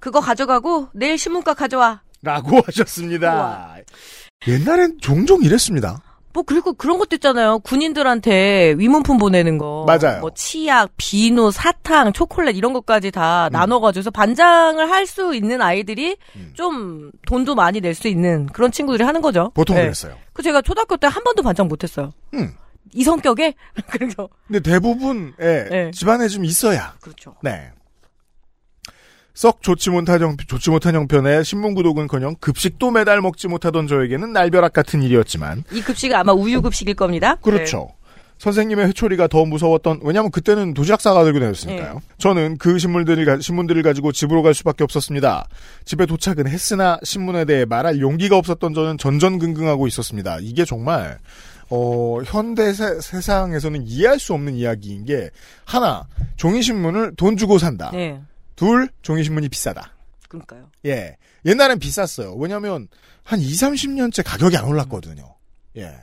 그거 0.00 0.20
가져가고 0.20 0.88
내일 0.94 1.18
신문가 1.18 1.54
가져와. 1.54 2.00
라고 2.22 2.60
하셨습니다. 2.66 3.76
옛날엔 4.48 4.98
종종 5.00 5.42
이랬습니다. 5.42 6.02
뭐 6.32 6.42
그리고 6.44 6.72
그런 6.72 6.98
것도 6.98 7.16
있잖아요. 7.16 7.58
군인들한테 7.60 8.74
위문품 8.78 9.18
보내는 9.18 9.58
거. 9.58 9.84
맞아요. 9.86 10.20
뭐 10.20 10.30
치약, 10.34 10.90
비누, 10.96 11.50
사탕, 11.50 12.12
초콜릿 12.12 12.56
이런 12.56 12.72
것까지 12.72 13.10
다 13.10 13.48
나눠가지고서 13.52 14.10
반장을 14.10 14.90
할 14.90 15.02
수 15.06 15.34
있는 15.34 15.60
아이들이 15.60 16.16
음. 16.36 16.50
좀 16.54 17.10
돈도 17.26 17.54
많이 17.54 17.80
낼 17.80 17.94
수 17.94 18.08
있는 18.08 18.46
그런 18.46 18.70
친구들이 18.72 19.04
하는 19.04 19.20
거죠. 19.20 19.50
보통 19.54 19.76
네. 19.76 19.82
그랬어요. 19.82 20.14
그 20.32 20.42
제가 20.42 20.62
초등학교 20.62 20.96
때 20.96 21.06
한 21.08 21.22
번도 21.24 21.42
반장 21.42 21.68
못했어요. 21.68 22.12
음. 22.34 22.54
이 22.94 23.02
성격에 23.04 23.54
그래서 23.90 24.28
근데 24.46 24.60
대부분의 24.60 25.32
네. 25.38 25.90
집안에 25.92 26.28
좀 26.28 26.44
있어야 26.44 26.94
그렇죠. 27.00 27.34
네. 27.42 27.70
썩 29.34 29.62
좋지 29.62 29.90
못한 29.90 30.20
형, 30.20 30.36
좋지 30.36 30.70
못한 30.70 30.94
형편에 30.94 31.42
신문 31.42 31.74
구독은커녕 31.74 32.36
급식도 32.40 32.90
매달 32.90 33.20
먹지 33.22 33.48
못하던 33.48 33.86
저에게는 33.86 34.32
날벼락 34.32 34.72
같은 34.72 35.02
일이었지만 35.02 35.64
이 35.72 35.80
급식은 35.80 36.14
아마 36.16 36.32
우유 36.32 36.60
급식일 36.60 36.94
겁니다. 36.94 37.36
그렇죠. 37.36 37.88
선생님의 38.38 38.88
회초리가 38.88 39.28
더 39.28 39.44
무서웠던 39.44 40.00
왜냐하면 40.02 40.32
그때는 40.32 40.74
도시락 40.74 41.00
싸가 41.00 41.22
들고 41.22 41.38
다녔으니까요. 41.38 42.02
저는 42.18 42.58
그 42.58 42.76
신문들을 42.78 43.24
가- 43.24 43.38
신문들을 43.40 43.82
가지고 43.84 44.10
집으로 44.10 44.42
갈 44.42 44.52
수밖에 44.52 44.82
없었습니다. 44.82 45.46
집에 45.84 46.06
도착은 46.06 46.48
했으나 46.48 46.98
신문에 47.04 47.44
대해 47.44 47.64
말할 47.64 48.00
용기가 48.00 48.36
없었던 48.36 48.74
저는 48.74 48.98
전전긍긍하고 48.98 49.86
있었습니다. 49.86 50.38
이게 50.40 50.64
정말 50.64 51.18
어, 51.70 52.18
현대 52.26 52.72
세, 52.74 53.00
세상에서는 53.00 53.84
이해할 53.86 54.18
수 54.18 54.34
없는 54.34 54.56
이야기인 54.56 55.04
게 55.04 55.30
하나 55.64 56.02
종이 56.36 56.62
신문을 56.62 57.14
돈 57.16 57.36
주고 57.36 57.58
산다. 57.58 57.90
네. 57.94 58.20
네. 58.52 58.66
둘 58.66 58.88
종이 59.02 59.24
신문이 59.24 59.48
비싸다. 59.48 59.92
그러니까요. 60.28 60.70
예. 60.86 61.16
옛날엔 61.44 61.78
비쌌어요. 61.78 62.34
왜냐면 62.36 62.88
한 63.24 63.40
2, 63.40 63.46
30년째 63.50 64.22
가격이 64.24 64.56
안 64.56 64.64
올랐거든요. 64.64 65.34
예. 65.76 65.94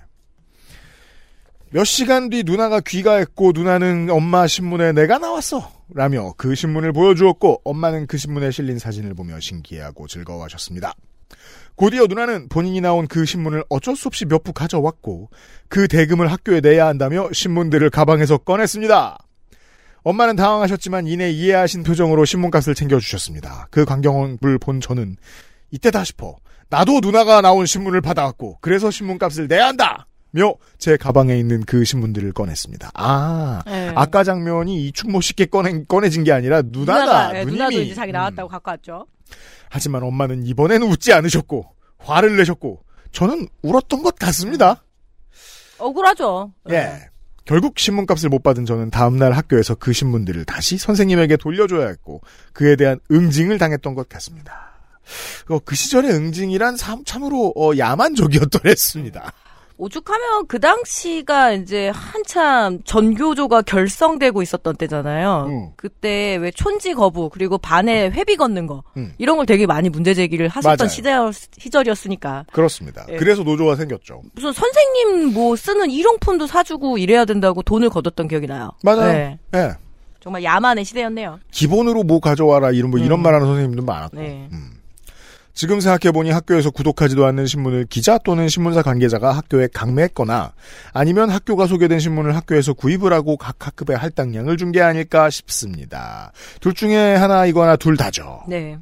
몇 1.72 1.84
시간 1.84 2.30
뒤 2.30 2.44
누나가 2.44 2.80
귀가했고 2.80 3.52
누나는 3.54 4.10
엄마 4.10 4.48
신문에 4.48 4.92
내가 4.92 5.20
나왔어. 5.20 5.72
라며 5.94 6.34
그 6.38 6.54
신문을 6.56 6.94
보여주었고 6.94 7.62
엄마는 7.64 8.08
그 8.08 8.18
신문에 8.18 8.52
실린 8.52 8.78
사진을 8.80 9.14
보며 9.14 9.40
신기해하고 9.40 10.08
즐거워하셨습니다. 10.08 10.94
곧이어 11.76 12.08
누나는 12.08 12.50
본인이 12.50 12.82
나온 12.82 13.08
그 13.08 13.26
신문을 13.26 13.64
어쩔 13.70 13.96
수 13.96 14.08
없이 14.08 14.26
몇 14.26 14.44
부 14.44 14.52
가져왔고 14.54 15.30
그 15.70 15.88
대금을 15.88 16.32
학교에 16.32 16.60
내야 16.60 16.88
한다며 16.88 17.30
신문들을 17.32 17.90
가방에서 17.90 18.40
꺼냈습니다. 18.40 19.18
엄마는 20.04 20.36
당황하셨지만 20.36 21.08
이내 21.08 21.30
이해하신 21.32 21.84
표정으로 21.84 22.26
신문값을 22.26 22.76
챙겨주셨습니다. 22.76 23.68
그 23.72 23.86
광경을 23.86 24.38
본 24.60 24.80
저는 24.82 25.18
이때다 25.72 26.04
싶어 26.04 26.38
나도 26.70 27.00
누나가 27.02 27.42
나온 27.42 27.66
신문을 27.66 28.02
받아왔고 28.02 28.58
그래서 28.62 28.92
신문값을 28.92 29.48
내야 29.48 29.68
한다! 29.68 30.06
며 30.32 30.54
제 30.78 30.96
가방에 30.96 31.36
있는 31.38 31.64
그 31.66 31.84
신문들을 31.84 32.32
꺼냈습니다. 32.34 32.92
아, 32.94 33.62
네. 33.66 33.92
아까 33.96 34.24
장면이 34.24 34.86
이충모 34.88 35.22
씨께 35.22 35.48
꺼내, 35.48 35.84
꺼내진 35.88 36.24
게 36.24 36.32
아니라 36.32 36.62
누나가, 36.64 37.34
네, 37.34 37.40
누님이. 37.40 37.58
누나도 37.58 37.82
이제 37.82 37.96
자기 37.96 38.12
음. 38.12 38.14
나왔다고 38.14 38.48
갖고 38.48 38.72
왔죠. 38.72 39.08
하지만 39.70 40.04
엄마는 40.04 40.46
이번에는 40.46 40.88
웃지 40.90 41.12
않으셨고 41.14 41.66
화를 41.98 42.38
내셨고 42.38 42.84
저는 43.12 43.48
울었던 43.64 44.04
것 44.04 44.16
같습니다. 44.16 44.84
억울하죠. 45.80 46.54
네. 46.66 46.76
예. 46.76 47.10
결국 47.50 47.80
신문값을 47.80 48.30
못 48.30 48.44
받은 48.44 48.68
저는 48.68 48.92
다음날 48.92 49.32
학교에서 49.32 49.74
그 49.74 49.92
신문들을 49.92 50.46
다시 50.46 50.78
선생님에게 50.78 51.36
돌려줘야 51.38 51.88
했고 51.88 52.22
그에 52.54 52.76
대한 52.76 53.00
응징을 53.10 53.58
당했던 53.58 53.96
것 53.96 54.08
같습니다. 54.08 54.70
어, 55.48 55.58
그 55.58 55.74
시절의 55.74 56.12
응징이란 56.12 56.76
참, 56.76 57.04
참으로 57.06 57.52
어, 57.56 57.76
야만적이었던 57.76 58.62
했습니다. 58.70 59.34
오죽하면 59.80 60.48
그 60.48 60.60
당시가 60.60 61.54
이제 61.54 61.90
한참 61.94 62.84
전교조가 62.84 63.62
결성되고 63.62 64.42
있었던 64.42 64.76
때잖아요. 64.76 65.46
음. 65.48 65.70
그때 65.78 66.36
왜 66.36 66.52
촌지 66.52 66.94
거부 66.94 67.30
그리고 67.30 67.58
반에 67.58 68.10
회비 68.10 68.36
걷는 68.36 68.68
거 68.68 68.84
음. 68.98 69.14
이런 69.18 69.38
걸 69.38 69.46
되게 69.46 69.66
많이 69.66 69.90
문제 69.90 70.14
제기를 70.14 70.50
하셨던. 70.50 70.90
시대 70.90 71.14
시절이었으니까 71.58 72.46
그렇습니다. 72.52 73.06
예. 73.10 73.16
그래서 73.16 73.44
노조가 73.44 73.78
생겼죠. 73.78 74.22
무슨 74.36 74.52
선생님 74.52 75.34
뭐 75.34 75.56
쓰는 75.56 75.90
일용품도 75.90 76.46
사주고 76.46 76.98
이래야 76.98 77.24
된다고 77.24 77.62
돈을 77.62 77.90
걷었던 77.90 78.28
기억이 78.28 78.48
나요. 78.48 78.72
맞아요. 78.84 79.14
네. 79.14 79.40
예. 79.56 79.72
정말 80.20 80.44
야만의 80.44 80.84
시대였네요. 80.84 81.40
기본으로 81.52 82.04
뭐 82.04 82.20
가져와라 82.20 82.72
이런 82.72 82.92
뭐 82.92 83.00
이런 83.00 83.22
음. 83.22 83.24
말하는 83.24 83.48
선생님도 83.48 83.84
많았고. 83.84 84.18
네. 84.18 84.50
음. 84.52 84.79
지금 85.60 85.82
생각해보니 85.82 86.32
학교에서 86.32 86.72
구독하지도 86.72 87.26
않는 87.26 87.46
신문을 87.46 87.88
기자 87.90 88.18
또는 88.18 88.48
신문사 88.48 88.82
관계자가 88.82 89.34
학교에 89.34 89.68
강매했거나 89.74 90.54
아니면 90.94 91.30
학교가 91.30 91.68
소개된 91.68 92.00
신문을 92.00 92.34
학교에서 92.34 92.72
구입을 92.74 93.12
하고 93.12 93.36
각 93.36 93.68
학급에 93.68 93.94
할당량을 93.94 94.56
준 94.56 94.70
게 94.72 94.82
아닐까 94.82 95.30
싶습니다. 95.30 96.32
둘 96.62 96.74
중에 96.74 97.16
하나이거나 97.16 97.76
둘 97.76 97.98
다죠. 97.98 98.44
네. 98.48 98.78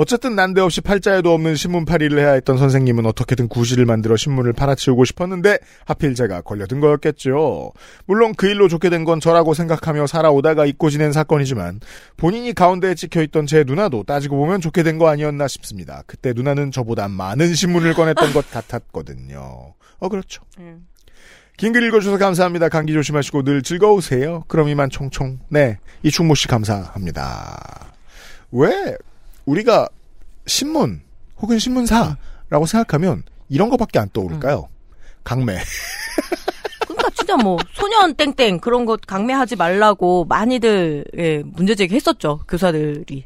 어쨌든 0.00 0.36
난데없이 0.36 0.80
팔자에도 0.80 1.34
없는 1.34 1.56
신문 1.56 1.84
팔이를 1.84 2.20
해야 2.20 2.30
했던 2.30 2.56
선생님은 2.56 3.04
어떻게든 3.04 3.48
구실을 3.48 3.84
만들어 3.84 4.16
신문을 4.16 4.52
팔아치우고 4.52 5.04
싶었는데 5.04 5.58
하필 5.86 6.14
제가 6.14 6.42
걸려든 6.42 6.78
거였겠죠. 6.78 7.72
물론 8.06 8.32
그 8.36 8.46
일로 8.46 8.68
좋게 8.68 8.90
된 8.90 9.04
건 9.04 9.18
저라고 9.18 9.54
생각하며 9.54 10.06
살아오다가 10.06 10.66
잊고 10.66 10.88
지낸 10.90 11.10
사건이지만 11.12 11.80
본인이 12.16 12.52
가운데에 12.54 12.94
찍혀있던 12.94 13.46
제 13.46 13.64
누나도 13.64 14.04
따지고 14.04 14.36
보면 14.36 14.60
좋게 14.60 14.84
된 14.84 14.98
거 14.98 15.08
아니었나 15.08 15.48
싶습니다. 15.48 16.04
그때 16.06 16.32
누나는 16.32 16.70
저보다 16.70 17.08
많은 17.08 17.54
신문을 17.54 17.94
꺼냈던 17.94 18.32
것 18.32 18.48
같았거든요. 18.52 19.74
어 19.98 20.08
그렇죠. 20.08 20.42
음. 20.60 20.86
긴글 21.56 21.82
읽어주셔서 21.88 22.18
감사합니다. 22.18 22.68
감기 22.68 22.92
조심하시고 22.92 23.42
늘 23.42 23.62
즐거우세요. 23.62 24.44
그럼 24.46 24.68
이만 24.68 24.90
총총. 24.90 25.40
네. 25.48 25.78
이충모 26.04 26.36
씨 26.36 26.46
감사합니다. 26.46 27.92
왜 28.52 28.96
우리가 29.48 29.88
신문 30.46 31.00
혹은 31.40 31.58
신문사라고 31.58 32.66
생각하면 32.66 33.22
이런 33.48 33.70
거밖에 33.70 33.98
안 33.98 34.10
떠오를까요? 34.12 34.68
강매. 35.24 35.56
그러니까 36.86 37.10
진짜 37.10 37.36
뭐 37.36 37.58
소년 37.72 38.14
땡땡 38.14 38.60
그런 38.60 38.84
거 38.84 38.96
강매하지 38.96 39.56
말라고 39.56 40.24
많이들 40.26 41.04
예, 41.16 41.42
문제 41.44 41.74
제기했었죠 41.74 42.40
교사들이 42.48 43.24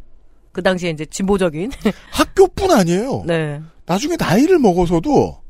그 0.53 0.62
당시에 0.62 0.91
이제 0.91 1.05
진보적인 1.07 1.70
학교뿐 2.12 2.70
아니에요. 2.70 3.25
네 3.27 3.61
나중에 3.87 4.16
나이를 4.18 4.59
먹어서도 4.59 5.43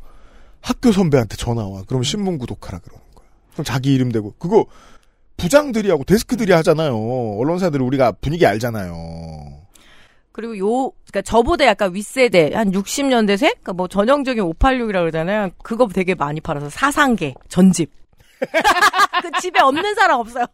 학교 0.60 0.92
선배한테 0.92 1.36
전화 1.36 1.66
와. 1.66 1.82
그럼 1.86 2.02
신문 2.02 2.38
구독하라 2.38 2.78
그러는 2.78 3.02
거야. 3.14 3.26
그럼 3.52 3.64
자기 3.64 3.92
이름 3.94 4.10
대고 4.12 4.34
그거 4.38 4.66
부장들이 5.36 5.90
하고 5.90 6.04
데스크들이 6.04 6.52
하잖아요. 6.52 6.96
언론사들은 7.38 7.84
우리가 7.84 8.12
분위기 8.12 8.46
알잖아요. 8.46 9.61
그리고 10.32 10.58
요 10.58 10.90
그러니까 11.06 11.22
저보다 11.22 11.66
약간 11.66 11.94
윗세대 11.94 12.52
한 12.54 12.72
60년대생 12.72 13.40
그러니까 13.40 13.72
뭐 13.74 13.88
전형적인 13.88 14.42
586이라고 14.42 14.86
그러잖아요. 14.92 15.50
그거 15.62 15.86
되게 15.88 16.14
많이 16.14 16.40
팔아서 16.40 16.70
사상계 16.70 17.34
전집. 17.48 17.90
그 19.22 19.40
집에 19.40 19.60
없는 19.60 19.94
사람 19.94 20.18
없어요 20.18 20.46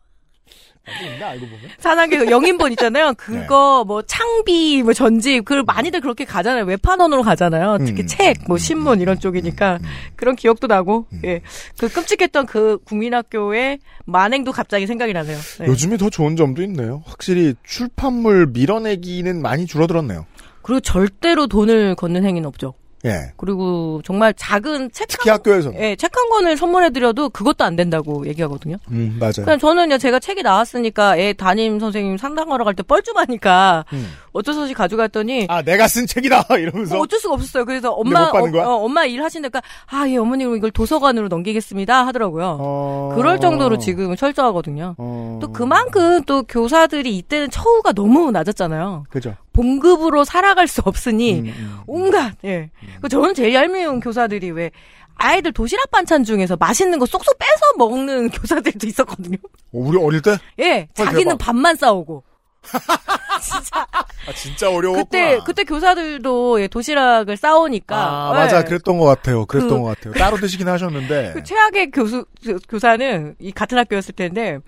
있나? 1.15 1.29
알고 1.29 1.47
보면? 1.47 1.61
사상계 1.79 2.19
그 2.19 2.31
영인본 2.31 2.73
있잖아요. 2.73 3.15
그거 3.19 3.85
뭐 3.87 4.03
창비 4.03 4.83
뭐 4.83 4.93
전집 4.93 5.45
그걸 5.45 5.63
많이들 5.65 6.01
그렇게 6.01 6.25
가잖아요. 6.25 6.65
외판원으로 6.65 7.23
가잖아요. 7.23 7.79
특히 7.85 8.03
음, 8.03 8.07
책 8.07 8.35
뭐 8.49 8.57
신문 8.59 9.01
이런 9.01 9.19
쪽이니까 9.21 9.79
그런 10.17 10.37
기억도 10.37 10.67
나고. 10.67 11.07
예 11.25 11.43
그 11.79 11.89
끔찍했던 11.89 12.47
그 12.47 12.79
국민학교의 12.85 13.79
만행도 14.05 14.53
갑자기 14.53 14.87
생각이 14.87 15.13
나네요. 15.13 15.39
네. 15.61 15.67
요즘에 15.67 15.97
더 15.97 16.11
좋은 16.11 16.35
점도 16.37 16.63
있네요. 16.63 17.03
확실히 17.07 17.55
출판물 17.65 18.47
밀어내기는 18.47 19.41
많이 19.43 19.67
줄어들었네요. 19.67 20.27
그리고 20.63 20.81
절대로 20.81 21.47
돈을 21.47 21.95
걷는 21.95 22.25
행위는 22.25 22.47
없죠 22.49 22.75
예. 23.05 23.33
그리고 23.37 24.01
정말 24.05 24.35
작은 24.35 24.91
책 24.93 25.07
특히 25.09 25.31
한, 25.31 25.39
학교에서. 25.39 25.73
예, 25.77 25.95
책 25.97 26.11
한 26.17 26.29
권을 26.31 26.57
선물해드려도 26.57 27.31
그것도 27.31 27.65
안 27.65 27.77
된다고 27.77 28.27
얘기하거든요. 28.27 28.77
음, 28.91 29.17
맞아요. 29.21 29.45
그냥 29.45 29.59
저는 29.59 29.85
그냥 29.85 29.99
제가 29.99 30.19
책이 30.19 30.43
나왔으니까 30.43 31.17
애 31.17 31.33
담임 31.33 31.79
선생님 31.79 32.17
상담하러 32.19 32.65
갈 32.65 32.75
때 32.75 32.83
뻘쭘하니까 32.83 33.85
음. 33.93 34.13
어쩔 34.33 34.55
수 34.55 34.63
없이 34.63 34.75
가져갔더니 34.75 35.47
아, 35.49 35.63
내가 35.63 35.87
쓴 35.89 36.07
책이다! 36.07 36.45
이러면서. 36.59 36.95
뭐 36.97 37.05
어쩔 37.05 37.19
수가 37.21 37.35
없었어요. 37.35 37.65
그래서 37.65 37.93
엄마? 37.93 38.25
어, 38.31 38.39
어, 38.39 38.85
엄마 38.85 39.05
일 39.05 39.23
하신다니까 39.23 39.63
아, 39.87 40.09
예, 40.09 40.17
어머님 40.17 40.55
이걸 40.57 40.71
도서관으로 40.71 41.29
넘기겠습니다 41.29 42.07
하더라고요. 42.07 42.57
어... 42.61 43.13
그럴 43.17 43.39
정도로 43.41 43.79
지금 43.79 44.15
철저하거든요. 44.17 44.95
어... 44.99 45.39
또 45.41 45.53
그만큼 45.53 46.23
또 46.25 46.43
교사들이 46.43 47.17
이때는 47.19 47.51
처우가 47.51 47.93
너무 47.93 48.31
낮았잖아요. 48.31 49.05
그죠. 49.11 49.35
봉급으로 49.63 50.25
살아갈 50.25 50.69
수 50.69 50.83
없으니 50.85 51.41
음, 51.41 51.47
음. 51.59 51.79
온갖 51.89 52.35
예. 52.45 52.71
그 53.03 53.09
저는 53.09 53.35
제일 53.35 53.55
얄미운 53.55 53.99
교사들이 53.99 54.53
왜 54.53 54.71
아이들 55.17 55.53
도시락 55.53 55.91
반찬 55.91 56.23
중에서 56.23 56.57
맛있는 56.57 57.01
거 57.01 57.07
쏙쏙 57.07 57.37
빼서 57.41 57.61
먹는 57.77 58.31
교사들도 58.31 58.87
있었거든요. 58.87 59.37
어, 59.43 59.51
우리 59.73 59.99
어릴 59.99 60.23
때? 60.23 60.37
예, 60.61 60.87
헐, 60.97 61.07
자기는 61.07 61.25
대박. 61.33 61.39
밥만 61.39 61.75
싸오고. 61.75 62.23
진짜 63.43 63.87
아, 63.93 64.33
진짜 64.35 64.69
어려웠구나. 64.71 65.03
그때 65.05 65.39
그때 65.45 65.65
교사들도 65.65 66.61
예, 66.61 66.69
도시락을 66.69 67.37
싸오니까 67.37 67.97
아, 67.97 68.31
예. 68.35 68.39
맞아. 68.39 68.63
그랬던 68.65 68.97
것 68.99 69.07
같아요. 69.07 69.45
그랬던 69.47 69.71
그- 69.71 69.81
것 69.83 69.85
같아요. 69.97 70.15
따로 70.15 70.37
드시긴 70.37 70.69
하셨는데. 70.69 71.33
그 71.35 71.43
최악의 71.43 71.91
교수 71.91 72.25
교- 72.45 72.59
교사는 72.69 73.35
이 73.41 73.51
같은 73.51 73.77
학교였을 73.77 74.15
텐데 74.15 74.59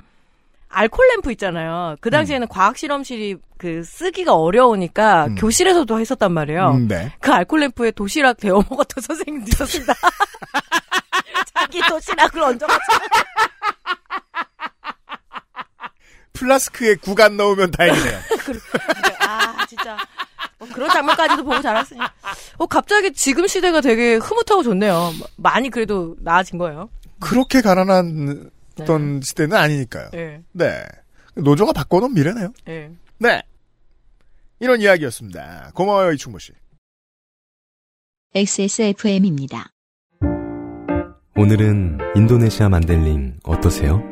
알콜 0.70 1.04
램프 1.14 1.32
있잖아요. 1.32 1.96
그 2.00 2.10
당시에는 2.10 2.46
과학 2.48 2.78
실험실이 2.78 3.36
그 3.58 3.82
쓰기가 3.82 4.34
어려우니까 4.34 5.26
음. 5.26 5.34
교실에서도 5.34 5.98
했었단 6.00 6.32
말이에요. 6.32 6.70
음, 6.70 6.88
네. 6.88 7.12
그 7.20 7.32
알콜 7.32 7.60
램프에 7.60 7.90
도시락 7.90 8.38
데워 8.38 8.62
먹었던 8.70 9.02
선생님도 9.02 9.48
있었습니다. 9.52 9.92
자기 11.54 11.80
도시락을 11.82 12.42
얹어가지고 12.42 12.80
플라스크에 16.32 16.94
구간 16.96 17.36
넣으면 17.36 17.70
다행이네요. 17.72 18.18
아 19.26 19.66
진짜 19.66 19.96
어, 20.58 20.66
그런 20.72 20.88
장면까지도 20.88 21.44
보고 21.44 21.60
자랐으니. 21.60 22.00
어 22.58 22.66
갑자기 22.66 23.12
지금 23.12 23.46
시대가 23.46 23.80
되게 23.80 24.14
흐뭇하고 24.14 24.62
좋네요. 24.62 25.12
많이 25.36 25.68
그래도 25.68 26.14
나아진 26.20 26.58
거예요. 26.58 26.88
그렇게 27.20 27.60
가난 27.60 28.50
했던 28.80 29.20
시대는 29.22 29.56
아니니까요. 29.56 30.10
예, 30.14 30.42
네. 30.52 30.84
노조가 31.34 31.72
바꿔놓은 31.72 32.14
미래네요. 32.14 32.52
예. 32.68 32.90
네. 33.18 33.42
이런 34.58 34.80
이야기였습니다. 34.80 35.70
고마워요, 35.74 36.12
이충모 36.12 36.38
씨. 36.38 36.52
XSFM입니다. 38.34 39.70
오늘은 41.36 41.98
인도네시아 42.16 42.68
만델링 42.68 43.40
어떠세요? 43.44 44.02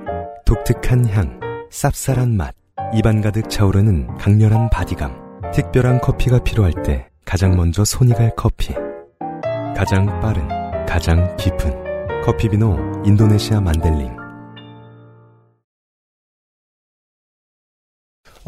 독특한 0.46 1.06
향, 1.10 1.38
쌉쌀한 1.70 2.30
맛, 2.30 2.54
입안 2.94 3.20
가득 3.20 3.50
차오르는 3.50 4.16
강렬한 4.16 4.70
바디감. 4.70 5.28
특별한 5.52 6.00
커피가 6.00 6.42
필요할 6.42 6.72
때 6.84 7.08
가장 7.24 7.56
먼저 7.56 7.84
손이 7.84 8.14
갈 8.14 8.34
커피. 8.34 8.74
가장 9.76 10.06
빠른, 10.20 10.48
가장 10.86 11.36
깊은 11.36 12.22
커피비노 12.24 13.02
인도네시아 13.04 13.60
만델링. 13.60 14.27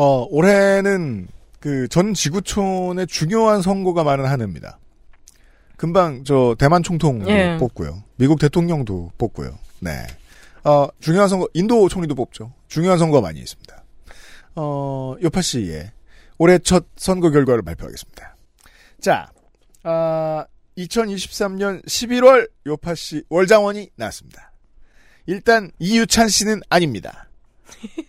어, 0.01 0.27
올해는 0.31 1.29
그 1.61 1.87
전 1.89 2.15
지구촌의 2.15 3.07
중요한 3.07 3.61
선거가 3.61 4.03
많은 4.03 4.25
한 4.25 4.41
해입니다. 4.41 4.79
금방 5.77 6.25
저 6.25 6.57
대만 6.59 6.83
총통도 6.83 7.31
예. 7.31 7.59
뽑고요. 7.59 8.03
미국 8.17 8.39
대통령도 8.39 9.13
뽑고요. 9.19 9.59
네. 9.81 10.07
어, 10.65 10.89
중요한 11.01 11.29
선거, 11.29 11.47
인도 11.53 11.87
총리도 11.87 12.15
뽑죠. 12.15 12.51
중요한 12.69 12.99
선거가 12.99 13.21
많이 13.21 13.41
있습니다. 13.41 13.85
어, 14.57 15.17
요파 15.23 15.43
씨의 15.43 15.91
올해 16.39 16.59
첫 16.59 16.87
선거 16.97 17.29
결과를 17.31 17.63
발표하겠습니다. 17.63 18.37
자, 19.03 19.31
아, 19.83 20.47
2023년 20.79 21.85
11월 21.85 22.49
요파 22.67 22.95
씨 22.95 23.23
월장원이 23.29 23.91
나왔습니다. 23.97 24.51
일단 25.27 25.71
이유찬 25.79 26.29
씨는 26.29 26.63
아닙니다. 26.71 27.30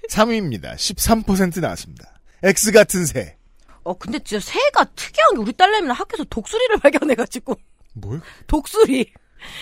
3위입니다. 0.10 0.76
13% 0.76 1.60
나왔습니다. 1.62 2.20
X 2.44 2.72
같은 2.72 3.06
새. 3.06 3.38
어 3.84 3.94
근데 3.98 4.20
진짜 4.20 4.40
새가 4.52 4.84
특이한 4.96 5.34
게 5.36 5.40
우리 5.40 5.54
딸내미는 5.54 5.94
학교에서 5.96 6.24
독수리를 6.26 6.78
발견해가지고 6.82 7.56
뭐야? 7.94 8.22
독수리. 8.48 9.12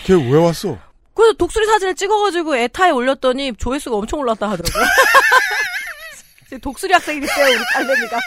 걔 0.04 0.14
왜 0.14 0.36
왔어? 0.36 0.78
그래서 1.14 1.32
독수리 1.34 1.66
사진을 1.66 1.94
찍어가지고 1.94 2.56
에타에 2.56 2.90
올렸더니 2.90 3.54
조회수가 3.56 3.96
엄청 3.96 4.20
올랐다 4.20 4.50
하더라고요. 4.50 4.84
독수리 6.62 6.92
학생이 6.92 7.20
됐어요, 7.20 7.46
우리 7.54 7.58
딸내미가. 7.72 8.18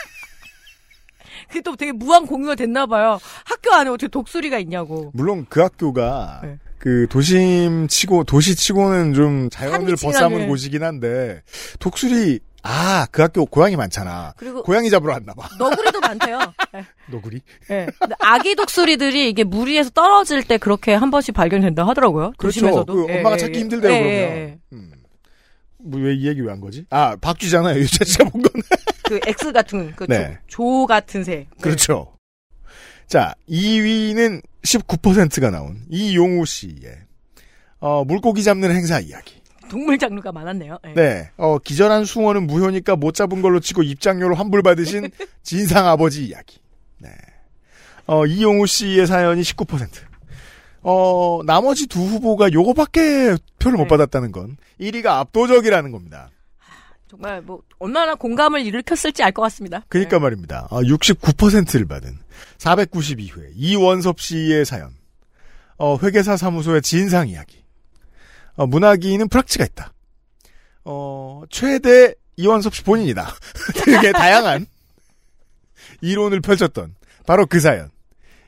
그게 1.48 1.62
또 1.62 1.76
되게 1.76 1.92
무한 1.92 2.26
공유가 2.26 2.56
됐나 2.56 2.86
봐요. 2.86 3.20
학교 3.46 3.74
안에 3.74 3.90
어떻게 3.90 4.08
독수리가 4.08 4.58
있냐고. 4.60 5.12
물론 5.14 5.46
그 5.50 5.62
학교가 5.62 6.40
네. 6.44 6.58
그 6.84 7.08
도심 7.10 7.88
치고 7.88 8.26
도시 8.26 8.58
치고는 8.58 9.14
좀 9.14 9.50
자연을 9.50 9.96
벗삼은. 9.96 10.50
곳이긴 10.50 10.84
한데 10.84 11.42
독수리 11.80 12.42
아 12.62 13.08
그 13.10 13.22
학교 13.22 13.46
고양이 13.46 13.78
많잖아. 13.78 14.34
그리고 14.36 14.64
고양이 14.64 14.90
잡으러 14.90 15.14
왔나 15.14 15.34
봐. 15.34 15.48
너구리도 15.58 16.02
많대요. 16.02 16.40
예. 16.76 16.86
너구리? 17.10 17.40
예. 17.72 17.88
근데 17.98 18.16
아기 18.20 18.56
독수리들이 18.56 19.30
이게 19.30 19.46
물 19.46 19.70
위에서 19.70 19.92
떨어질 19.92 20.44
때 20.44 20.58
그렇게 20.58 20.94
한 20.94 21.10
번씩 21.10 21.34
발견된다 21.34 21.88
하더라고요. 21.88 22.34
그렇죠. 22.38 22.60
도심에서도. 22.60 22.94
그 22.94 23.06
예, 23.14 23.18
엄마가 23.20 23.36
예, 23.36 23.40
찾기 23.40 23.56
예. 23.58 23.62
힘들대요 23.62 23.92
예, 23.94 23.98
그러면. 24.00 24.20
예, 24.20 24.60
음. 24.74 24.92
뭐왜 25.86 26.16
이 26.16 26.28
얘기 26.28 26.42
왜 26.42 26.50
한 26.52 26.60
거지? 26.60 26.86
아 26.90 27.16
박쥐잖아요. 27.18 27.80
유채 27.80 28.04
씨가 28.04 28.26
본 28.26 28.42
건. 28.42 28.52
그 29.08 29.20
X 29.26 29.54
같은 29.54 29.94
그 29.96 30.06
네. 30.08 30.38
조, 30.48 30.58
조 30.82 30.86
같은 30.86 31.24
새. 31.24 31.36
네. 31.36 31.48
그렇죠. 31.62 32.14
자 33.14 33.36
2위는 33.48 34.42
19%가 34.64 35.52
나온 35.52 35.84
이용우 35.88 36.48
씨의 36.48 36.98
어, 37.80 38.04
물고기 38.06 38.42
잡는 38.42 38.72
행사 38.72 39.00
이야기. 39.00 39.36
동물 39.70 40.00
장르가 40.00 40.32
많았네요. 40.32 40.80
예. 40.88 40.94
네. 40.96 41.30
어, 41.38 41.60
기절한 41.60 42.06
숭어는 42.06 42.48
무효니까 42.48 42.96
못 42.96 43.14
잡은 43.14 43.44
걸로 43.44 43.60
치고 43.60 43.84
입장료로 43.84 44.34
환불 44.34 44.64
받으신 44.64 45.12
진상 45.44 45.86
아버지 45.86 46.26
이야기. 46.26 46.58
네. 46.98 47.10
어, 48.08 48.26
이용우 48.26 48.66
씨의 48.66 49.06
사연이 49.06 49.44
19%. 49.44 49.90
어, 50.82 51.42
나머지 51.46 51.86
두 51.86 52.00
후보가 52.00 52.52
요거밖에 52.52 53.36
표를 53.60 53.78
못 53.78 53.84
네. 53.84 53.90
받았다는 53.90 54.32
건 54.32 54.58
1위가 54.82 55.06
압도적이라는 55.06 55.92
겁니다. 55.92 56.32
정말 57.08 57.44
뭐 57.44 57.62
얼마나 57.78 58.16
공감을 58.16 58.66
일으켰을지 58.66 59.22
알 59.22 59.34
것 59.34 59.44
같습니다. 59.44 59.84
그니까 59.88 60.18
말입니다. 60.18 60.68
아, 60.72 60.78
69%를 60.82 61.86
받은 61.86 62.23
492회 62.58 63.52
이원섭 63.56 64.20
씨의 64.20 64.66
사연. 64.66 64.96
어, 65.78 65.98
회계사 65.98 66.38
사무소의 66.38 66.82
진상 66.82 67.28
이야기. 67.28 67.64
어, 68.56 68.68
문화기는 68.68 69.28
프락치가 69.28 69.66
있다. 69.66 69.94
어, 70.86 71.44
최대 71.50 72.14
이원섭 72.36 72.76
씨 72.76 72.84
본인이다. 72.84 73.34
되게 73.86 74.12
다양한 74.12 74.66
이론을 76.02 76.42
펼쳤던 76.42 76.96
바로 77.26 77.46
그 77.46 77.60
사연. 77.60 77.90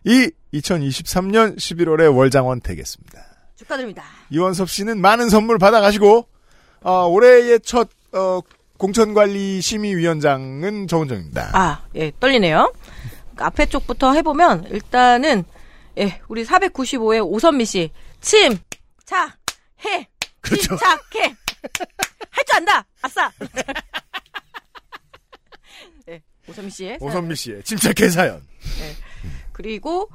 이 0.04 0.30
2023년 0.54 1.58
11월의 1.58 2.16
월장원 2.16 2.62
되겠습니다. 2.62 3.20
예. 3.20 3.36
축하드립니다. 3.56 4.04
이원섭 4.30 4.70
씨는 4.70 5.00
많은 5.00 5.30
선물 5.30 5.58
받아가시고 5.58 6.28
어, 6.82 7.08
올해의 7.08 7.60
첫 7.62 7.90
어, 8.12 8.42
공천관리 8.78 9.62
심의위원장은 9.62 10.88
정은정입니다. 10.88 11.52
아, 11.54 11.86
예, 11.96 12.12
떨리네요. 12.20 12.72
그 13.36 13.44
앞에 13.44 13.66
쪽부터 13.68 14.14
해보면, 14.14 14.66
일단은, 14.72 15.44
예, 15.98 16.20
우리 16.28 16.44
495의 16.46 17.26
오선미 17.26 17.66
씨, 17.66 17.92
침, 18.22 18.58
차, 19.06 19.36
해, 19.86 20.08
그렇죠. 20.42 20.76
침, 20.76 20.78
차, 20.78 20.94
해. 21.20 21.36
할 22.30 22.46
줄 22.46 22.56
안다! 22.58 22.86
아싸! 23.02 23.32
예, 26.10 26.22
오선미 26.48 26.70
씨의. 26.72 26.98
오선미 27.00 27.36
씨의 27.36 27.64
침착해 27.64 28.10
사연. 28.10 28.42
그리고, 29.52 30.10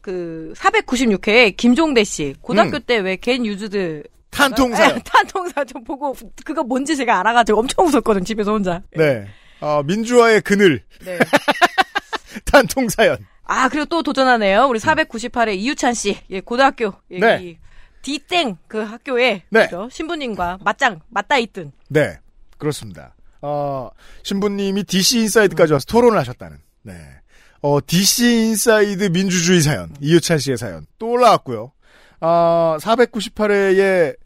그, 0.00 0.52
496회에 0.56 1.56
김종대 1.56 2.02
씨, 2.04 2.34
고등학교 2.40 2.76
음. 2.78 2.82
때왜 2.86 3.16
겐 3.16 3.44
유즈드. 3.46 4.02
탄통 4.30 4.74
사연. 4.74 4.96
예, 4.96 5.00
탄통사 5.04 5.64
좀 5.64 5.82
보고, 5.84 6.14
그거 6.44 6.62
뭔지 6.62 6.96
제가 6.96 7.20
알아가지고 7.20 7.58
엄청 7.60 7.86
웃었거든, 7.86 8.24
집에서 8.24 8.52
혼자. 8.52 8.82
네. 8.96 9.26
어, 9.60 9.82
민주화의 9.84 10.42
그늘 10.42 10.82
네. 11.02 11.18
탄통 12.56 12.88
사연. 12.88 13.18
아, 13.44 13.68
그리고 13.68 13.86
또 13.86 14.02
도전하네요. 14.02 14.66
우리 14.66 14.78
498의 14.78 15.56
이유찬 15.56 15.94
씨. 15.94 16.18
예, 16.30 16.40
고등학교. 16.40 16.92
예, 17.10 17.18
네. 17.18 17.40
이 17.42 17.58
디땡 18.02 18.56
그 18.68 18.78
학교에 18.82 19.42
네. 19.50 19.64
그죠? 19.64 19.88
신부님과 19.90 20.58
맞짱 20.64 21.00
맞다 21.08 21.38
있든. 21.38 21.72
네. 21.88 22.18
그렇습니다. 22.58 23.14
어, 23.42 23.90
신부님이 24.22 24.84
DC 24.84 25.20
인사이드까지 25.20 25.72
와서 25.72 25.84
토론을 25.88 26.18
하셨다는. 26.18 26.58
네. 26.82 26.94
어, 27.62 27.78
DC 27.84 28.24
인사이드 28.24 29.04
민주주의 29.04 29.60
사연, 29.60 29.92
이유찬 30.00 30.38
씨의 30.38 30.56
사연 30.56 30.86
또 30.98 31.10
올라왔고요. 31.10 31.72
아, 32.20 32.76
498회에 32.80 34.16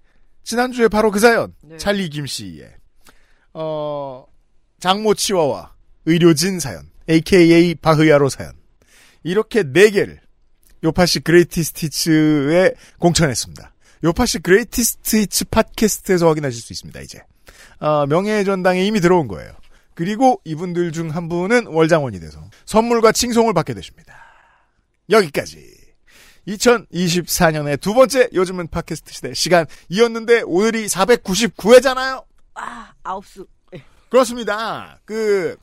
지난주에 0.44 0.88
바로 0.88 1.10
그 1.10 1.18
사연, 1.18 1.54
네. 1.62 1.76
찰리 1.78 2.08
김 2.08 2.26
씨의 2.26 2.70
어, 3.54 4.26
장모 4.78 5.14
치와와 5.14 5.74
의료진 6.06 6.60
사연, 6.60 6.89
AKA 7.10 7.74
바흐야로 7.74 8.28
사연. 8.28 8.52
이렇게 9.22 9.62
네 9.64 9.90
개를 9.90 10.20
요팟시 10.84 11.20
Greatest 11.20 11.62
Hits에 11.62 12.72
공천했습니다. 12.98 13.74
요팟시 14.04 14.38
Greatest 14.38 14.82
Hits 14.82 15.44
팟캐스트에서 15.46 16.26
확인하실 16.28 16.62
수 16.62 16.72
있습니다, 16.72 17.00
이제. 17.00 17.20
아, 17.80 18.06
명예의 18.08 18.44
전당에 18.44 18.84
이미 18.84 19.00
들어온 19.00 19.28
거예요. 19.28 19.52
그리고 19.94 20.40
이분들 20.44 20.92
중 20.92 21.10
한 21.10 21.28
분은 21.28 21.66
월장원이 21.66 22.20
돼서 22.20 22.40
선물과 22.64 23.12
칭송을 23.12 23.52
받게 23.52 23.74
되십니다. 23.74 24.14
여기까지. 25.10 25.78
2024년의 26.48 27.78
두 27.80 27.92
번째 27.92 28.30
요즘은 28.32 28.68
팟캐스트 28.68 29.12
시대 29.12 29.34
시간이었는데 29.34 30.42
오늘이 30.46 30.86
499회잖아요. 30.86 32.24
아, 32.54 32.92
아홉수. 33.02 33.46
그렇습니다. 34.08 34.98
그 35.04 35.56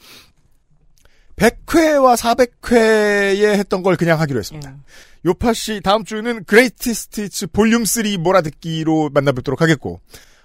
100회와 1.38 2.16
400회에 2.18 3.54
했던 3.58 3.84
걸 3.84 3.96
그냥 3.96 4.20
하기로 4.20 4.40
했습니다. 4.40 4.70
음. 4.70 4.84
요팟시 5.26 5.82
다음 5.84 6.04
주는 6.04 6.44
Greatest 6.44 6.94
Hits 6.94 7.48
볼륨 7.48 7.86
3 7.86 8.04
몰아듣기로 8.22 9.10
만나뵙도록 9.14 9.62
하겠고 9.62 10.00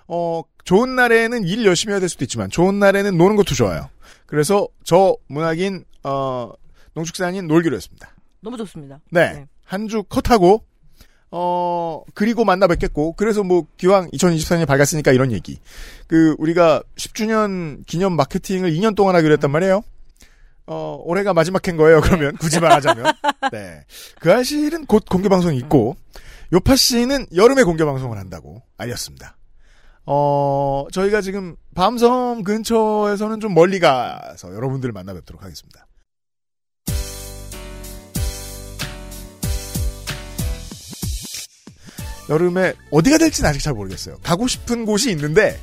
어 0.09 0.43
좋은 0.65 0.95
날에는 0.97 1.45
일 1.45 1.65
열심히 1.65 1.93
해야 1.93 2.01
될 2.01 2.09
수도 2.09 2.25
있지만 2.25 2.51
좋은 2.51 2.79
날에는 2.79 3.17
노는 3.17 3.37
것도 3.37 3.55
좋아요. 3.55 3.89
그래서 4.27 4.69
저 4.85 5.17
문학인 5.29 5.85
어 6.05 6.53
농축산인 6.95 7.47
놀기로 7.47 7.77
했습니다. 7.77 8.11
너무 8.41 8.57
좋습니다. 8.59 9.01
네. 9.11 9.33
네. 9.33 9.47
한 9.65 9.89
주 9.89 10.03
컷하고, 10.03 10.63
어, 11.31 12.03
그리고 12.13 12.45
만나 12.45 12.67
뵙겠고, 12.67 13.15
그래서 13.15 13.43
뭐, 13.43 13.67
기왕 13.79 14.11
2024년이 14.11 14.67
밝았으니까 14.67 15.13
이런 15.13 15.33
얘기. 15.33 15.59
그, 16.07 16.35
우리가 16.39 16.83
10주년 16.97 17.87
기념 17.87 18.15
마케팅을 18.15 18.71
2년 18.73 18.95
동안 18.95 19.17
하기로 19.17 19.33
했단 19.33 19.51
말이에요. 19.51 19.83
어, 20.67 21.01
올해가 21.05 21.35
마지막 21.35 21.67
한 21.67 21.77
거예요, 21.77 22.01
그러면. 22.01 22.37
굳이 22.37 22.61
말하자면. 22.61 23.13
네. 23.53 23.85
그 24.21 24.31
사실은 24.31 24.87
곧 24.87 25.05
공개방송이 25.09 25.57
있고, 25.59 25.97
요파 26.53 26.77
씨는 26.77 27.27
여름에 27.35 27.63
공개방송을 27.63 28.19
한다고 28.19 28.63
알렸습니다. 28.77 29.37
어, 30.05 30.87
저희가 30.93 31.21
지금 31.21 31.57
밤섬 31.75 32.43
근처에서는 32.43 33.41
좀 33.41 33.55
멀리 33.55 33.79
가서 33.79 34.55
여러분들을 34.55 34.93
만나 34.93 35.15
뵙도록 35.15 35.43
하겠습니다. 35.43 35.87
여름에 42.29 42.75
어디가 42.91 43.19
될지는 43.19 43.51
아직 43.51 43.61
잘 43.61 43.75
모르겠어요. 43.75 44.19
가고 44.23 44.47
싶은 44.47 44.87
곳이 44.87 45.11
있는데 45.11 45.59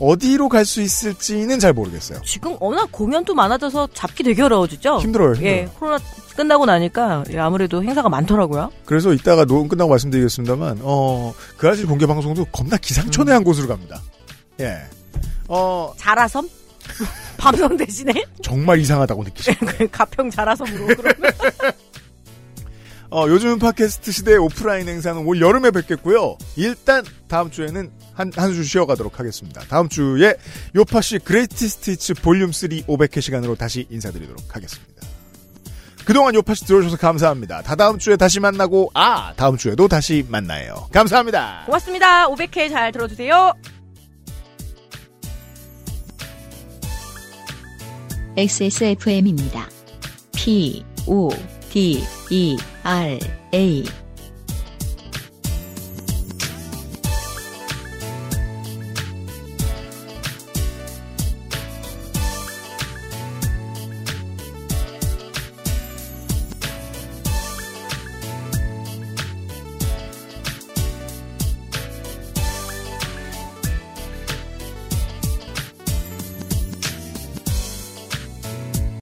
어디로 0.00 0.48
갈 0.48 0.64
수 0.64 0.80
있을지는 0.82 1.58
잘 1.58 1.72
모르겠어요. 1.72 2.20
지금 2.24 2.56
워낙 2.60 2.88
공연도 2.90 3.34
많아져서 3.34 3.88
잡기 3.92 4.22
되게 4.22 4.42
어려워지죠? 4.42 4.98
힘들어요, 5.00 5.34
힘들어요. 5.34 5.52
예, 5.56 5.68
코로나 5.78 5.98
끝나고 6.36 6.64
나니까 6.64 7.24
예, 7.32 7.38
아무래도 7.38 7.82
행사가 7.82 8.08
많더라고요. 8.08 8.70
그래서 8.86 9.12
이따가 9.12 9.44
녹음 9.44 9.68
끝나고 9.68 9.90
말씀드리겠습니다만, 9.90 10.78
어, 10.82 11.34
그 11.56 11.68
아실 11.68 11.86
공개 11.86 12.06
방송도 12.06 12.46
겁나 12.46 12.76
기상천외한 12.78 13.44
곳으로 13.44 13.68
갑니다. 13.68 14.00
예. 14.60 14.78
어, 15.48 15.92
자라섬? 15.96 16.48
밤섬 17.36 17.76
대신에? 17.76 18.12
정말 18.42 18.78
이상하다고 18.80 19.24
느끼실 19.24 19.54
거예요. 19.58 19.88
가평 19.92 20.30
자라섬으로. 20.30 20.86
그러면. 20.96 21.32
어, 23.12 23.26
요즘 23.28 23.58
팟캐스트 23.58 24.12
시대 24.12 24.36
오프라인 24.36 24.88
행사는 24.88 25.20
올 25.26 25.40
여름에 25.40 25.72
뵙겠고요. 25.72 26.36
일단 26.56 27.04
다음 27.28 27.50
주에는 27.50 27.90
한, 28.20 28.30
한 28.36 28.52
주 28.52 28.62
쉬어가도록 28.64 29.18
하겠습니다. 29.18 29.62
다음 29.68 29.88
주에 29.88 30.34
요팟시 30.74 31.20
Greatest 31.20 31.68
Hits 31.68 32.14
Volume 32.14 32.52
3 32.52 32.68
500회 32.68 33.20
시간으로 33.20 33.54
다시 33.54 33.86
인사드리도록 33.90 34.54
하겠습니다. 34.54 34.90
그동안 36.04 36.34
요파시 36.34 36.64
들어주셔서 36.66 36.96
감사합니다. 36.96 37.62
다다음 37.62 37.98
주에 37.98 38.16
다시 38.16 38.40
만나고, 38.40 38.90
아, 38.94 39.32
다음 39.36 39.56
주에도 39.56 39.86
다시 39.86 40.24
만나요. 40.28 40.88
감사합니다. 40.92 41.62
고맙습니다. 41.66 42.28
500회 42.28 42.68
잘 42.70 42.90
들어주세요. 42.92 43.52
XSFM입니다. 48.36 49.68
P, 50.34 50.84
O, 51.06 51.30
D, 51.70 52.02
E, 52.30 52.56
R, 52.82 53.18
A. 53.54 53.84